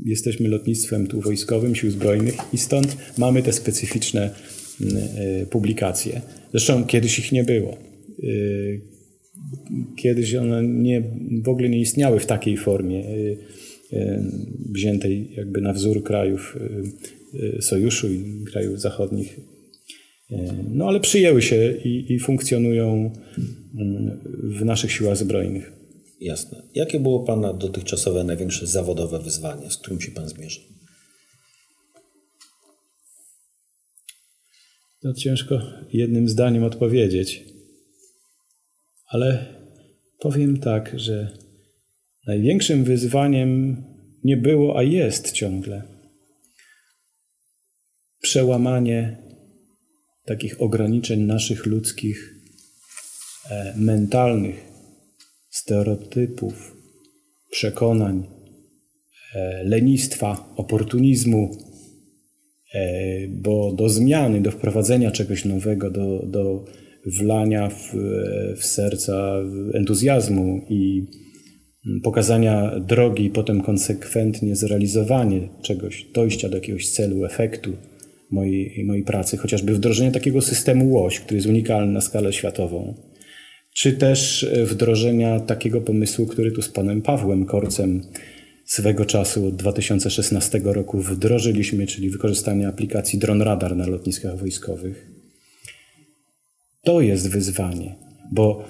jesteśmy 0.05 0.49
lotnictwem 0.49 1.07
tu 1.07 1.21
wojskowym, 1.21 1.75
sił 1.75 1.91
zbrojnych 1.91 2.35
i 2.53 2.57
stąd 2.57 2.97
mamy 3.17 3.43
te 3.43 3.53
specyficzne 3.53 4.29
Y, 4.29 4.54
publikacje. 5.49 6.21
Zresztą 6.51 6.85
kiedyś 6.85 7.19
ich 7.19 7.31
nie 7.31 7.43
było. 7.43 7.77
Y, 8.23 8.81
kiedyś 9.97 10.35
one 10.35 10.63
nie, 10.63 11.03
w 11.43 11.49
ogóle 11.49 11.69
nie 11.69 11.79
istniały 11.79 12.19
w 12.19 12.25
takiej 12.25 12.57
formie 12.57 13.09
y, 13.09 13.37
wziętej 14.71 15.31
jakby 15.35 15.61
na 15.61 15.73
wzór 15.73 16.03
krajów 16.03 16.57
sojuszu 17.59 18.13
i 18.13 18.45
krajów 18.51 18.81
zachodnich. 18.81 19.39
No 20.73 20.87
ale 20.87 20.99
przyjęły 20.99 21.41
się 21.41 21.73
i, 21.83 22.13
i 22.13 22.19
funkcjonują 22.19 23.11
w 24.43 24.65
naszych 24.65 24.91
siłach 24.91 25.17
zbrojnych. 25.17 25.71
Jasne. 26.21 26.61
Jakie 26.75 26.99
było 26.99 27.23
Pana 27.23 27.53
dotychczasowe 27.53 28.23
największe 28.23 28.67
zawodowe 28.67 29.19
wyzwanie, 29.19 29.71
z 29.71 29.77
którym 29.77 30.01
się 30.01 30.11
Pan 30.11 30.29
zmierzył? 30.29 30.63
To 35.05 35.13
ciężko 35.13 35.61
jednym 35.93 36.29
zdaniem 36.29 36.63
odpowiedzieć. 36.63 37.43
Ale 39.07 39.45
powiem 40.19 40.59
tak, 40.59 40.99
że 40.99 41.37
największym 42.27 42.83
wyzwaniem 42.83 43.83
nie 44.23 44.37
było, 44.37 44.77
a 44.77 44.83
jest 44.83 45.31
ciągle 45.31 45.83
przełamanie 48.21 49.17
takich 50.25 50.61
ograniczeń 50.61 51.21
naszych 51.21 51.65
ludzkich, 51.65 52.35
e, 53.49 53.73
mentalnych, 53.77 54.55
stereotypów, 55.49 56.77
przekonań, 57.51 58.27
e, 59.35 59.63
lenistwa, 59.63 60.53
oportunizmu, 60.55 61.74
bo 63.29 63.73
do 63.73 63.89
zmiany, 63.89 64.41
do 64.41 64.51
wprowadzenia 64.51 65.11
czegoś 65.11 65.45
nowego, 65.45 65.89
do, 65.89 66.25
do 66.25 66.65
wlania 67.05 67.69
w, 67.69 67.95
w 68.57 68.65
serca 68.65 69.35
entuzjazmu 69.73 70.61
i 70.69 71.05
pokazania 72.03 72.79
drogi, 72.79 73.29
potem 73.29 73.61
konsekwentnie 73.61 74.55
zrealizowanie 74.55 75.49
czegoś, 75.61 76.05
dojścia 76.13 76.49
do 76.49 76.55
jakiegoś 76.55 76.89
celu, 76.89 77.25
efektu 77.25 77.73
mojej, 78.31 78.85
mojej 78.85 79.03
pracy, 79.03 79.37
chociażby 79.37 79.73
wdrożenie 79.73 80.11
takiego 80.11 80.41
systemu 80.41 80.93
łoś, 80.93 81.19
który 81.19 81.35
jest 81.35 81.47
unikalny 81.47 81.93
na 81.93 82.01
skalę 82.01 82.33
światową, 82.33 82.95
czy 83.75 83.93
też 83.93 84.49
wdrożenia 84.63 85.39
takiego 85.39 85.81
pomysłu, 85.81 86.25
który 86.25 86.51
tu 86.51 86.61
z 86.61 86.69
panem 86.69 87.01
Pawłem 87.01 87.45
Korcem 87.45 88.01
swego 88.65 89.05
czasu 89.05 89.47
od 89.47 89.55
2016 89.55 90.61
roku 90.63 90.99
wdrożyliśmy, 90.99 91.87
czyli 91.87 92.09
wykorzystanie 92.09 92.67
aplikacji 92.67 93.19
Drone 93.19 93.45
Radar 93.45 93.75
na 93.75 93.87
lotniskach 93.87 94.37
wojskowych. 94.37 95.07
To 96.83 97.01
jest 97.01 97.29
wyzwanie, 97.29 97.95
bo 98.31 98.65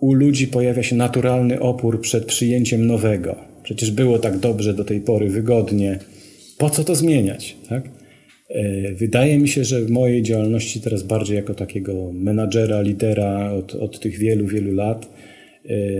u 0.00 0.12
ludzi 0.12 0.46
pojawia 0.46 0.82
się 0.82 0.96
naturalny 0.96 1.60
opór 1.60 2.00
przed 2.00 2.24
przyjęciem 2.24 2.86
nowego. 2.86 3.36
Przecież 3.62 3.90
było 3.90 4.18
tak 4.18 4.38
dobrze 4.38 4.74
do 4.74 4.84
tej 4.84 5.00
pory, 5.00 5.28
wygodnie. 5.28 5.98
Po 6.58 6.70
co 6.70 6.84
to 6.84 6.94
zmieniać? 6.94 7.56
Tak? 7.68 7.88
E, 8.48 8.92
wydaje 8.92 9.38
mi 9.38 9.48
się, 9.48 9.64
że 9.64 9.82
w 9.82 9.90
mojej 9.90 10.22
działalności 10.22 10.80
teraz 10.80 11.02
bardziej 11.02 11.36
jako 11.36 11.54
takiego 11.54 12.12
menadżera, 12.12 12.80
lidera 12.80 13.52
od, 13.52 13.74
od 13.74 14.00
tych 14.00 14.18
wielu, 14.18 14.46
wielu 14.46 14.72
lat, 14.72 15.08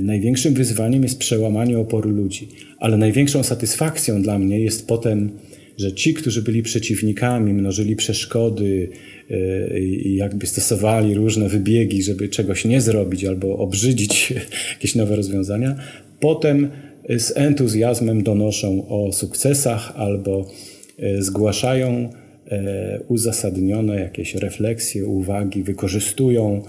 największym 0.02 0.54
wyzwaniem 0.54 1.02
jest 1.02 1.18
przełamanie 1.18 1.78
oporu 1.78 2.10
ludzi, 2.10 2.48
ale 2.78 2.96
największą 2.96 3.42
satysfakcją 3.42 4.22
dla 4.22 4.38
mnie 4.38 4.60
jest 4.60 4.86
potem, 4.86 5.30
że 5.78 5.92
ci, 5.92 6.14
którzy 6.14 6.42
byli 6.42 6.62
przeciwnikami, 6.62 7.52
mnożyli 7.52 7.96
przeszkody 7.96 8.88
e, 9.30 9.80
i 9.80 10.16
jakby 10.16 10.46
stosowali 10.46 11.14
różne 11.14 11.48
wybiegi, 11.48 12.02
żeby 12.02 12.28
czegoś 12.28 12.64
nie 12.64 12.80
zrobić 12.80 13.24
albo 13.24 13.58
obrzydzić 13.58 14.34
jakieś 14.74 14.94
nowe 14.94 15.16
rozwiązania, 15.16 15.76
potem 16.20 16.68
z 17.08 17.36
entuzjazmem 17.36 18.22
donoszą 18.22 18.88
o 18.88 19.12
sukcesach 19.12 19.92
albo 19.96 20.50
e, 20.98 21.22
zgłaszają 21.22 22.10
e, 22.48 23.00
uzasadnione 23.08 24.00
jakieś 24.00 24.34
refleksje, 24.34 25.06
uwagi, 25.06 25.62
wykorzystują 25.62 26.62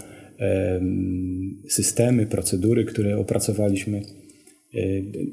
systemy, 1.69 2.25
procedury, 2.25 2.85
które 2.85 3.17
opracowaliśmy 3.17 4.01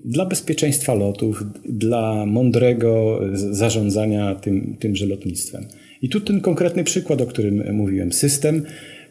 dla 0.04 0.26
bezpieczeństwa 0.26 0.94
lotów, 0.94 1.44
dla 1.68 2.26
mądrego 2.26 3.20
zarządzania 3.32 4.34
tym, 4.34 4.76
tymże 4.80 5.06
lotnictwem. 5.06 5.64
I 6.02 6.08
tu 6.08 6.20
ten 6.20 6.40
konkretny 6.40 6.84
przykład, 6.84 7.20
o 7.20 7.26
którym 7.26 7.74
mówiłem. 7.74 8.12
System 8.12 8.62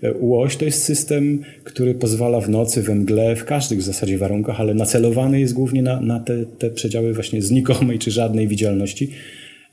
e, 0.03 0.13
Łoś 0.13 0.57
to 0.57 0.65
jest 0.65 0.83
system, 0.83 1.41
który 1.63 1.95
pozwala 1.95 2.41
w 2.41 2.49
nocy, 2.49 2.81
we 2.81 2.95
mgle, 2.95 3.35
w 3.35 3.45
każdych 3.45 3.79
w 3.79 3.81
zasadzie 3.81 4.17
warunkach, 4.17 4.61
ale 4.61 4.73
nacelowany 4.73 5.39
jest 5.39 5.53
głównie 5.53 5.81
na, 5.81 6.01
na 6.01 6.19
te, 6.19 6.45
te 6.45 6.69
przedziały 6.69 7.13
właśnie 7.13 7.41
znikomej 7.41 7.99
czy 7.99 8.11
żadnej 8.11 8.47
widzialności, 8.47 9.09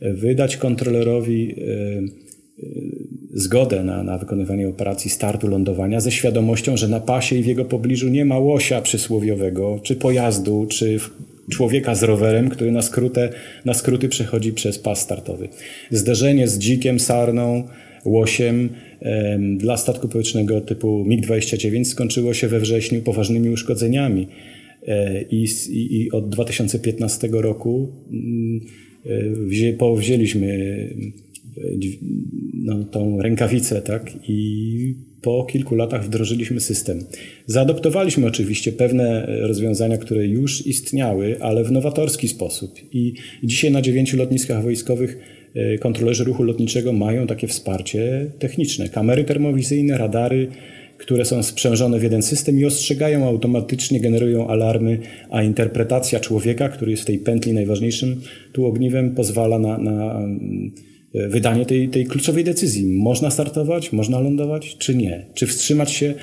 e, 0.00 0.12
wydać 0.12 0.56
kontrolerowi 0.56 1.54
e, 1.58 2.34
zgodę 3.34 3.84
na, 3.84 4.02
na 4.02 4.18
wykonywanie 4.18 4.68
operacji 4.68 5.10
startu 5.10 5.48
lądowania 5.48 6.00
ze 6.00 6.12
świadomością, 6.12 6.76
że 6.76 6.88
na 6.88 7.00
pasie 7.00 7.36
i 7.36 7.42
w 7.42 7.46
jego 7.46 7.64
pobliżu 7.64 8.08
nie 8.08 8.24
ma 8.24 8.38
łosia 8.38 8.80
przysłowiowego, 8.80 9.80
czy 9.82 9.96
pojazdu, 9.96 10.66
czy 10.70 10.98
człowieka 11.50 11.94
z 11.94 12.02
rowerem, 12.02 12.48
który 12.48 12.72
na, 12.72 12.82
skrótę, 12.82 13.28
na 13.64 13.74
skróty 13.74 14.08
przechodzi 14.08 14.52
przez 14.52 14.78
pas 14.78 15.00
startowy. 15.00 15.48
Zderzenie 15.90 16.48
z 16.48 16.58
dzikiem, 16.58 17.00
sarną, 17.00 17.68
łosiem 18.04 18.68
dla 19.56 19.76
statku 19.76 20.08
powietrznego 20.08 20.60
typu 20.60 21.04
MiG-29 21.04 21.84
skończyło 21.84 22.34
się 22.34 22.48
we 22.48 22.60
wrześniu 22.60 23.02
poważnymi 23.02 23.50
uszkodzeniami. 23.50 24.28
E, 24.86 25.22
I, 25.22 25.46
i, 25.70 26.00
i 26.00 26.10
od 26.10 26.28
2015 26.28 27.28
roku 27.32 27.92
mm, 28.10 28.60
e, 29.06 29.46
wzię, 29.46 29.72
powzięliśmy 29.72 30.88
no, 32.54 32.84
tą 32.84 33.22
rękawicę, 33.22 33.82
tak? 33.82 34.12
I 34.28 34.94
po 35.22 35.44
kilku 35.44 35.74
latach 35.74 36.04
wdrożyliśmy 36.04 36.60
system. 36.60 37.04
Zaadoptowaliśmy 37.46 38.26
oczywiście 38.26 38.72
pewne 38.72 39.26
rozwiązania, 39.40 39.98
które 39.98 40.26
już 40.26 40.66
istniały, 40.66 41.36
ale 41.40 41.64
w 41.64 41.72
nowatorski 41.72 42.28
sposób. 42.28 42.74
I 42.92 43.14
dzisiaj 43.42 43.70
na 43.70 43.82
dziewięciu 43.82 44.16
lotniskach 44.16 44.62
wojskowych 44.62 45.18
e, 45.54 45.78
kontrolerzy 45.78 46.24
ruchu 46.24 46.42
lotniczego 46.42 46.92
mają 46.92 47.26
takie 47.26 47.46
wsparcie 47.46 48.30
techniczne. 48.38 48.88
Kamery 48.88 49.24
termowizyjne, 49.24 49.98
radary, 49.98 50.48
które 50.98 51.24
są 51.24 51.42
sprzężone 51.42 51.98
w 51.98 52.02
jeden 52.02 52.22
system 52.22 52.58
i 52.58 52.64
ostrzegają 52.64 53.24
automatycznie, 53.24 54.00
generują 54.00 54.48
alarmy, 54.48 54.98
a 55.30 55.42
interpretacja 55.42 56.20
człowieka, 56.20 56.68
który 56.68 56.90
jest 56.90 57.02
w 57.02 57.06
tej 57.06 57.18
pętli 57.18 57.52
najważniejszym 57.52 58.20
tu 58.52 58.66
ogniwem, 58.66 59.14
pozwala 59.14 59.58
na, 59.58 59.78
na 59.78 60.28
wydanie 61.14 61.66
tej, 61.66 61.88
tej 61.88 62.06
kluczowej 62.06 62.44
decyzji. 62.44 62.86
Można 62.86 63.30
startować, 63.30 63.92
można 63.92 64.20
lądować, 64.20 64.76
czy 64.78 64.94
nie? 64.94 65.26
Czy 65.34 65.46
wstrzymać 65.46 65.92
się, 65.92 66.14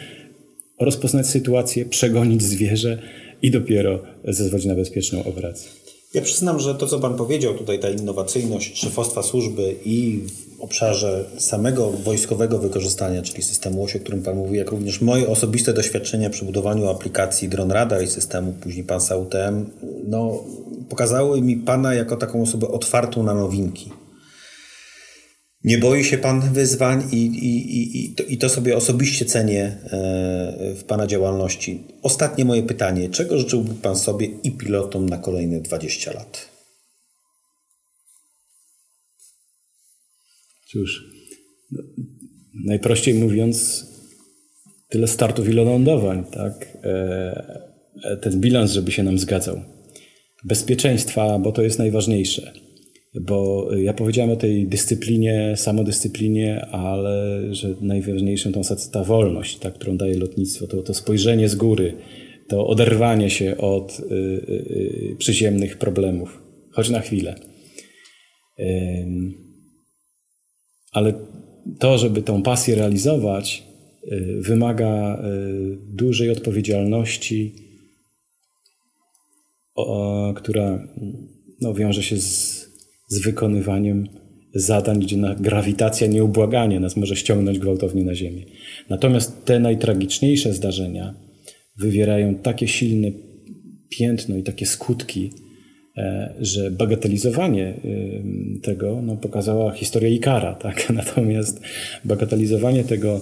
rozpoznać 0.79 1.27
sytuację, 1.27 1.85
przegonić 1.85 2.43
zwierzę 2.43 2.97
i 3.41 3.51
dopiero 3.51 3.99
zezwolić 4.27 4.65
na 4.65 4.75
bezpieczną 4.75 5.23
operację. 5.23 5.69
Ja 6.13 6.21
przyznam, 6.21 6.59
że 6.59 6.75
to, 6.75 6.87
co 6.87 6.99
Pan 6.99 7.15
powiedział, 7.15 7.53
tutaj 7.53 7.79
ta 7.79 7.89
innowacyjność 7.89 8.77
szefostwa 8.77 9.23
służby 9.23 9.75
i 9.85 10.19
w 10.57 10.61
obszarze 10.61 11.25
samego 11.37 11.91
wojskowego 11.91 12.57
wykorzystania, 12.57 13.21
czyli 13.21 13.43
systemu 13.43 13.83
OSI, 13.83 13.97
o 13.97 14.01
którym 14.01 14.21
Pan 14.21 14.35
mówi, 14.35 14.57
jak 14.57 14.71
również 14.71 15.01
moje 15.01 15.27
osobiste 15.27 15.73
doświadczenia 15.73 16.29
przy 16.29 16.45
budowaniu 16.45 16.89
aplikacji 16.89 17.49
Drone 17.49 17.73
Radar 17.73 18.03
i 18.03 18.07
systemu, 18.07 18.53
później 18.53 18.83
Pan 18.83 18.99
UTM, 19.21 19.65
no, 20.07 20.43
pokazały 20.89 21.41
mi 21.41 21.57
Pana 21.57 21.93
jako 21.93 22.17
taką 22.17 22.41
osobę 22.41 22.67
otwartą 22.67 23.23
na 23.23 23.33
nowinki. 23.33 23.89
Nie 25.63 25.77
boi 25.77 26.03
się 26.03 26.17
Pan 26.17 26.53
wyzwań 26.53 27.09
i, 27.11 27.25
i, 27.25 28.05
i, 28.05 28.15
to, 28.15 28.23
i 28.23 28.37
to 28.37 28.49
sobie 28.49 28.77
osobiście 28.77 29.25
cenię 29.25 29.63
e, 29.63 30.75
w 30.75 30.83
Pana 30.83 31.07
działalności. 31.07 31.83
Ostatnie 32.01 32.45
moje 32.45 32.63
pytanie. 32.63 33.09
Czego 33.09 33.37
życzyłby 33.37 33.73
Pan 33.73 33.95
sobie 33.95 34.27
i 34.27 34.51
pilotom 34.51 35.09
na 35.09 35.17
kolejne 35.17 35.61
20 35.61 36.13
lat? 36.13 36.49
Cóż, 40.67 41.05
no, 41.71 41.83
najprościej 42.65 43.13
mówiąc, 43.13 43.85
tyle 44.89 45.07
startów, 45.07 45.49
ile 45.49 45.63
lądowań, 45.63 46.25
tak? 46.31 46.77
E, 46.83 47.61
e, 48.03 48.17
ten 48.17 48.39
bilans, 48.39 48.71
żeby 48.71 48.91
się 48.91 49.03
nam 49.03 49.19
zgadzał. 49.19 49.61
Bezpieczeństwa, 50.43 51.39
bo 51.39 51.51
to 51.51 51.61
jest 51.61 51.79
najważniejsze 51.79 52.70
bo 53.19 53.69
ja 53.75 53.93
powiedziałem 53.93 54.31
o 54.31 54.35
tej 54.35 54.67
dyscyplinie, 54.67 55.53
samodyscyplinie, 55.57 56.65
ale 56.65 57.41
że 57.55 57.75
najważniejszą 57.81 58.51
tą 58.51 58.61
ta 58.91 59.03
wolność, 59.03 59.57
ta, 59.59 59.71
którą 59.71 59.97
daje 59.97 60.17
lotnictwo, 60.17 60.67
to, 60.67 60.81
to 60.81 60.93
spojrzenie 60.93 61.49
z 61.49 61.55
góry, 61.55 61.93
to 62.47 62.67
oderwanie 62.67 63.29
się 63.29 63.57
od 63.57 63.99
y, 63.99 64.03
y, 64.03 65.11
y 65.11 65.15
przyziemnych 65.17 65.77
problemów, 65.77 66.41
choć 66.71 66.89
na 66.89 66.99
chwilę. 66.99 67.35
Y, 68.59 69.05
ale 70.91 71.13
to, 71.79 71.97
żeby 71.97 72.21
tą 72.21 72.43
pasję 72.43 72.75
realizować, 72.75 73.63
y, 74.11 74.41
wymaga 74.41 75.23
y, 75.25 75.77
dużej 75.95 76.29
odpowiedzialności, 76.29 77.55
o, 79.75 80.33
która 80.35 80.87
no, 81.61 81.73
wiąże 81.73 82.03
się 82.03 82.17
z 82.17 82.60
z 83.11 83.21
wykonywaniem 83.21 84.07
zadań, 84.55 84.99
gdzie 84.99 85.17
grawitacja 85.39 86.07
nieubłaganie 86.07 86.79
nas 86.79 86.97
może 86.97 87.15
ściągnąć 87.15 87.59
gwałtownie 87.59 88.03
na 88.03 88.15
Ziemię. 88.15 88.45
Natomiast 88.89 89.45
te 89.45 89.59
najtragiczniejsze 89.59 90.53
zdarzenia 90.53 91.13
wywierają 91.79 92.35
takie 92.35 92.67
silne 92.67 93.07
piętno 93.89 94.37
i 94.37 94.43
takie 94.43 94.65
skutki, 94.65 95.31
e, 95.97 96.35
że 96.39 96.71
bagatelizowanie 96.71 97.73
tego 98.63 99.01
no, 99.01 99.17
pokazała 99.17 99.71
historia 99.71 100.09
Ikara. 100.09 100.55
Tak? 100.63 100.89
Natomiast 100.89 101.61
bagatelizowanie 102.05 102.83
tego 102.83 103.21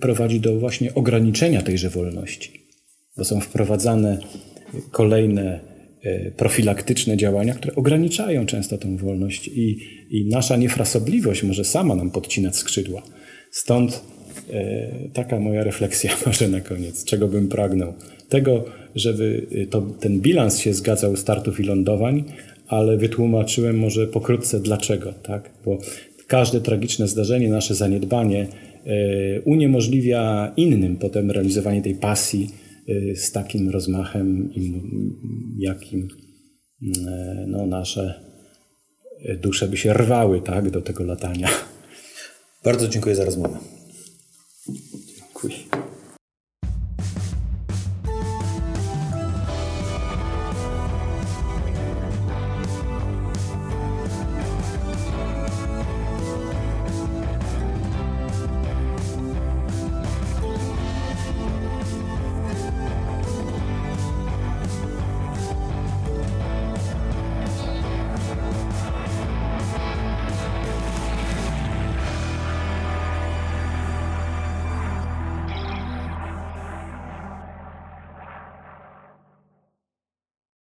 prowadzi 0.00 0.40
do 0.40 0.58
właśnie 0.58 0.94
ograniczenia 0.94 1.62
tejże 1.62 1.90
wolności, 1.90 2.60
bo 3.16 3.24
są 3.24 3.40
wprowadzane 3.40 4.18
kolejne 4.90 5.73
profilaktyczne 6.36 7.16
działania, 7.16 7.54
które 7.54 7.74
ograniczają 7.74 8.46
często 8.46 8.78
tę 8.78 8.96
wolność 8.96 9.48
i, 9.48 9.78
i 10.10 10.24
nasza 10.28 10.56
niefrasobliwość 10.56 11.42
może 11.42 11.64
sama 11.64 11.94
nam 11.94 12.10
podcinać 12.10 12.56
skrzydła. 12.56 13.02
Stąd 13.50 14.02
e, 14.52 14.88
taka 15.12 15.40
moja 15.40 15.64
refleksja 15.64 16.10
może 16.26 16.48
na 16.48 16.60
koniec, 16.60 17.04
czego 17.04 17.28
bym 17.28 17.48
pragnął. 17.48 17.92
Tego, 18.28 18.64
żeby 18.94 19.46
e, 19.62 19.66
to, 19.66 19.80
ten 19.80 20.20
bilans 20.20 20.58
się 20.58 20.74
zgadzał 20.74 21.16
startów 21.16 21.60
i 21.60 21.62
lądowań, 21.62 22.24
ale 22.66 22.96
wytłumaczyłem 22.96 23.78
może 23.78 24.06
pokrótce 24.06 24.60
dlaczego, 24.60 25.12
tak? 25.12 25.50
Bo 25.64 25.78
każde 26.26 26.60
tragiczne 26.60 27.08
zdarzenie, 27.08 27.48
nasze 27.48 27.74
zaniedbanie 27.74 28.46
uniemożliwia 29.44 30.52
innym 30.56 30.96
potem 30.96 31.30
realizowanie 31.30 31.82
tej 31.82 31.94
pasji, 31.94 32.48
Y, 32.88 33.16
z 33.16 33.32
takim 33.32 33.70
rozmachem, 33.70 34.50
jakim 35.58 36.08
y, 36.82 36.88
no, 37.46 37.66
nasze 37.66 38.24
y, 39.28 39.36
dusze 39.36 39.68
by 39.68 39.76
się 39.76 39.92
rwały 39.94 40.40
tak, 40.40 40.70
do 40.70 40.82
tego 40.82 41.04
latania. 41.04 41.48
Bardzo 42.64 42.88
dziękuję 42.88 43.16
za 43.16 43.24
rozmowę. 43.24 43.58
Dziękuję. 45.16 45.83